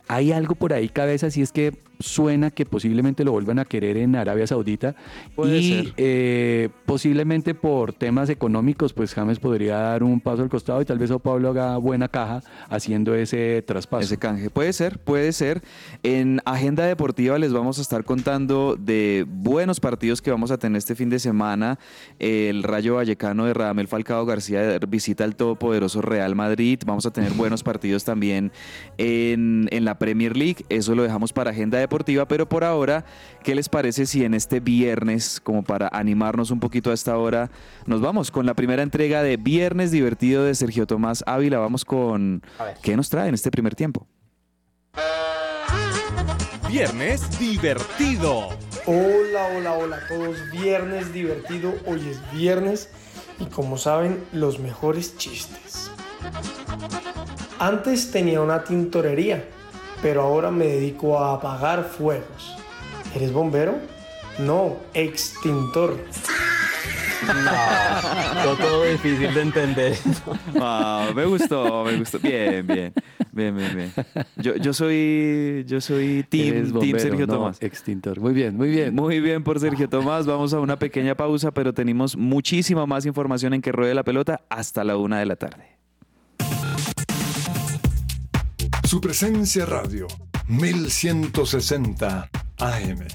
Hay 0.09 0.33
algo 0.33 0.56
por 0.57 0.73
ahí, 0.73 0.89
cabeza, 0.89 1.31
si 1.31 1.43
es 1.43 1.53
que 1.53 1.73
suena 1.99 2.51
que 2.51 2.67
posiblemente 2.67 3.25
lo 3.25 3.33
vuelvan 3.33 3.59
a 3.59 3.65
querer 3.65 3.97
en 3.97 4.17
Arabia 4.17 4.47
Saudita 4.47 4.95
Puede 5.35 5.59
y 5.59 5.69
ser. 5.71 5.95
eh, 5.97 6.69
posiblemente 6.85 7.55
por 7.55 7.95
temas 7.95 8.29
económicos, 8.29 8.93
pues 8.93 9.15
James 9.15 9.39
podría 9.39 9.77
dar 9.79 10.03
un 10.03 10.21
paso 10.21 10.43
al 10.43 10.51
costado 10.51 10.83
y 10.83 10.85
tal 10.85 10.99
vez 10.99 11.09
Sao 11.09 11.21
Paulo 11.21 11.49
haga 11.49 11.77
buena 11.79 12.09
caja 12.09 12.43
haciendo 12.69 13.15
ese 13.15 13.63
traspaso. 13.63 14.05
Ese 14.05 14.19
canje. 14.19 14.51
Puede 14.51 14.73
ser, 14.75 14.99
puede 14.99 15.33
ser. 15.33 15.63
En 16.03 16.41
Agenda 16.45 16.85
Deportiva 16.85 17.39
les 17.39 17.53
vamos 17.53 17.79
a 17.79 17.83
estar 17.83 18.05
contando 18.05 18.77
de 18.79 19.25
buenos 19.27 19.81
partidos 19.81 20.21
que 20.21 20.31
vamos 20.31 20.51
a 20.51 20.59
tener 20.59 20.77
este 20.77 20.95
fin 20.95 21.09
de 21.09 21.19
semana. 21.19 21.79
El 22.19 22.63
Rayo 22.63 22.97
Vallecano 22.97 23.47
de 23.47 23.55
Radamel 23.55 23.89
Falcao 23.89 24.27
García 24.27 24.79
visita 24.87 25.25
al 25.25 25.35
todopoderoso 25.35 26.03
Real 26.03 26.35
Madrid. 26.35 26.79
Vamos 26.85 27.07
a 27.07 27.11
tener 27.11 27.33
buenos 27.33 27.63
partidos 27.63 28.05
también 28.05 28.53
en, 28.99 29.69
en 29.71 29.85
la 29.85 29.99
Premier 29.99 30.37
League. 30.37 30.46
Eso 30.69 30.95
lo 30.95 31.03
dejamos 31.03 31.33
para 31.33 31.51
Agenda 31.51 31.79
Deportiva. 31.79 32.29
Pero 32.29 32.49
por 32.49 32.63
ahora, 32.63 33.05
¿qué 33.43 33.55
les 33.55 33.69
parece 33.69 34.07
si 34.07 34.25
en 34.25 34.35
este 34.35 34.61
viernes, 34.61 35.41
como 35.41 35.63
para 35.65 35.89
animarnos 35.89 36.51
un 36.51 36.61
poquito 36.61 36.91
a 36.91 36.95
esta 36.95 37.17
hora, 37.17 37.51
nos 37.87 38.01
vamos 38.01 38.31
con 38.31 38.47
la 38.47 38.55
primera 38.55 38.83
entrega 38.83 39.23
de 39.23 39.37
Viernes 39.37 39.91
Divertido 39.91 40.45
de 40.45 40.55
Sergio 40.55 40.87
Tomás 40.87 41.25
Ávila? 41.27 41.59
Vamos 41.59 41.85
con... 41.85 42.43
¿Qué 42.83 42.97
nos 42.97 43.09
trae 43.09 43.29
en 43.29 43.35
este 43.35 43.51
primer 43.51 43.75
tiempo? 43.75 44.07
Viernes 46.69 47.39
divertido. 47.39 48.49
Hola, 48.87 49.49
hola, 49.57 49.73
hola 49.73 49.97
a 49.97 50.09
todos. 50.09 50.37
Viernes 50.53 51.13
divertido. 51.13 51.75
Hoy 51.87 52.01
es 52.09 52.21
viernes 52.33 52.91
y 53.39 53.47
como 53.47 53.79
saben, 53.79 54.23
los 54.33 54.59
mejores 54.59 55.17
chistes. 55.17 55.91
Antes 57.59 58.11
tenía 58.11 58.41
una 58.41 58.65
tintorería, 58.65 59.49
pero 60.07 60.23
ahora 60.23 60.53
me 60.53 60.67
dedico 60.67 61.19
a 61.19 61.35
apagar 61.35 61.83
fuegos. 61.83 62.57
¿Eres 63.13 63.33
bombero? 63.33 63.75
No, 64.39 64.77
extintor. 64.95 65.99
No, 68.45 68.55
todo 68.55 68.85
difícil 68.85 69.35
de 69.35 69.43
entender. 69.43 69.99
Me 71.13 71.25
gustó, 71.25 71.83
me 71.83 71.97
gustó. 71.97 72.21
Bien, 72.21 72.65
bien. 72.65 72.93
Bien, 73.33 73.57
bien, 73.57 73.75
bien. 73.75 73.93
Yo, 74.37 74.55
yo 74.55 74.73
soy, 74.73 75.65
yo 75.67 75.81
soy 75.81 76.25
team, 76.29 76.79
team 76.79 76.99
Sergio 77.01 77.27
no, 77.27 77.35
Tomás. 77.35 77.61
Extintor. 77.61 78.21
Muy 78.21 78.33
bien, 78.33 78.57
muy 78.57 78.69
bien. 78.69 78.95
Muy 78.95 79.19
bien 79.19 79.43
por 79.43 79.59
Sergio 79.59 79.89
Tomás. 79.89 80.25
Vamos 80.25 80.55
a 80.55 80.61
una 80.61 80.79
pequeña 80.79 81.17
pausa, 81.17 81.51
pero 81.51 81.75
tenemos 81.75 82.17
muchísima 82.17 82.87
más 82.87 83.07
información 83.07 83.55
en 83.55 83.61
que 83.61 83.73
ruede 83.73 83.93
la 83.93 84.05
pelota 84.05 84.43
hasta 84.51 84.85
la 84.85 84.97
una 84.97 85.19
de 85.19 85.27
la 85.27 85.35
tarde. 85.35 85.77
Su 88.97 89.01
presencia 89.03 89.67
radio, 89.67 90.07
1160 90.49 92.31
AM. 92.57 93.07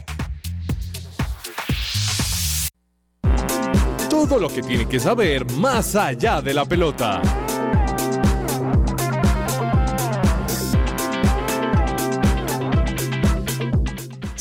Todo 4.08 4.38
lo 4.38 4.48
que 4.50 4.62
tiene 4.62 4.88
que 4.88 5.00
saber 5.00 5.52
más 5.54 5.96
allá 5.96 6.40
de 6.40 6.54
la 6.54 6.66
pelota. 6.66 7.20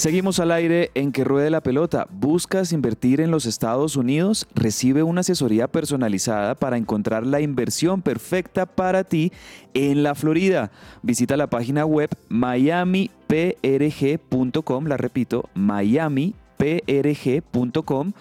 Seguimos 0.01 0.41
al 0.41 0.51
aire 0.51 0.91
en 0.95 1.13
que 1.13 1.25
ruede 1.25 1.51
la 1.51 1.61
pelota. 1.61 2.07
¿Buscas 2.11 2.73
invertir 2.73 3.21
en 3.21 3.31
los 3.31 3.45
Estados 3.45 3.97
Unidos? 3.97 4.49
Recibe 4.55 5.03
una 5.03 5.21
asesoría 5.21 5.69
personalizada 5.69 6.55
para 6.55 6.79
encontrar 6.79 7.27
la 7.27 7.43
inversión 7.43 8.01
perfecta 8.01 8.65
para 8.65 9.05
ti 9.05 9.31
en 9.75 10.03
la 10.03 10.15
Florida. 10.15 10.71
Visita 11.03 11.37
la 11.37 11.51
página 11.51 11.85
web 11.85 12.09
miamiprg.com, 12.31 14.87
la 14.87 14.97
repito, 14.97 15.51
miamiprg.com 15.53 18.13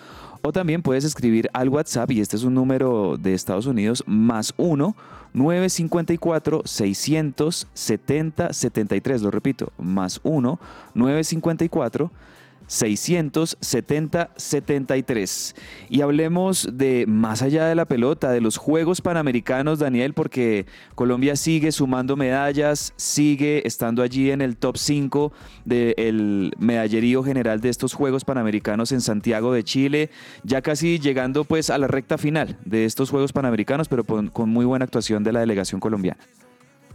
o 0.41 0.51
también 0.51 0.81
puedes 0.81 1.03
escribir 1.03 1.49
al 1.53 1.69
WhatsApp 1.69 2.11
y 2.11 2.21
este 2.21 2.35
es 2.35 2.43
un 2.43 2.53
número 2.53 3.17
de 3.17 3.33
Estados 3.33 3.65
Unidos 3.65 4.03
más 4.07 4.53
1 4.57 4.95
954 5.33 6.61
670 6.65 8.53
73, 8.53 9.21
lo 9.21 9.31
repito, 9.31 9.71
más 9.77 10.19
1 10.23 10.59
954 10.93 12.11
670 12.11 12.29
73. 12.69 15.55
Y 15.89 16.01
hablemos 16.01 16.69
de 16.71 17.05
más 17.07 17.41
allá 17.41 17.65
de 17.65 17.75
la 17.75 17.85
pelota, 17.85 18.31
de 18.31 18.41
los 18.41 18.57
Juegos 18.57 19.01
Panamericanos, 19.01 19.79
Daniel, 19.79 20.13
porque 20.13 20.67
Colombia 20.95 21.35
sigue 21.35 21.71
sumando 21.71 22.15
medallas, 22.15 22.93
sigue 22.95 23.67
estando 23.67 24.03
allí 24.03 24.31
en 24.31 24.41
el 24.41 24.55
top 24.55 24.77
5 24.77 25.33
del 25.65 26.53
medallerío 26.59 27.23
general 27.23 27.59
de 27.59 27.69
estos 27.69 27.93
Juegos 27.93 28.23
Panamericanos 28.23 28.91
en 28.91 29.01
Santiago 29.01 29.51
de 29.51 29.63
Chile, 29.63 30.09
ya 30.43 30.61
casi 30.61 30.99
llegando 30.99 31.43
pues 31.43 31.69
a 31.69 31.77
la 31.77 31.87
recta 31.87 32.17
final 32.17 32.57
de 32.65 32.85
estos 32.85 33.09
Juegos 33.09 33.33
Panamericanos, 33.33 33.89
pero 33.89 34.03
con 34.03 34.49
muy 34.49 34.65
buena 34.65 34.85
actuación 34.85 35.23
de 35.23 35.33
la 35.33 35.39
delegación 35.39 35.81
colombiana. 35.81 36.19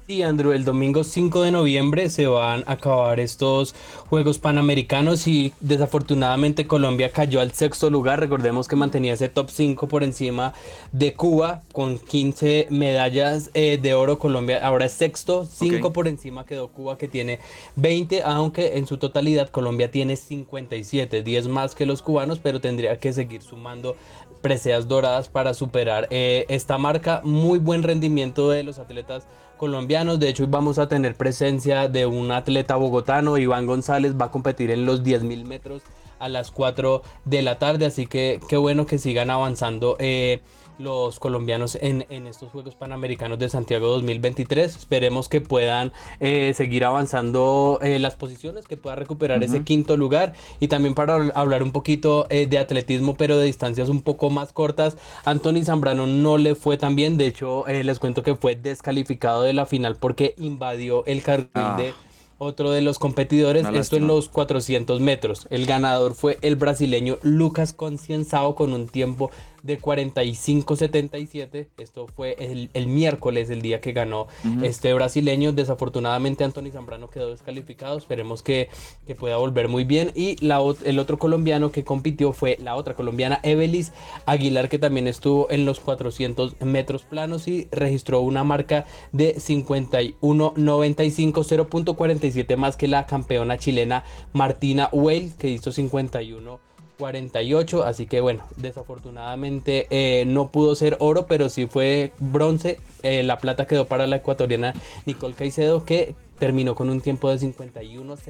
Sí, 0.07 0.23
Andrew, 0.23 0.53
el 0.53 0.67
domingo 0.67 1.03
5 1.03 1.41
de 1.41 1.51
noviembre 1.51 2.11
se 2.11 2.27
van 2.27 2.63
a 2.67 2.73
acabar 2.73 3.21
estos 3.21 3.75
Juegos 4.11 4.39
Panamericanos 4.39 5.27
y 5.27 5.55
desafortunadamente 5.61 6.67
Colombia 6.67 7.11
cayó 7.11 7.41
al 7.41 7.53
sexto 7.53 7.89
lugar. 7.89 8.21
Recordemos 8.21 8.69
que 8.69 8.77
mantenía 8.77 9.15
ese 9.15 9.31
top 9.31 9.49
5 9.49 9.89
por 9.89 10.05
encima 10.05 10.53
de 10.93 11.15
Cuba 11.15 11.63
con 11.73 11.99
15 11.99 12.67
medallas 12.69 13.51
eh, 13.55 13.79
de 13.81 13.95
oro. 13.95 14.19
Colombia 14.19 14.61
ahora 14.63 14.85
es 14.85 14.93
sexto, 14.93 15.47
5 15.51 15.87
Ok. 15.87 15.95
por 15.95 16.07
encima 16.07 16.45
quedó 16.45 16.69
Cuba 16.69 16.99
que 16.99 17.09
tiene 17.09 17.39
20, 17.77 18.25
aunque 18.25 18.77
en 18.77 18.87
su 18.87 18.99
totalidad 18.99 19.49
Colombia 19.49 19.91
tiene 19.91 20.17
57, 20.17 21.23
10 21.23 21.49
más 21.49 21.75
que 21.75 21.87
los 21.87 22.03
cubanos, 22.03 22.41
pero 22.41 22.61
tendría 22.61 22.99
que 23.01 23.15
seguir 23.15 23.41
sumando 23.41 23.97
preseas 24.45 24.89
doradas 24.89 25.31
para 25.31 25.55
superar 25.55 26.07
eh, 26.11 26.45
esta 26.51 26.77
marca. 26.77 27.23
Muy 27.25 27.59
buen 27.59 27.83
rendimiento 27.83 28.51
de 28.51 28.63
los 28.63 28.79
atletas 28.79 29.27
colombianos. 29.57 30.21
De 30.21 30.29
hecho, 30.29 30.43
hoy 30.43 30.51
vamos 30.53 30.79
a 30.79 30.87
tener 30.87 31.15
presencia 31.15 31.89
de 31.89 32.05
un 32.05 32.31
atleta 32.31 32.77
bogotano, 32.77 33.39
Iván 33.39 33.65
González, 33.65 34.21
va 34.21 34.27
a 34.27 34.31
competir 34.31 34.71
en 34.71 34.85
los 34.85 35.03
10.000 35.03 35.47
metros 35.47 35.81
a 36.19 36.29
las 36.29 36.51
4 36.51 37.01
de 37.25 37.41
la 37.41 37.59
tarde. 37.59 37.87
Así 37.87 38.07
que 38.07 38.39
qué 38.47 38.59
bueno 38.59 38.85
que 38.85 38.99
sigan 38.99 39.31
avanzando. 39.31 39.97
eh, 39.99 40.43
los 40.79 41.21
colombianos 41.21 41.79
en, 41.81 42.05
en 42.11 42.27
estos 42.27 42.51
Juegos 42.51 42.75
Panamericanos 42.75 43.39
de 43.39 43.49
Santiago 43.49 43.87
2023. 43.89 44.77
Esperemos 44.77 45.29
que 45.29 45.41
puedan 45.41 45.93
eh, 46.21 46.53
seguir 46.57 46.85
avanzando 46.85 47.79
eh, 47.83 47.99
las 47.99 48.17
posiciones, 48.17 48.67
que 48.67 48.77
pueda 48.77 48.97
recuperar 48.97 49.43
ese 49.45 49.63
quinto 49.63 49.97
lugar. 49.97 50.33
Y 50.61 50.69
también 50.69 50.95
para 50.95 51.17
habl- 51.17 51.33
hablar 51.35 51.63
un 51.63 51.73
poquito 51.73 52.27
eh, 52.31 52.47
de 52.47 52.59
atletismo, 52.59 53.15
pero 53.17 53.39
de 53.39 53.47
distancias 53.47 53.89
un 53.89 54.03
poco 54.03 54.31
más 54.31 54.53
cortas, 54.53 54.97
Anthony 55.25 55.63
Zambrano 55.65 56.07
no 56.07 56.39
le 56.39 56.55
fue 56.55 56.77
tan 56.77 56.97
bien. 56.97 57.17
De 57.19 57.27
hecho, 57.27 57.65
les 57.69 57.99
cuento 57.99 58.23
que 58.23 58.35
fue 58.35 58.57
descalificado 58.57 59.43
de 59.43 59.53
la 59.53 59.67
final 59.67 59.97
porque 59.97 60.35
invadió 60.39 61.05
el 61.07 61.23
carril 61.23 61.49
Ah. 61.55 61.77
de 61.79 61.95
otro 62.39 62.73
de 62.73 62.83
los 62.83 62.99
competidores, 62.99 63.65
Una 63.65 63.79
esto 63.79 63.97
en 63.97 64.09
los 64.09 64.29
400 64.29 65.01
metros. 65.01 65.47
El 65.51 65.67
ganador 65.67 66.15
fue 66.15 66.37
el 66.43 66.57
brasileño 66.57 67.19
Lucas 67.23 67.73
Concienzao 67.73 68.57
con 68.57 68.73
un 68.73 68.89
tiempo 68.89 69.31
de 69.65 69.81
45.77. 69.81 71.67
Esto 71.79 72.07
fue 72.07 72.37
el, 72.39 72.71
el 72.75 72.87
miércoles, 72.87 73.51
el 73.51 73.63
día 73.63 73.81
que 73.81 73.93
ganó 73.93 74.29
este 74.63 74.93
brasileño. 74.95 75.53
Desafortunadamente 75.53 76.45
Anthony 76.45 76.71
Zambrano 76.71 77.09
quedó 77.09 77.31
descalificado. 77.31 77.97
Esperemos 77.99 78.43
que, 78.43 78.69
que 79.07 79.15
pueda 79.15 79.39
volver 79.39 79.69
muy 79.69 79.85
bien. 79.85 80.13
Y 80.15 80.37
la, 80.45 80.61
el 80.85 80.99
otro 80.99 81.19
colombiano 81.19 81.73
que 81.73 81.83
compitió 81.83 82.33
fue 82.35 82.59
la 82.61 82.77
otra 82.77 82.95
colombiana, 82.95 83.41
Evelis 83.43 83.93
Aguilar, 84.27 84.69
que 84.69 84.79
también 84.79 85.09
estuvo 85.09 85.51
en 85.51 85.65
los 85.65 85.81
400 85.81 86.61
metros 86.61 87.05
planos 87.05 87.49
y 87.49 87.67
registró 87.73 88.21
una 88.21 88.45
marca 88.45 88.85
de 89.13 89.37
51.95, 89.37 91.33
0.47 91.33 92.57
más 92.59 92.77
que 92.77 92.87
la 92.87 93.07
campeona 93.07 93.57
chilena 93.57 94.05
Martina 94.35 94.91
Weil, 94.93 95.33
que 95.39 95.49
hizo 95.49 95.73
51. 95.73 96.64
48, 96.99 97.85
así 97.85 98.07
que 98.07 98.21
bueno, 98.21 98.45
desafortunadamente 98.57 99.87
eh, 99.91 100.25
no 100.27 100.51
pudo 100.51 100.75
ser 100.75 100.97
oro, 101.01 101.27
pero 101.27 101.49
sí 101.49 101.67
fue 101.67 102.13
bronce. 102.19 102.79
Eh, 103.03 103.23
la 103.23 103.39
plata 103.39 103.67
quedó 103.67 103.87
para 103.87 104.07
la 104.07 104.17
ecuatoriana 104.17 104.75
Nicole 105.07 105.35
Caicedo, 105.35 105.85
que 105.85 106.15
terminó 106.39 106.75
con 106.75 106.91
un 106.91 107.01
tiempo 107.01 107.31
de 107.31 107.39
51.76. 107.39 108.27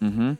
Ujú. 0.00 0.36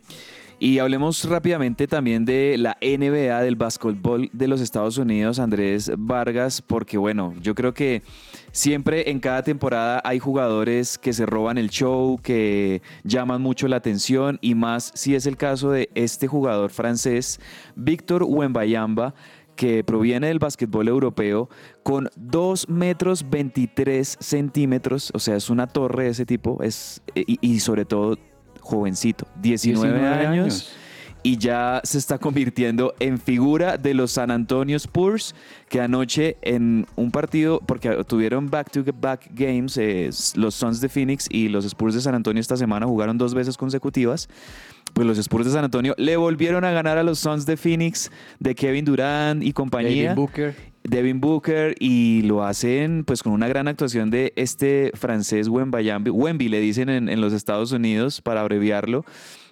Y 0.65 0.79
hablemos 0.79 1.23
rápidamente 1.29 1.87
también 1.87 2.25
de 2.25 2.57
la 2.57 2.79
NBA, 2.81 3.43
del 3.43 3.55
básquetbol 3.55 4.31
de 4.33 4.49
los 4.49 4.63
Estados 4.63 4.97
Unidos, 4.97 5.39
Andrés 5.39 5.93
Vargas, 5.95 6.63
porque 6.63 6.97
bueno, 6.97 7.35
yo 7.43 7.55
creo 7.55 7.75
que 7.75 8.03
siempre 8.51 9.11
en 9.11 9.21
cada 9.21 9.43
temporada 9.43 10.01
hay 10.03 10.19
jugadores 10.19 10.97
que 10.97 11.13
se 11.13 11.27
roban 11.27 11.59
el 11.59 11.69
show, 11.69 12.19
que 12.23 12.81
llaman 13.03 13.43
mucho 13.43 13.69
la 13.69 13.77
atención, 13.77 14.39
y 14.41 14.55
más 14.55 14.91
si 14.95 15.15
es 15.15 15.27
el 15.27 15.37
caso 15.37 15.71
de 15.71 15.91
este 15.95 16.29
jugador 16.29 16.71
francés, 16.71 17.41
Víctor 17.77 18.25
Wembayamba, 18.27 19.15
que 19.57 19.85
proviene 19.85 20.29
del 20.29 20.39
básquetbol 20.39 20.89
europeo 20.89 21.51
con 21.83 22.09
2 22.17 22.71
metros 22.71 23.29
23 23.29 24.17
centímetros, 24.19 25.11
o 25.13 25.19
sea, 25.19 25.37
es 25.37 25.51
una 25.51 25.67
torre 25.67 26.05
de 26.05 26.11
ese 26.11 26.25
tipo, 26.25 26.63
es, 26.63 27.03
y, 27.15 27.37
y 27.43 27.61
sobre 27.61 27.85
todo 27.85 28.17
jovencito, 28.65 29.27
19, 29.41 29.93
19 29.93 30.09
años, 30.09 30.27
años. 30.27 30.73
y 31.23 31.37
ya 31.37 31.81
se 31.85 31.99
está 31.99 32.19
convirtiendo 32.19 32.95
en 32.99 33.19
figura 33.19 33.77
de 33.77 33.95
los 33.95 34.13
San 34.13 34.31
Antonio 34.31 34.77
Spurs, 34.77 35.35
que 35.69 35.81
anoche 35.81 36.37
en 36.43 36.87
un 36.97 37.11
partido, 37.11 37.61
porque 37.67 38.05
tuvieron 38.05 38.51
back-to-back 38.51 39.29
games, 39.31 39.77
eh, 39.77 40.11
los 40.35 40.55
Suns 40.55 40.81
de 40.81 40.89
Phoenix 40.89 41.29
y 41.31 41.49
los 41.49 41.65
Spurs 41.65 41.95
de 41.95 42.01
San 42.01 42.15
Antonio 42.15 42.41
esta 42.41 42.57
semana 42.57 42.87
jugaron 42.87 43.19
dos 43.19 43.35
veces 43.35 43.57
consecutivas, 43.57 44.29
pues 44.95 45.07
los 45.07 45.19
Spurs 45.19 45.47
de 45.47 45.53
San 45.53 45.65
Antonio 45.65 45.95
le 45.99 46.17
volvieron 46.17 46.65
a 46.65 46.71
ganar 46.71 46.99
a 46.99 47.03
los 47.03 47.19
Suns 47.19 47.47
de 47.47 47.57
Phoenix, 47.57 48.11
de 48.41 48.55
Kevin 48.55 48.85
Durant 48.85 49.43
y 49.43 49.53
compañía. 49.53 50.11
David 50.11 50.17
Booker. 50.17 50.74
Devin 50.85 51.21
Booker 51.21 51.75
y 51.81 52.23
lo 52.23 52.45
hacen 52.45 53.05
pues 53.05 53.23
con 53.23 53.33
una 53.33 53.49
gran 53.49 53.69
actuación 53.69 54.11
de 54.11 54.33
este 54.37 54.93
francés 54.95 55.49
Wembayambi, 55.49 56.11
Wemby 56.11 56.49
le 56.49 56.61
dicen 56.61 56.89
en, 56.91 57.09
en 57.09 57.21
los 57.21 57.33
Estados 57.33 57.73
Unidos 57.73 58.21
para 58.21 58.43
abreviarlo, 58.43 59.05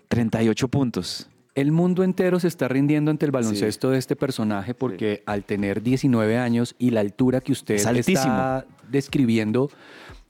38 0.08 0.68
puntos. 0.68 1.28
El 1.54 1.70
mundo 1.70 2.02
entero 2.02 2.40
se 2.40 2.48
está 2.48 2.68
rindiendo 2.68 3.10
ante 3.10 3.26
el 3.26 3.32
baloncesto 3.32 3.90
de 3.90 3.98
este 3.98 4.16
personaje 4.16 4.72
porque 4.74 5.22
al 5.26 5.44
tener 5.44 5.82
19 5.82 6.38
años 6.38 6.74
y 6.78 6.90
la 6.90 7.00
altura 7.00 7.40
que 7.40 7.52
usted 7.52 7.74
Es 7.74 7.86
está 7.86 8.66
describiendo, 8.90 9.70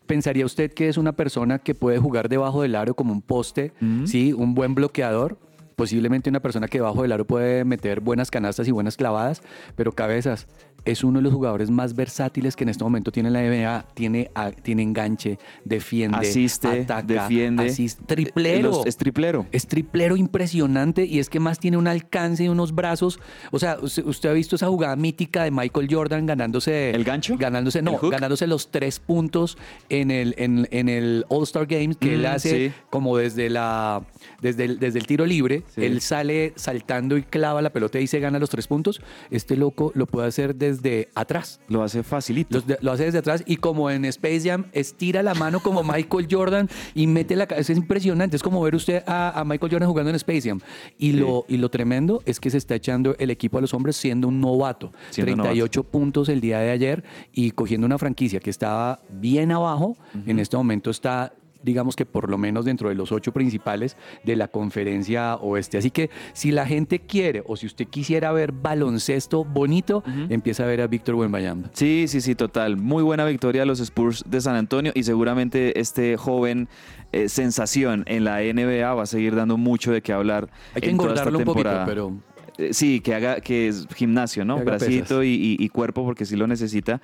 pensaría 0.06 0.44
usted 0.44 0.72
que 0.72 0.88
es 0.88 0.96
una 0.96 1.12
persona 1.12 1.60
que 1.60 1.74
puede 1.74 1.98
jugar 1.98 2.28
debajo 2.28 2.62
del 2.62 2.74
aro 2.74 2.94
como 2.94 3.12
un 3.12 3.22
poste, 3.22 3.72
¿sí? 4.04 4.32
un 4.32 4.54
buen 4.54 4.74
bloqueador. 4.74 5.38
Posiblemente 5.86 6.30
una 6.30 6.38
persona 6.38 6.68
que 6.68 6.78
debajo 6.78 7.02
del 7.02 7.10
aro 7.10 7.24
puede 7.26 7.64
meter 7.64 7.98
buenas 7.98 8.30
canastas 8.30 8.68
y 8.68 8.70
buenas 8.70 8.96
clavadas, 8.96 9.42
pero 9.74 9.90
cabezas 9.90 10.46
es 10.84 11.04
uno 11.04 11.18
de 11.20 11.22
los 11.24 11.32
jugadores 11.32 11.70
más 11.70 11.94
versátiles 11.94 12.56
que 12.56 12.64
en 12.64 12.68
este 12.68 12.82
momento 12.82 13.10
tiene 13.12 13.30
la 13.30 13.40
NBA. 13.40 13.84
Tiene, 13.94 14.30
tiene 14.62 14.82
enganche, 14.82 15.38
defiende, 15.64 16.18
Asiste, 16.18 16.82
ataca, 16.82 17.02
defiende. 17.02 17.66
asiste, 17.66 18.02
triplero. 18.04 18.70
Los- 18.70 18.86
es 18.86 18.96
triplero. 18.96 19.46
Es 19.52 19.66
triplero 19.68 20.16
impresionante 20.16 21.04
y 21.04 21.18
es 21.20 21.28
que 21.28 21.38
más 21.40 21.58
tiene 21.60 21.76
un 21.76 21.86
alcance 21.88 22.44
y 22.44 22.48
unos 22.48 22.74
brazos. 22.74 23.18
O 23.52 23.58
sea, 23.60 23.76
usted, 23.80 24.28
ha 24.30 24.32
visto 24.32 24.54
esa 24.56 24.66
jugada 24.68 24.94
mítica 24.96 25.44
de 25.44 25.50
Michael 25.52 25.88
Jordan 25.90 26.26
ganándose. 26.26 26.90
¿El 26.90 27.04
gancho? 27.04 27.36
Ganándose, 27.38 27.78
¿El 27.80 27.84
no, 27.86 27.98
ganándose 27.98 28.46
los 28.48 28.70
tres 28.72 28.98
puntos 29.00 29.58
en 29.88 30.10
el, 30.12 30.34
en, 30.38 30.66
en 30.72 30.88
el 30.88 31.24
All-Star 31.28 31.66
Games 31.66 31.96
que 31.96 32.14
él 32.14 32.22
Mm, 32.22 32.26
hace 32.26 32.68
sí. 32.70 32.74
como 32.90 33.16
desde, 33.16 33.50
la, 33.50 34.02
desde, 34.40 34.64
el, 34.64 34.78
desde 34.80 34.98
el 34.98 35.06
tiro 35.06 35.26
libre. 35.26 35.62
Sí. 35.74 35.84
Él 35.84 36.00
sale 36.00 36.52
saltando 36.56 37.16
y 37.16 37.22
clava 37.22 37.62
la 37.62 37.70
pelota 37.70 37.98
y 37.98 38.06
se 38.06 38.20
gana 38.20 38.38
los 38.38 38.50
tres 38.50 38.66
puntos. 38.66 39.00
Este 39.30 39.56
loco 39.56 39.92
lo 39.94 40.06
puede 40.06 40.28
hacer 40.28 40.54
desde 40.54 41.08
atrás. 41.14 41.60
Lo 41.68 41.82
hace 41.82 42.02
facilito. 42.02 42.62
Lo 42.80 42.92
hace 42.92 43.04
desde 43.04 43.18
atrás 43.18 43.42
y 43.46 43.56
como 43.56 43.90
en 43.90 44.04
Space 44.04 44.42
Jam, 44.42 44.66
estira 44.72 45.22
la 45.22 45.34
mano 45.34 45.60
como 45.60 45.82
Michael 45.92 46.28
Jordan 46.30 46.68
y 46.94 47.06
mete 47.06 47.36
la 47.36 47.46
cabeza. 47.46 47.72
Es 47.72 47.78
impresionante. 47.78 48.36
Es 48.36 48.42
como 48.42 48.60
ver 48.62 48.74
usted 48.74 49.02
a, 49.06 49.38
a 49.40 49.44
Michael 49.44 49.72
Jordan 49.72 49.88
jugando 49.88 50.10
en 50.10 50.16
Space 50.16 50.48
Jam. 50.48 50.60
Y, 50.98 51.12
lo, 51.12 51.44
y 51.48 51.56
lo 51.56 51.70
tremendo 51.70 52.22
es 52.26 52.38
que 52.38 52.50
se 52.50 52.58
está 52.58 52.74
echando 52.74 53.16
el 53.18 53.30
equipo 53.30 53.58
a 53.58 53.60
los 53.60 53.72
hombres 53.74 53.96
siendo 53.96 54.28
un 54.28 54.40
novato. 54.40 54.92
Siendo 55.10 55.34
38 55.34 55.84
puntos 55.84 56.28
el 56.28 56.40
día 56.40 56.58
de 56.58 56.70
ayer 56.70 57.04
y 57.32 57.52
cogiendo 57.52 57.86
una 57.86 57.98
franquicia 57.98 58.40
que 58.40 58.50
estaba 58.50 59.00
bien 59.10 59.52
abajo. 59.52 59.96
En 60.26 60.38
este 60.38 60.56
momento 60.56 60.90
está 60.90 61.32
digamos 61.62 61.96
que 61.96 62.06
por 62.06 62.28
lo 62.30 62.38
menos 62.38 62.64
dentro 62.64 62.88
de 62.88 62.94
los 62.94 63.12
ocho 63.12 63.32
principales 63.32 63.96
de 64.24 64.36
la 64.36 64.48
conferencia 64.48 65.36
oeste. 65.36 65.78
Así 65.78 65.90
que 65.90 66.10
si 66.32 66.50
la 66.52 66.66
gente 66.66 67.00
quiere 67.00 67.42
o 67.46 67.56
si 67.56 67.66
usted 67.66 67.86
quisiera 67.86 68.32
ver 68.32 68.52
baloncesto 68.52 69.44
bonito, 69.44 70.02
empieza 70.28 70.64
a 70.64 70.66
ver 70.66 70.80
a 70.80 70.86
Víctor 70.86 71.14
Wembanyama. 71.16 71.70
Sí, 71.72 72.06
sí, 72.08 72.20
sí, 72.20 72.34
total. 72.34 72.76
Muy 72.76 73.02
buena 73.02 73.24
victoria 73.24 73.62
de 73.62 73.66
los 73.66 73.80
Spurs 73.80 74.24
de 74.26 74.40
San 74.40 74.56
Antonio 74.56 74.92
y 74.94 75.02
seguramente 75.04 75.78
este 75.80 76.16
joven 76.16 76.68
eh, 77.12 77.28
sensación 77.28 78.04
en 78.06 78.24
la 78.24 78.38
NBA 78.40 78.94
va 78.94 79.02
a 79.02 79.06
seguir 79.06 79.34
dando 79.34 79.56
mucho 79.56 79.92
de 79.92 80.02
qué 80.02 80.12
hablar. 80.12 80.48
Hay 80.74 80.80
que 80.80 80.88
en 80.88 80.94
engordarlo 80.94 81.38
un 81.38 81.44
poquito, 81.44 81.82
pero 81.86 82.12
Eh, 82.58 82.72
Sí, 82.74 83.00
que 83.00 83.14
haga 83.14 83.40
que 83.40 83.68
es 83.68 83.86
gimnasio, 83.94 84.44
¿no? 84.44 84.62
Bracito 84.62 85.20
pesas. 85.20 85.24
y, 85.24 85.56
y- 85.58 85.64
y 85.64 85.68
cuerpo 85.70 86.04
porque 86.04 86.26
sí 86.26 86.36
lo 86.36 86.46
necesita. 86.46 87.00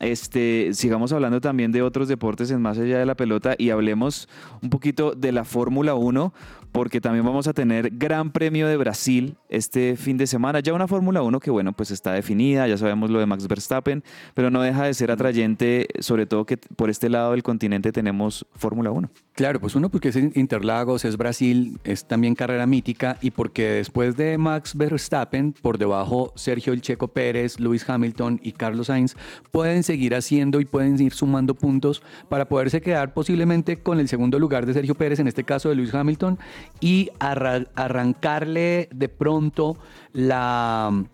Este, 0.00 0.70
sigamos 0.74 1.12
hablando 1.12 1.40
también 1.40 1.72
de 1.72 1.80
otros 1.80 2.06
deportes 2.08 2.50
en 2.50 2.60
más 2.60 2.78
allá 2.78 2.98
de 2.98 3.06
la 3.06 3.14
pelota 3.14 3.54
y 3.56 3.70
hablemos 3.70 4.28
un 4.62 4.68
poquito 4.68 5.12
de 5.12 5.32
la 5.32 5.44
Fórmula 5.44 5.94
1 5.94 6.34
porque 6.76 7.00
también 7.00 7.24
vamos 7.24 7.48
a 7.48 7.54
tener 7.54 7.88
Gran 7.92 8.30
Premio 8.32 8.68
de 8.68 8.76
Brasil 8.76 9.38
este 9.48 9.96
fin 9.96 10.18
de 10.18 10.26
semana. 10.26 10.60
Ya 10.60 10.74
una 10.74 10.86
Fórmula 10.86 11.22
1 11.22 11.40
que 11.40 11.50
bueno, 11.50 11.72
pues 11.72 11.90
está 11.90 12.12
definida, 12.12 12.68
ya 12.68 12.76
sabemos 12.76 13.08
lo 13.08 13.18
de 13.18 13.24
Max 13.24 13.48
Verstappen, 13.48 14.04
pero 14.34 14.50
no 14.50 14.60
deja 14.60 14.84
de 14.84 14.92
ser 14.92 15.10
atrayente, 15.10 15.88
sobre 16.00 16.26
todo 16.26 16.44
que 16.44 16.58
por 16.58 16.90
este 16.90 17.08
lado 17.08 17.30
del 17.30 17.42
continente 17.42 17.92
tenemos 17.92 18.44
Fórmula 18.54 18.90
1. 18.90 19.08
Claro, 19.32 19.58
pues 19.58 19.74
uno 19.74 19.88
porque 19.88 20.08
es 20.08 20.16
Interlagos, 20.16 21.06
es 21.06 21.16
Brasil, 21.16 21.78
es 21.84 22.06
también 22.06 22.34
carrera 22.34 22.66
mítica 22.66 23.16
y 23.22 23.30
porque 23.30 23.70
después 23.70 24.16
de 24.18 24.36
Max 24.36 24.76
Verstappen, 24.76 25.54
por 25.54 25.78
debajo 25.78 26.34
Sergio 26.36 26.74
El 26.74 26.82
Checo 26.82 27.08
Pérez, 27.08 27.58
Lewis 27.58 27.88
Hamilton 27.88 28.38
y 28.42 28.52
Carlos 28.52 28.88
Sainz 28.88 29.16
pueden 29.50 29.82
seguir 29.86 30.14
haciendo 30.14 30.60
y 30.60 30.64
pueden 30.66 31.00
ir 31.00 31.12
sumando 31.14 31.54
puntos 31.54 32.02
para 32.28 32.46
poderse 32.48 32.80
quedar 32.82 33.14
posiblemente 33.14 33.78
con 33.78 33.98
el 34.00 34.08
segundo 34.08 34.38
lugar 34.38 34.66
de 34.66 34.74
Sergio 34.74 34.94
Pérez, 34.94 35.18
en 35.20 35.28
este 35.28 35.44
caso 35.44 35.68
de 35.70 35.76
Lewis 35.76 35.94
Hamilton, 35.94 36.38
y 36.80 37.08
arra- 37.18 37.66
arrancarle 37.74 38.88
de 38.94 39.08
pronto 39.08 39.78
la 40.12 41.04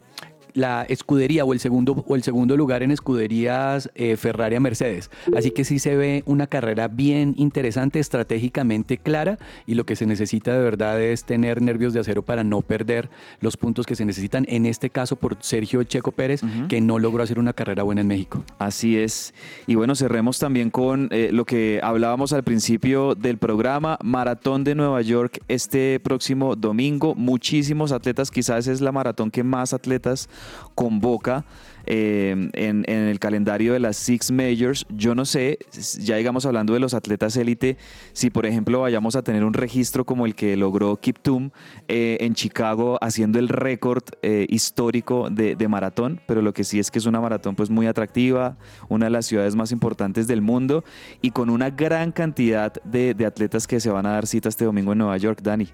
la 0.55 0.85
escudería 0.89 1.45
o 1.45 1.53
el 1.53 1.61
segundo 1.61 2.05
o 2.07 2.17
el 2.17 2.23
segundo 2.23 2.57
lugar 2.57 2.83
en 2.83 2.91
escuderías 2.91 3.91
eh, 3.95 4.17
Ferrari 4.17 4.57
a 4.57 4.61
Mercedes. 4.61 5.11
Así 5.37 5.51
que 5.51 5.65
sí 5.65 5.79
se 5.79 5.97
ve 5.97 6.23
una 6.27 6.47
carrera 6.47 6.89
bien 6.89 7.35
interesante, 7.37 7.99
estratégicamente 7.99 8.99
clara 8.99 9.39
y 9.67 9.75
lo 9.75 9.85
que 9.85 9.97
se 9.97 10.07
necesita 10.07 10.53
de 10.53 10.63
verdad 10.63 11.01
es 11.01 11.25
tener 11.25 11.63
nervios 11.63 11.93
de 11.93 12.01
acero 12.01 12.23
para 12.23 12.45
no 12.45 12.63
perder 12.63 13.09
los 13.41 13.57
puntos 13.57 13.87
que 13.87 13.97
se 13.97 14.05
necesitan, 14.05 14.45
en 14.49 14.67
este 14.67 14.91
caso 14.91 15.17
por 15.17 15.37
Sergio 15.41 15.83
Checo 15.85 16.13
Pérez, 16.13 16.43
que 16.69 16.81
no 16.81 16.99
logró 16.99 17.23
hacer 17.23 17.39
una 17.39 17.53
carrera 17.53 17.83
buena 17.83 18.01
en 18.01 18.07
México. 18.07 18.45
Así 18.59 18.99
es. 18.99 19.35
Y 19.67 19.75
bueno, 19.75 19.95
cerremos 19.95 20.39
también 20.39 20.71
con 20.71 21.09
eh, 21.11 21.31
lo 21.33 21.45
que 21.45 21.81
hablábamos 21.83 22.33
al 22.33 22.43
principio 22.43 23.15
del 23.15 23.39
programa, 23.39 23.99
Maratón 24.03 24.65
de 24.65 24.75
Nueva 24.75 25.03
York 25.03 25.41
este 25.49 26.01
próximo 26.01 26.57
domingo. 26.57 27.15
Muchísimos 27.15 27.93
atletas, 27.93 28.31
quizás 28.31 28.67
es 28.67 28.81
la 28.81 28.93
maratón 28.93 29.31
que 29.31 29.43
más 29.43 29.73
atletas 29.73 30.29
convoca. 30.75 31.45
eh, 31.87 32.51
en, 32.53 32.85
el 32.89 33.19
calendario 33.19 33.73
de 33.73 33.81
las 33.81 33.97
Six 33.97 34.31
Majors, 34.31 34.87
yo 34.89 35.15
no 35.15 35.25
sé, 35.25 35.59
ya 36.01 36.17
digamos 36.17 36.47
hablando 36.47 36.75
de 36.75 36.81
los 36.81 36.95
atletas 36.95 37.37
élite, 37.37 37.77
si 38.13 38.31
por 38.31 38.47
ejemplo 38.47 38.81
vayamos 38.81 39.17
a 39.17 39.23
tener 39.23 39.45
un 39.45 39.55
registro 39.55 40.05
como 40.05 40.27
el 40.27 40.35
que 40.35 40.57
logró 40.57 40.97
Kiptum 40.97 41.51
eh, 41.89 42.19
en 42.21 42.35
Chicago 42.35 42.99
haciendo 43.01 43.39
el 43.39 43.49
récord 43.49 44.05
eh, 44.23 44.47
histórico 44.49 45.29
de, 45.31 45.57
maratón, 45.69 46.21
pero 46.27 46.43
lo 46.43 46.53
que 46.53 46.65
sí 46.65 46.79
es 46.79 46.91
que 46.91 46.99
es 46.99 47.07
una 47.07 47.21
maratón 47.21 47.55
pues 47.55 47.71
muy 47.71 47.87
atractiva, 47.87 48.57
una 48.89 49.07
de 49.07 49.11
las 49.11 49.27
ciudades 49.27 49.57
más 49.57 49.73
importantes 49.73 50.27
del 50.27 50.43
mundo 50.43 50.85
y 51.23 51.31
con 51.31 51.49
una 51.49 51.71
gran 51.71 52.13
cantidad 52.13 52.73
de, 52.85 53.15
de 53.15 53.27
atletas 53.27 53.67
que 53.67 53.81
se 53.81 53.91
van 53.91 54.07
a 54.07 54.13
dar 54.13 54.27
cita 54.27 54.49
este 54.49 54.65
domingo 54.65 54.93
en 54.93 54.99
Nueva 54.99 55.17
York, 55.17 55.41
Dani. 55.43 55.69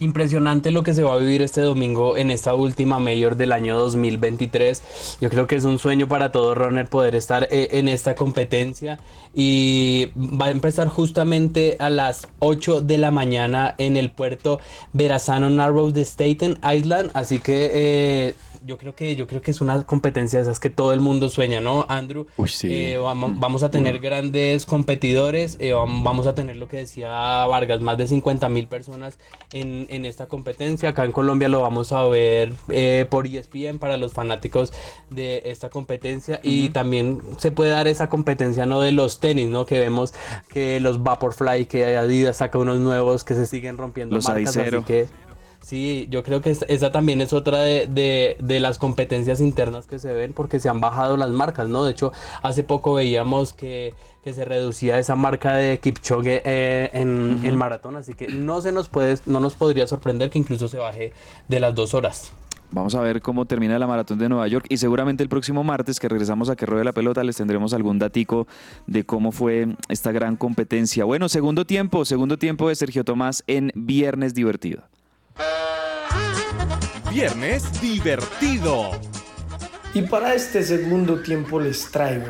Impresionante 0.00 0.70
lo 0.70 0.82
que 0.82 0.94
se 0.94 1.02
va 1.02 1.12
a 1.12 1.18
vivir 1.18 1.42
este 1.42 1.60
domingo 1.60 2.16
en 2.16 2.30
esta 2.30 2.54
última 2.54 2.98
mayor 2.98 3.36
del 3.36 3.52
año 3.52 3.78
2023. 3.78 5.18
Yo 5.20 5.28
creo 5.28 5.46
que 5.46 5.56
es 5.56 5.64
un 5.64 5.78
sueño 5.78 6.08
para 6.08 6.32
todo 6.32 6.54
runner 6.54 6.88
poder 6.88 7.14
estar 7.14 7.46
eh, 7.50 7.68
en 7.72 7.86
esta 7.86 8.14
competencia 8.14 8.98
y 9.34 10.10
va 10.16 10.46
a 10.46 10.50
empezar 10.50 10.88
justamente 10.88 11.76
a 11.78 11.90
las 11.90 12.28
8 12.38 12.80
de 12.80 12.96
la 12.96 13.10
mañana 13.10 13.74
en 13.76 13.98
el 13.98 14.10
puerto 14.10 14.58
Verrazano 14.94 15.50
Narrows 15.50 15.92
de 15.92 16.00
Staten 16.06 16.58
Island. 16.64 17.10
Así 17.12 17.38
que 17.38 17.70
eh, 17.74 18.34
yo 18.66 18.76
creo 18.78 18.94
que 18.94 19.16
yo 19.16 19.26
creo 19.26 19.40
que 19.40 19.50
es 19.50 19.60
una 19.60 19.82
competencia 19.84 20.38
de 20.38 20.42
esas 20.44 20.60
que 20.60 20.70
todo 20.70 20.92
el 20.92 21.00
mundo 21.00 21.28
sueña, 21.28 21.60
¿no, 21.60 21.86
Andrew? 21.88 22.26
Uy, 22.36 22.48
sí. 22.48 22.68
Eh, 22.72 22.98
vamos, 22.98 23.38
vamos 23.40 23.62
a 23.62 23.70
tener 23.70 23.98
grandes 24.00 24.66
competidores, 24.66 25.56
eh, 25.60 25.72
vam- 25.72 26.02
vamos 26.02 26.26
a 26.26 26.34
tener 26.34 26.56
lo 26.56 26.68
que 26.68 26.76
decía 26.78 27.08
Vargas, 27.46 27.80
más 27.80 27.96
de 27.96 28.06
50 28.06 28.48
mil 28.48 28.66
personas 28.66 29.18
en, 29.52 29.86
en 29.90 30.04
esta 30.04 30.26
competencia. 30.26 30.90
Acá 30.90 31.04
en 31.04 31.12
Colombia 31.12 31.48
lo 31.48 31.62
vamos 31.62 31.92
a 31.92 32.04
ver 32.04 32.52
eh, 32.68 33.06
por 33.08 33.26
ESPN 33.26 33.78
para 33.78 33.96
los 33.96 34.12
fanáticos 34.12 34.72
de 35.10 35.42
esta 35.46 35.70
competencia 35.70 36.40
y 36.42 36.68
también 36.70 37.20
se 37.38 37.50
puede 37.52 37.70
dar 37.70 37.88
esa 37.88 38.08
competencia 38.08 38.66
no 38.66 38.80
de 38.80 38.92
los 38.92 39.20
tenis, 39.20 39.48
¿no? 39.48 39.64
Que 39.66 39.78
vemos 39.80 40.12
que 40.48 40.80
los 40.80 41.02
Vaporfly, 41.02 41.66
que 41.66 41.96
Adidas 41.96 42.36
saca 42.38 42.58
unos 42.58 42.78
nuevos 42.78 43.24
que 43.24 43.34
se 43.34 43.46
siguen 43.46 43.76
rompiendo 43.78 44.16
Los 44.16 44.26
marcas, 44.26 44.56
así 44.56 44.84
que 44.84 45.06
Sí, 45.62 46.08
yo 46.10 46.22
creo 46.22 46.40
que 46.40 46.50
es- 46.50 46.64
esa 46.68 46.90
también 46.90 47.20
es 47.20 47.32
otra 47.32 47.58
de, 47.60 47.86
de- 47.86 48.36
de 48.40 48.60
las 48.60 48.78
competencias 48.78 49.40
internas 49.40 49.86
que 49.86 49.98
se 49.98 50.12
ven 50.12 50.32
porque 50.32 50.58
se 50.58 50.68
han 50.68 50.80
bajado 50.80 51.16
las 51.16 51.30
marcas, 51.30 51.68
¿no? 51.68 51.84
De 51.84 51.92
hecho, 51.92 52.12
hace 52.42 52.64
poco 52.64 52.94
veíamos 52.94 53.52
que, 53.52 53.94
que 54.24 54.32
se 54.32 54.44
reducía 54.44 54.98
esa 54.98 55.16
marca 55.16 55.54
de 55.54 55.78
Kipchoge 55.78 56.42
eh, 56.44 56.90
en 56.94 57.40
el 57.44 57.56
maratón, 57.56 57.96
así 57.96 58.14
que 58.14 58.28
no 58.28 58.60
se 58.62 58.72
nos 58.72 58.88
puede, 58.88 59.16
no 59.26 59.38
nos 59.40 59.54
podría 59.54 59.86
sorprender 59.86 60.30
que 60.30 60.38
incluso 60.38 60.66
se 60.68 60.78
baje 60.78 61.12
de 61.48 61.60
las 61.60 61.74
dos 61.74 61.94
horas. 61.94 62.32
Vamos 62.72 62.94
a 62.94 63.00
ver 63.00 63.20
cómo 63.20 63.46
termina 63.46 63.78
la 63.80 63.86
maratón 63.88 64.18
de 64.18 64.28
Nueva 64.28 64.46
York 64.46 64.64
y 64.68 64.76
seguramente 64.76 65.22
el 65.24 65.28
próximo 65.28 65.64
martes 65.64 65.98
que 65.98 66.08
regresamos 66.08 66.48
a 66.50 66.56
que 66.56 66.66
ruede 66.66 66.84
la 66.84 66.92
pelota 66.92 67.24
les 67.24 67.36
tendremos 67.36 67.74
algún 67.74 67.98
datico 67.98 68.46
de 68.86 69.04
cómo 69.04 69.32
fue 69.32 69.74
esta 69.88 70.12
gran 70.12 70.36
competencia. 70.36 71.04
Bueno, 71.04 71.28
segundo 71.28 71.64
tiempo, 71.66 72.04
segundo 72.04 72.38
tiempo 72.38 72.68
de 72.68 72.76
Sergio 72.76 73.04
Tomás 73.04 73.42
en 73.48 73.72
Viernes 73.74 74.34
Divertido. 74.34 74.82
Viernes 77.10 77.80
divertido. 77.80 78.90
Y 79.94 80.02
para 80.02 80.34
este 80.34 80.62
segundo 80.62 81.20
tiempo 81.20 81.58
les 81.60 81.90
traigo. 81.90 82.26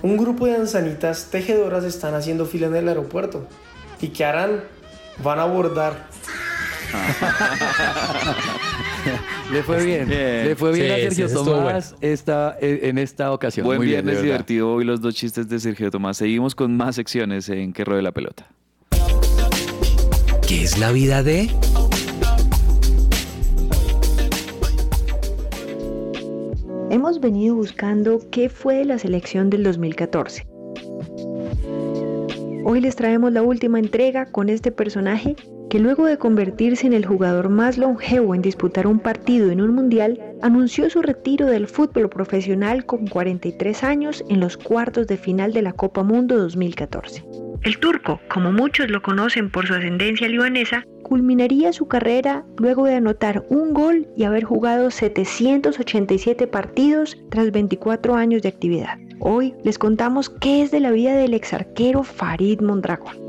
Un 0.00 0.16
grupo 0.16 0.46
de 0.46 0.56
ancianitas 0.56 1.28
tejedoras 1.30 1.84
están 1.84 2.14
haciendo 2.14 2.46
fila 2.46 2.68
en 2.68 2.76
el 2.76 2.88
aeropuerto. 2.88 3.46
¿Y 4.00 4.08
qué 4.08 4.24
harán? 4.24 4.64
Van 5.22 5.38
a 5.38 5.42
abordar. 5.42 6.08
Le 9.52 9.62
fue 9.62 9.84
bien. 9.84 10.08
Bien. 10.08 10.46
Le 10.46 10.56
fue 10.56 10.72
bien 10.72 10.86
Sí, 10.86 10.92
a 11.22 11.28
Sergio 11.28 11.44
Tomás 11.44 11.94
esta, 12.00 12.56
en 12.60 12.84
en 12.84 12.98
esta 12.98 13.32
ocasión. 13.32 13.66
Buen 13.66 13.78
Muy 13.78 13.88
Viernes. 13.88 14.22
Divertido, 14.22 14.72
hoy 14.72 14.84
los 14.84 15.00
dos 15.00 15.14
chistes 15.14 15.48
de 15.48 15.58
Sergio 15.58 15.90
Tomás. 15.90 16.16
Seguimos 16.16 16.54
con 16.54 16.76
más 16.76 16.96
secciones 16.96 17.48
en 17.48 17.72
que 17.72 17.84
ruede 17.84 18.02
la 18.02 18.12
pelota. 18.12 18.46
¿Qué 20.46 20.64
es 20.64 20.78
la 20.78 20.92
vida 20.92 21.22
de? 21.22 21.50
Hemos 26.90 27.20
venido 27.20 27.54
buscando 27.54 28.18
qué 28.30 28.48
fue 28.48 28.84
la 28.86 28.98
selección 28.98 29.50
del 29.50 29.62
2014. 29.62 30.46
Hoy 32.64 32.80
les 32.80 32.96
traemos 32.96 33.30
la 33.32 33.42
última 33.42 33.78
entrega 33.78 34.24
con 34.26 34.48
este 34.48 34.72
personaje 34.72 35.36
que 35.68 35.78
luego 35.78 36.06
de 36.06 36.18
convertirse 36.18 36.86
en 36.86 36.92
el 36.92 37.04
jugador 37.04 37.48
más 37.48 37.78
longevo 37.78 38.34
en 38.34 38.42
disputar 38.42 38.86
un 38.86 39.00
partido 39.00 39.50
en 39.50 39.60
un 39.60 39.74
mundial, 39.74 40.20
anunció 40.42 40.88
su 40.90 41.02
retiro 41.02 41.46
del 41.46 41.66
fútbol 41.66 42.08
profesional 42.08 42.86
con 42.86 43.06
43 43.06 43.84
años 43.84 44.24
en 44.28 44.40
los 44.40 44.56
cuartos 44.56 45.06
de 45.06 45.16
final 45.16 45.52
de 45.52 45.62
la 45.62 45.72
Copa 45.72 46.02
Mundo 46.02 46.38
2014. 46.38 47.24
El 47.62 47.78
turco, 47.78 48.20
como 48.28 48.52
muchos 48.52 48.88
lo 48.88 49.02
conocen 49.02 49.50
por 49.50 49.66
su 49.66 49.74
ascendencia 49.74 50.28
libanesa, 50.28 50.84
culminaría 51.02 51.72
su 51.72 51.88
carrera 51.88 52.44
luego 52.56 52.86
de 52.86 52.94
anotar 52.94 53.44
un 53.48 53.72
gol 53.74 54.06
y 54.16 54.24
haber 54.24 54.44
jugado 54.44 54.90
787 54.90 56.46
partidos 56.46 57.16
tras 57.30 57.50
24 57.50 58.14
años 58.14 58.42
de 58.42 58.48
actividad. 58.48 58.98
Hoy 59.20 59.54
les 59.64 59.78
contamos 59.78 60.30
qué 60.30 60.62
es 60.62 60.70
de 60.70 60.80
la 60.80 60.92
vida 60.92 61.16
del 61.16 61.34
exarquero 61.34 62.04
Farid 62.04 62.60
Mondragón. 62.60 63.27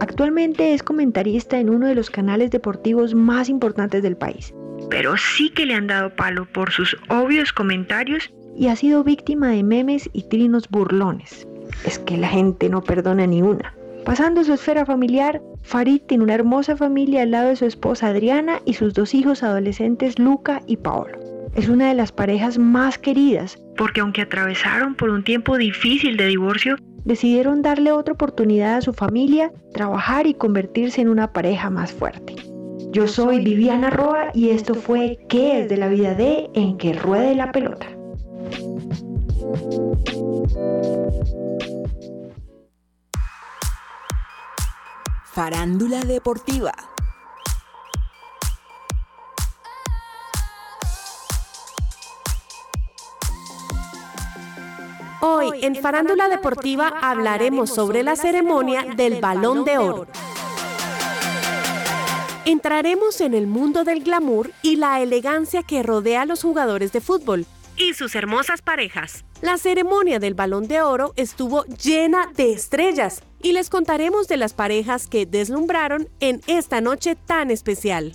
Actualmente 0.00 0.74
es 0.74 0.82
comentarista 0.82 1.58
en 1.58 1.70
uno 1.70 1.86
de 1.86 1.94
los 1.94 2.10
canales 2.10 2.50
deportivos 2.50 3.14
más 3.14 3.48
importantes 3.48 4.02
del 4.02 4.16
país, 4.16 4.54
pero 4.90 5.16
sí 5.16 5.50
que 5.50 5.66
le 5.66 5.74
han 5.74 5.86
dado 5.86 6.14
palo 6.14 6.46
por 6.52 6.70
sus 6.70 6.96
obvios 7.08 7.52
comentarios 7.52 8.32
y 8.56 8.68
ha 8.68 8.76
sido 8.76 9.04
víctima 9.04 9.48
de 9.48 9.62
memes 9.62 10.10
y 10.12 10.24
trinos 10.24 10.68
burlones. 10.68 11.46
Es 11.86 11.98
que 11.98 12.16
la 12.16 12.28
gente 12.28 12.68
no 12.68 12.82
perdona 12.82 13.26
ni 13.26 13.42
una. 13.42 13.74
Pasando 14.04 14.42
su 14.42 14.52
esfera 14.52 14.84
familiar, 14.84 15.40
Farid 15.62 16.02
tiene 16.02 16.24
una 16.24 16.34
hermosa 16.34 16.76
familia 16.76 17.22
al 17.22 17.30
lado 17.30 17.48
de 17.50 17.56
su 17.56 17.66
esposa 17.66 18.08
Adriana 18.08 18.60
y 18.64 18.74
sus 18.74 18.94
dos 18.94 19.14
hijos 19.14 19.42
adolescentes 19.42 20.18
Luca 20.18 20.60
y 20.66 20.76
Paolo. 20.76 21.18
Es 21.54 21.68
una 21.68 21.88
de 21.88 21.94
las 21.94 22.12
parejas 22.12 22.58
más 22.58 22.98
queridas, 22.98 23.58
porque 23.76 24.00
aunque 24.00 24.22
atravesaron 24.22 24.94
por 24.94 25.10
un 25.10 25.22
tiempo 25.22 25.56
difícil 25.56 26.16
de 26.16 26.26
divorcio, 26.26 26.76
decidieron 27.04 27.62
darle 27.62 27.92
otra 27.92 28.14
oportunidad 28.14 28.76
a 28.76 28.80
su 28.80 28.92
familia, 28.92 29.52
trabajar 29.72 30.26
y 30.26 30.34
convertirse 30.34 31.00
en 31.00 31.08
una 31.08 31.32
pareja 31.32 31.70
más 31.70 31.92
fuerte. 31.92 32.36
Yo 32.90 33.08
soy 33.08 33.42
Viviana 33.42 33.90
Roa 33.90 34.30
y 34.34 34.50
esto 34.50 34.74
fue 34.74 35.18
¿Qué 35.28 35.62
es 35.62 35.68
de 35.68 35.76
la 35.78 35.88
vida 35.88 36.14
de 36.14 36.50
en 36.54 36.76
que 36.76 36.92
ruede 36.92 37.34
la 37.34 37.50
pelota? 37.50 37.86
Farándula 45.24 46.02
deportiva. 46.02 46.72
Hoy 55.24 55.60
en 55.62 55.76
Farándula 55.76 56.28
Deportiva 56.28 56.88
hablaremos 57.00 57.70
sobre 57.70 58.02
la 58.02 58.16
ceremonia 58.16 58.82
del 58.96 59.20
Balón 59.20 59.64
de 59.64 59.78
Oro. 59.78 60.08
Entraremos 62.44 63.20
en 63.20 63.34
el 63.34 63.46
mundo 63.46 63.84
del 63.84 64.02
glamour 64.02 64.50
y 64.62 64.74
la 64.74 65.00
elegancia 65.00 65.62
que 65.62 65.84
rodea 65.84 66.22
a 66.22 66.26
los 66.26 66.42
jugadores 66.42 66.90
de 66.90 67.00
fútbol 67.00 67.46
y 67.76 67.94
sus 67.94 68.16
hermosas 68.16 68.62
parejas. 68.62 69.24
La 69.42 69.58
ceremonia 69.58 70.18
del 70.18 70.34
Balón 70.34 70.66
de 70.66 70.82
Oro 70.82 71.12
estuvo 71.14 71.64
llena 71.66 72.28
de 72.34 72.52
estrellas 72.52 73.22
y 73.40 73.52
les 73.52 73.70
contaremos 73.70 74.26
de 74.26 74.38
las 74.38 74.54
parejas 74.54 75.06
que 75.06 75.24
deslumbraron 75.24 76.08
en 76.18 76.40
esta 76.48 76.80
noche 76.80 77.14
tan 77.14 77.52
especial. 77.52 78.12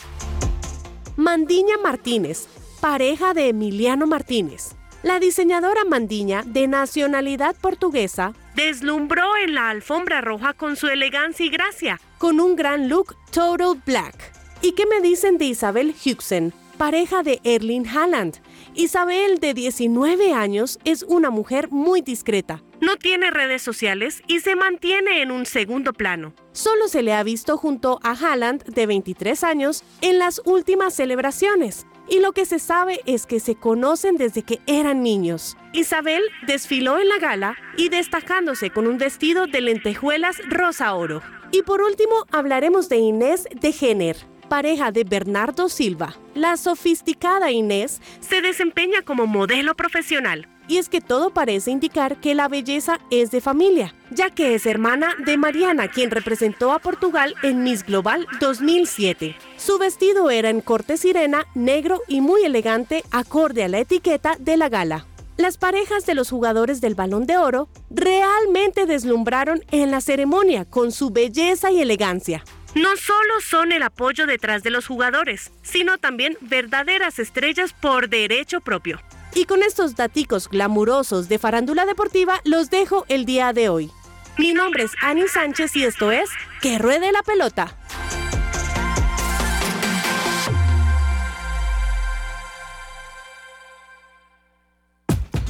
Mandiña 1.16 1.78
Martínez, 1.82 2.48
pareja 2.82 3.34
de 3.34 3.48
Emiliano 3.48 4.08
Martínez. 4.08 4.77
La 5.08 5.22
diseñadora 5.22 5.86
Mandiña, 5.86 6.44
de 6.46 6.68
nacionalidad 6.68 7.56
portuguesa, 7.56 8.34
deslumbró 8.56 9.38
en 9.42 9.56
la 9.56 9.70
alfombra 9.70 10.20
roja 10.20 10.52
con 10.52 10.76
su 10.76 10.88
elegancia 10.88 11.46
y 11.46 11.50
gracia, 11.50 12.02
con 12.18 12.42
un 12.42 12.58
gran 12.58 12.90
look 12.90 13.16
total 13.32 13.82
black. 13.86 14.34
¿Y 14.62 14.74
qué 14.74 14.86
me 14.86 15.00
dicen 15.00 15.38
de 15.38 15.46
Isabel 15.46 15.96
Huxen, 16.06 16.52
pareja 16.78 17.24
de 17.24 17.40
Erling 17.46 17.88
Haaland? 17.88 18.40
Isabel, 18.76 19.40
de 19.40 19.54
19 19.54 20.34
años, 20.34 20.78
es 20.84 21.04
una 21.04 21.30
mujer 21.30 21.70
muy 21.72 22.02
discreta. 22.02 22.62
No 22.82 22.98
tiene 22.98 23.32
redes 23.32 23.62
sociales 23.62 24.22
y 24.28 24.42
se 24.42 24.58
mantiene 24.58 25.22
en 25.22 25.32
un 25.32 25.46
segundo 25.46 25.94
plano. 25.94 26.34
Solo 26.52 26.90
se 26.90 27.02
le 27.02 27.14
ha 27.14 27.24
visto 27.24 27.56
junto 27.56 28.02
a 28.04 28.12
Haaland, 28.12 28.66
de 28.66 28.86
23 28.86 29.46
años, 29.46 29.86
en 30.02 30.20
las 30.20 30.42
últimas 30.44 30.94
celebraciones. 30.94 31.88
Y 32.10 32.20
lo 32.20 32.32
que 32.32 32.46
se 32.46 32.60
sabe 32.60 33.02
es 33.06 33.26
que 33.26 33.40
se 33.40 33.56
conocen 33.56 34.16
desde 34.16 34.44
que 34.44 34.60
eran 34.66 35.04
niños. 35.04 35.58
Isabel 35.74 36.24
desfiló 36.46 37.00
en 37.00 37.10
la 37.10 37.18
gala 37.20 37.58
y 37.76 37.90
destacándose 37.90 38.70
con 38.70 38.88
un 38.88 38.98
vestido 38.98 39.46
de 39.48 39.62
lentejuelas 39.62 40.38
rosa 40.48 40.94
oro. 40.94 41.22
Y 41.52 41.64
por 41.64 41.82
último 41.82 42.26
hablaremos 42.32 42.90
de 42.90 42.98
Inés 42.98 43.48
de 43.60 43.72
Jenner, 43.72 44.18
pareja 44.50 44.92
de 44.92 45.04
Bernardo 45.04 45.70
Silva. 45.70 46.16
La 46.34 46.56
sofisticada 46.58 47.52
Inés 47.52 48.02
se 48.22 48.42
desempeña 48.42 49.02
como 49.02 49.28
modelo 49.28 49.76
profesional. 49.76 50.48
Y 50.68 50.78
es 50.78 50.90
que 50.90 51.02
todo 51.02 51.30
parece 51.30 51.72
indicar 51.72 52.20
que 52.20 52.36
la 52.36 52.48
belleza 52.48 53.00
es 53.10 53.32
de 53.32 53.40
familia, 53.40 53.96
ya 54.12 54.30
que 54.30 54.54
es 54.54 54.66
hermana 54.66 55.16
de 55.26 55.38
Mariana, 55.38 55.88
quien 55.88 56.12
representó 56.12 56.74
a 56.74 56.80
Portugal 56.80 57.36
en 57.42 57.64
Miss 57.64 57.86
Global 57.86 58.28
2007. 58.42 59.36
Su 59.56 59.78
vestido 59.78 60.30
era 60.30 60.50
en 60.50 60.62
corte 60.62 60.98
sirena, 60.98 61.46
negro 61.56 62.02
y 62.08 62.22
muy 62.22 62.44
elegante, 62.44 63.04
acorde 63.12 63.64
a 63.64 63.70
la 63.70 63.80
etiqueta 63.80 64.36
de 64.40 64.58
la 64.58 64.68
gala. 64.68 65.06
Las 65.38 65.58
parejas 65.58 66.06
de 66.06 66.16
los 66.16 66.32
jugadores 66.32 66.82
del 66.82 66.96
Balón 66.96 67.28
de 67.28 67.38
Oro 67.38 67.70
realmente 67.92 68.88
deslumbraron 68.88 69.64
en 69.72 69.92
la 69.92 70.02
ceremonia 70.02 70.66
con 70.66 70.92
su 70.92 71.12
belleza 71.12 71.72
y 71.72 71.80
elegancia. 71.80 72.44
No 72.74 72.96
solo 72.98 73.40
son 73.42 73.72
el 73.72 73.84
apoyo 73.84 74.26
detrás 74.26 74.64
de 74.64 74.72
los 74.72 74.88
jugadores, 74.88 75.52
sino 75.62 75.98
también 75.98 76.38
verdaderas 76.42 77.20
estrellas 77.20 77.74
por 77.74 78.10
derecho 78.10 78.62
propio. 78.62 79.00
Y 79.38 79.46
con 79.46 79.62
estos 79.62 79.96
daticos 79.96 80.50
glamurosos 80.50 81.30
de 81.30 81.38
farándula 81.38 81.86
deportiva 81.86 82.42
los 82.44 82.72
dejo 82.72 83.06
el 83.08 83.26
día 83.26 83.54
de 83.54 83.70
hoy. 83.70 83.92
Mi 84.40 84.52
nombre 84.52 84.86
es 84.86 84.94
Ani 85.00 85.28
Sánchez 85.28 85.76
y 85.76 85.84
esto 85.84 86.12
es 86.12 86.28
Que 86.60 86.80
Ruede 86.80 87.12
la 87.12 87.22
Pelota. 87.22 87.78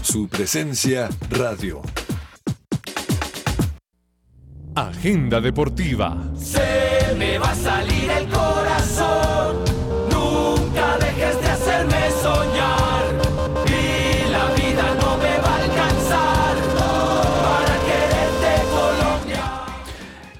Su 0.01 0.27
presencia 0.27 1.07
radio. 1.29 1.81
Agenda 4.75 5.39
deportiva. 5.39 6.29
Se 6.35 7.15
me 7.17 7.39
va 7.39 7.51
a 7.51 7.55
salir 7.55 8.11
el 8.11 8.27
corazón. 8.27 9.56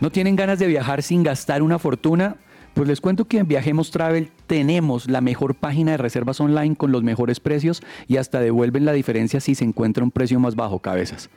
¿No 0.08 0.12
tienen 0.12 0.38
ganas 0.38 0.58
de 0.58 0.68
viajar 0.68 1.04
sin 1.04 1.22
gastar 1.22 1.62
una 1.62 1.80
fortuna? 1.80 2.38
Pues 2.74 2.88
les 2.88 3.02
cuento 3.02 3.26
que 3.26 3.40
en 3.40 3.48
Viajemos 3.50 3.92
Travel 3.92 4.32
tenemos 4.48 5.10
la 5.10 5.20
mejor 5.20 5.54
página 5.54 5.92
de 5.92 5.98
reservas 5.98 6.40
online 6.40 6.78
con 6.78 6.94
los 6.94 7.04
mejores 7.04 7.42
precios 7.42 7.82
y 8.08 8.16
hasta 8.16 8.40
devuelven 8.40 8.86
la 8.86 8.94
diferencia 8.94 9.42
si 9.42 9.54
se 9.54 9.66
encuentra 9.66 10.06
un 10.06 10.12
precio 10.12 10.40
más 10.40 10.56
bajo, 10.56 10.80
cabezas. 10.80 11.30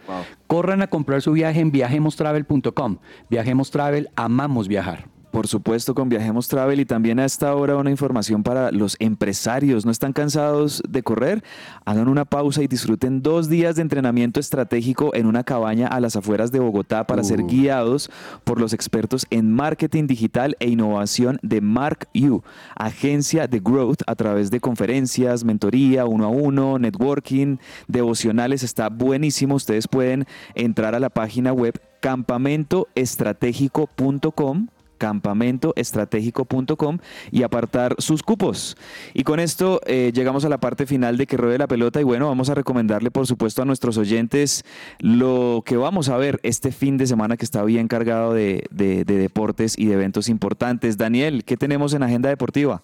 Corran 0.46 0.82
a 0.82 0.86
comprar 0.86 1.20
su 1.20 1.32
viaje 1.32 1.58
en 1.58 1.72
viajemostravel.com. 1.72 2.98
Viajemos 3.28 3.72
Travel, 3.72 4.08
amamos 4.14 4.68
viajar. 4.68 5.08
Por 5.30 5.46
supuesto, 5.46 5.94
con 5.94 6.08
Viajemos 6.08 6.48
Travel 6.48 6.80
y 6.80 6.84
también 6.84 7.20
a 7.20 7.24
esta 7.24 7.54
hora 7.54 7.76
una 7.76 7.90
información 7.90 8.42
para 8.42 8.72
los 8.72 8.96
empresarios. 8.98 9.86
¿No 9.86 9.92
están 9.92 10.12
cansados 10.12 10.82
de 10.88 11.04
correr? 11.04 11.44
Hagan 11.84 12.08
una 12.08 12.24
pausa 12.24 12.62
y 12.62 12.66
disfruten 12.66 13.22
dos 13.22 13.48
días 13.48 13.76
de 13.76 13.82
entrenamiento 13.82 14.40
estratégico 14.40 15.14
en 15.14 15.26
una 15.26 15.44
cabaña 15.44 15.86
a 15.86 16.00
las 16.00 16.16
afueras 16.16 16.50
de 16.50 16.58
Bogotá 16.58 17.06
para 17.06 17.22
ser 17.22 17.44
guiados 17.44 18.10
por 18.42 18.60
los 18.60 18.72
expertos 18.72 19.24
en 19.30 19.52
marketing 19.52 20.08
digital 20.08 20.56
e 20.58 20.68
innovación 20.68 21.38
de 21.42 21.60
Mark 21.60 22.08
U, 22.14 22.42
agencia 22.74 23.46
de 23.46 23.60
growth 23.60 24.02
a 24.08 24.16
través 24.16 24.50
de 24.50 24.58
conferencias, 24.58 25.44
mentoría, 25.44 26.06
uno 26.06 26.24
a 26.24 26.28
uno, 26.28 26.80
networking, 26.80 27.58
devocionales. 27.86 28.64
Está 28.64 28.88
buenísimo. 28.88 29.54
Ustedes 29.54 29.86
pueden 29.86 30.26
entrar 30.56 30.96
a 30.96 31.00
la 31.00 31.10
página 31.10 31.52
web 31.52 31.80
campamentoestratégico.com 32.00 34.66
campamentoestratégico.com 35.00 36.98
y 37.32 37.42
apartar 37.42 37.96
sus 37.98 38.22
cupos. 38.22 38.76
Y 39.14 39.24
con 39.24 39.40
esto 39.40 39.80
eh, 39.86 40.12
llegamos 40.14 40.44
a 40.44 40.48
la 40.48 40.58
parte 40.58 40.86
final 40.86 41.16
de 41.16 41.26
que 41.26 41.36
ruede 41.36 41.58
la 41.58 41.66
pelota 41.66 42.00
y 42.00 42.04
bueno, 42.04 42.28
vamos 42.28 42.50
a 42.50 42.54
recomendarle 42.54 43.10
por 43.10 43.26
supuesto 43.26 43.62
a 43.62 43.64
nuestros 43.64 43.96
oyentes 43.96 44.62
lo 44.98 45.64
que 45.64 45.76
vamos 45.76 46.08
a 46.10 46.16
ver 46.16 46.38
este 46.42 46.70
fin 46.70 46.98
de 46.98 47.06
semana 47.06 47.36
que 47.36 47.44
está 47.44 47.64
bien 47.64 47.88
cargado 47.88 48.34
de, 48.34 48.62
de 48.70 49.04
deportes 49.04 49.76
y 49.78 49.86
de 49.86 49.94
eventos 49.94 50.28
importantes. 50.28 50.98
Daniel, 50.98 51.44
¿qué 51.44 51.56
tenemos 51.56 51.94
en 51.94 52.02
agenda 52.02 52.28
deportiva? 52.28 52.82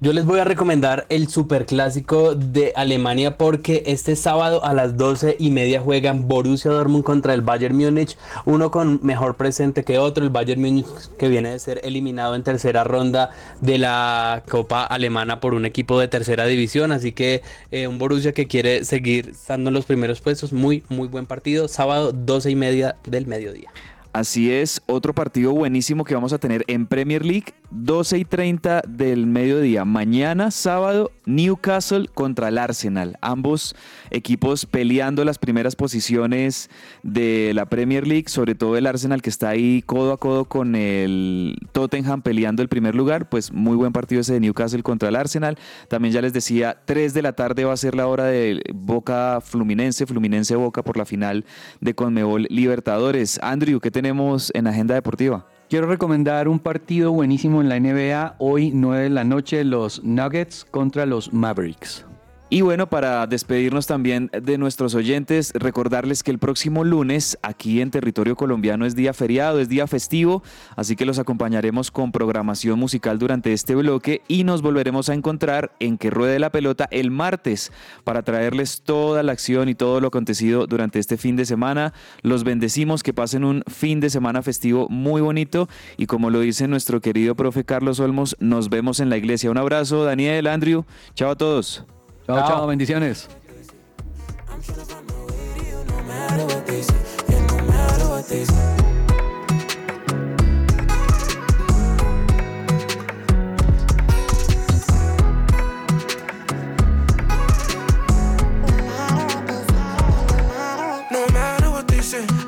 Yo 0.00 0.12
les 0.12 0.24
voy 0.24 0.38
a 0.38 0.44
recomendar 0.44 1.06
el 1.08 1.26
superclásico 1.26 2.36
de 2.36 2.72
Alemania 2.76 3.36
porque 3.36 3.82
este 3.86 4.14
sábado 4.14 4.64
a 4.64 4.72
las 4.72 4.96
12 4.96 5.34
y 5.40 5.50
media 5.50 5.80
juegan 5.80 6.28
Borussia 6.28 6.70
Dortmund 6.70 7.02
contra 7.02 7.34
el 7.34 7.42
Bayern 7.42 7.76
Múnich, 7.76 8.16
uno 8.44 8.70
con 8.70 9.00
mejor 9.02 9.36
presente 9.36 9.82
que 9.82 9.98
otro, 9.98 10.22
el 10.22 10.30
Bayern 10.30 10.60
Múnich 10.60 10.86
que 11.18 11.26
viene 11.26 11.50
de 11.50 11.58
ser 11.58 11.80
eliminado 11.82 12.36
en 12.36 12.44
tercera 12.44 12.84
ronda 12.84 13.30
de 13.60 13.78
la 13.78 14.44
Copa 14.48 14.84
Alemana 14.84 15.40
por 15.40 15.52
un 15.52 15.66
equipo 15.66 15.98
de 15.98 16.06
tercera 16.06 16.46
división, 16.46 16.92
así 16.92 17.10
que 17.10 17.42
eh, 17.72 17.88
un 17.88 17.98
Borussia 17.98 18.32
que 18.32 18.46
quiere 18.46 18.84
seguir 18.84 19.30
estando 19.30 19.70
en 19.70 19.74
los 19.74 19.84
primeros 19.84 20.20
puestos, 20.20 20.52
muy 20.52 20.84
muy 20.88 21.08
buen 21.08 21.26
partido, 21.26 21.66
sábado 21.66 22.12
12 22.12 22.52
y 22.52 22.54
media 22.54 22.94
del 23.04 23.26
mediodía. 23.26 23.72
Así 24.12 24.50
es, 24.50 24.82
otro 24.86 25.14
partido 25.14 25.52
buenísimo 25.52 26.04
que 26.04 26.14
vamos 26.14 26.32
a 26.32 26.38
tener 26.38 26.64
en 26.66 26.86
Premier 26.86 27.24
League, 27.24 27.52
12 27.70 28.18
y 28.18 28.24
30 28.24 28.82
del 28.88 29.26
mediodía. 29.26 29.84
Mañana, 29.84 30.50
sábado, 30.50 31.10
Newcastle 31.26 32.08
contra 32.12 32.48
el 32.48 32.58
Arsenal. 32.58 33.18
Ambos 33.20 33.76
equipos 34.10 34.64
peleando 34.64 35.24
las 35.24 35.38
primeras 35.38 35.76
posiciones 35.76 36.70
de 37.02 37.52
la 37.54 37.66
Premier 37.66 38.06
League, 38.06 38.28
sobre 38.28 38.54
todo 38.54 38.76
el 38.76 38.86
Arsenal 38.86 39.22
que 39.22 39.30
está 39.30 39.50
ahí 39.50 39.82
codo 39.82 40.12
a 40.12 40.16
codo 40.16 40.46
con 40.46 40.74
el 40.74 41.56
Tottenham 41.72 42.22
peleando 42.22 42.62
el 42.62 42.68
primer 42.68 42.94
lugar. 42.94 43.28
Pues 43.28 43.52
muy 43.52 43.76
buen 43.76 43.92
partido 43.92 44.22
ese 44.22 44.34
de 44.34 44.40
Newcastle 44.40 44.82
contra 44.82 45.10
el 45.10 45.16
Arsenal. 45.16 45.58
También 45.88 46.14
ya 46.14 46.22
les 46.22 46.32
decía, 46.32 46.78
3 46.84 47.12
de 47.12 47.22
la 47.22 47.32
tarde 47.32 47.64
va 47.64 47.74
a 47.74 47.76
ser 47.76 47.94
la 47.94 48.06
hora 48.06 48.24
de 48.24 48.62
Boca 48.74 49.40
Fluminense, 49.42 50.06
Fluminense 50.06 50.56
Boca 50.56 50.82
por 50.82 50.96
la 50.96 51.04
final 51.04 51.44
de 51.80 51.94
Conmebol 51.94 52.46
Libertadores. 52.48 53.38
Andrew, 53.42 53.80
¿qué 53.80 53.90
tenemos 53.90 54.50
en 54.54 54.66
agenda 54.66 54.94
deportiva? 54.94 55.46
Quiero 55.68 55.86
recomendar 55.86 56.48
un 56.48 56.60
partido 56.60 57.12
buenísimo 57.12 57.60
en 57.60 57.68
la 57.68 57.78
NBA. 57.78 58.36
Hoy, 58.38 58.70
9 58.72 59.02
de 59.02 59.10
la 59.10 59.24
noche, 59.24 59.64
los 59.64 60.02
Nuggets 60.02 60.64
contra 60.64 61.04
los 61.04 61.34
Mavericks. 61.34 62.06
Y 62.50 62.62
bueno, 62.62 62.88
para 62.88 63.26
despedirnos 63.26 63.86
también 63.86 64.30
de 64.32 64.56
nuestros 64.56 64.94
oyentes, 64.94 65.52
recordarles 65.54 66.22
que 66.22 66.30
el 66.30 66.38
próximo 66.38 66.82
lunes 66.82 67.38
aquí 67.42 67.82
en 67.82 67.90
territorio 67.90 68.36
colombiano 68.36 68.86
es 68.86 68.96
día 68.96 69.12
feriado, 69.12 69.60
es 69.60 69.68
día 69.68 69.86
festivo, 69.86 70.42
así 70.74 70.96
que 70.96 71.04
los 71.04 71.18
acompañaremos 71.18 71.90
con 71.90 72.10
programación 72.10 72.78
musical 72.78 73.18
durante 73.18 73.52
este 73.52 73.74
bloque 73.74 74.22
y 74.28 74.44
nos 74.44 74.62
volveremos 74.62 75.10
a 75.10 75.14
encontrar 75.14 75.72
en 75.78 75.98
que 75.98 76.08
ruede 76.08 76.38
la 76.38 76.50
pelota 76.50 76.88
el 76.90 77.10
martes 77.10 77.70
para 78.02 78.22
traerles 78.22 78.80
toda 78.80 79.22
la 79.22 79.32
acción 79.32 79.68
y 79.68 79.74
todo 79.74 80.00
lo 80.00 80.08
acontecido 80.08 80.66
durante 80.66 81.00
este 81.00 81.18
fin 81.18 81.36
de 81.36 81.44
semana. 81.44 81.92
Los 82.22 82.44
bendecimos, 82.44 83.02
que 83.02 83.12
pasen 83.12 83.44
un 83.44 83.62
fin 83.66 84.00
de 84.00 84.08
semana 84.08 84.40
festivo 84.40 84.88
muy 84.88 85.20
bonito 85.20 85.68
y 85.98 86.06
como 86.06 86.30
lo 86.30 86.40
dice 86.40 86.66
nuestro 86.66 87.02
querido 87.02 87.34
profe 87.34 87.64
Carlos 87.64 88.00
Olmos, 88.00 88.36
nos 88.40 88.70
vemos 88.70 89.00
en 89.00 89.10
la 89.10 89.18
iglesia. 89.18 89.50
Un 89.50 89.58
abrazo, 89.58 90.04
Daniel, 90.04 90.46
Andrew, 90.46 90.86
chao 91.14 91.32
a 91.32 91.36
todos. 91.36 91.84
Chao, 92.28 92.46
chao, 92.46 92.66
bendiciones. 92.66 93.26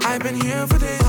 I've 0.03 0.21
been 0.21 0.41
here 0.41 0.67
for 0.67 0.79
this. 0.79 1.00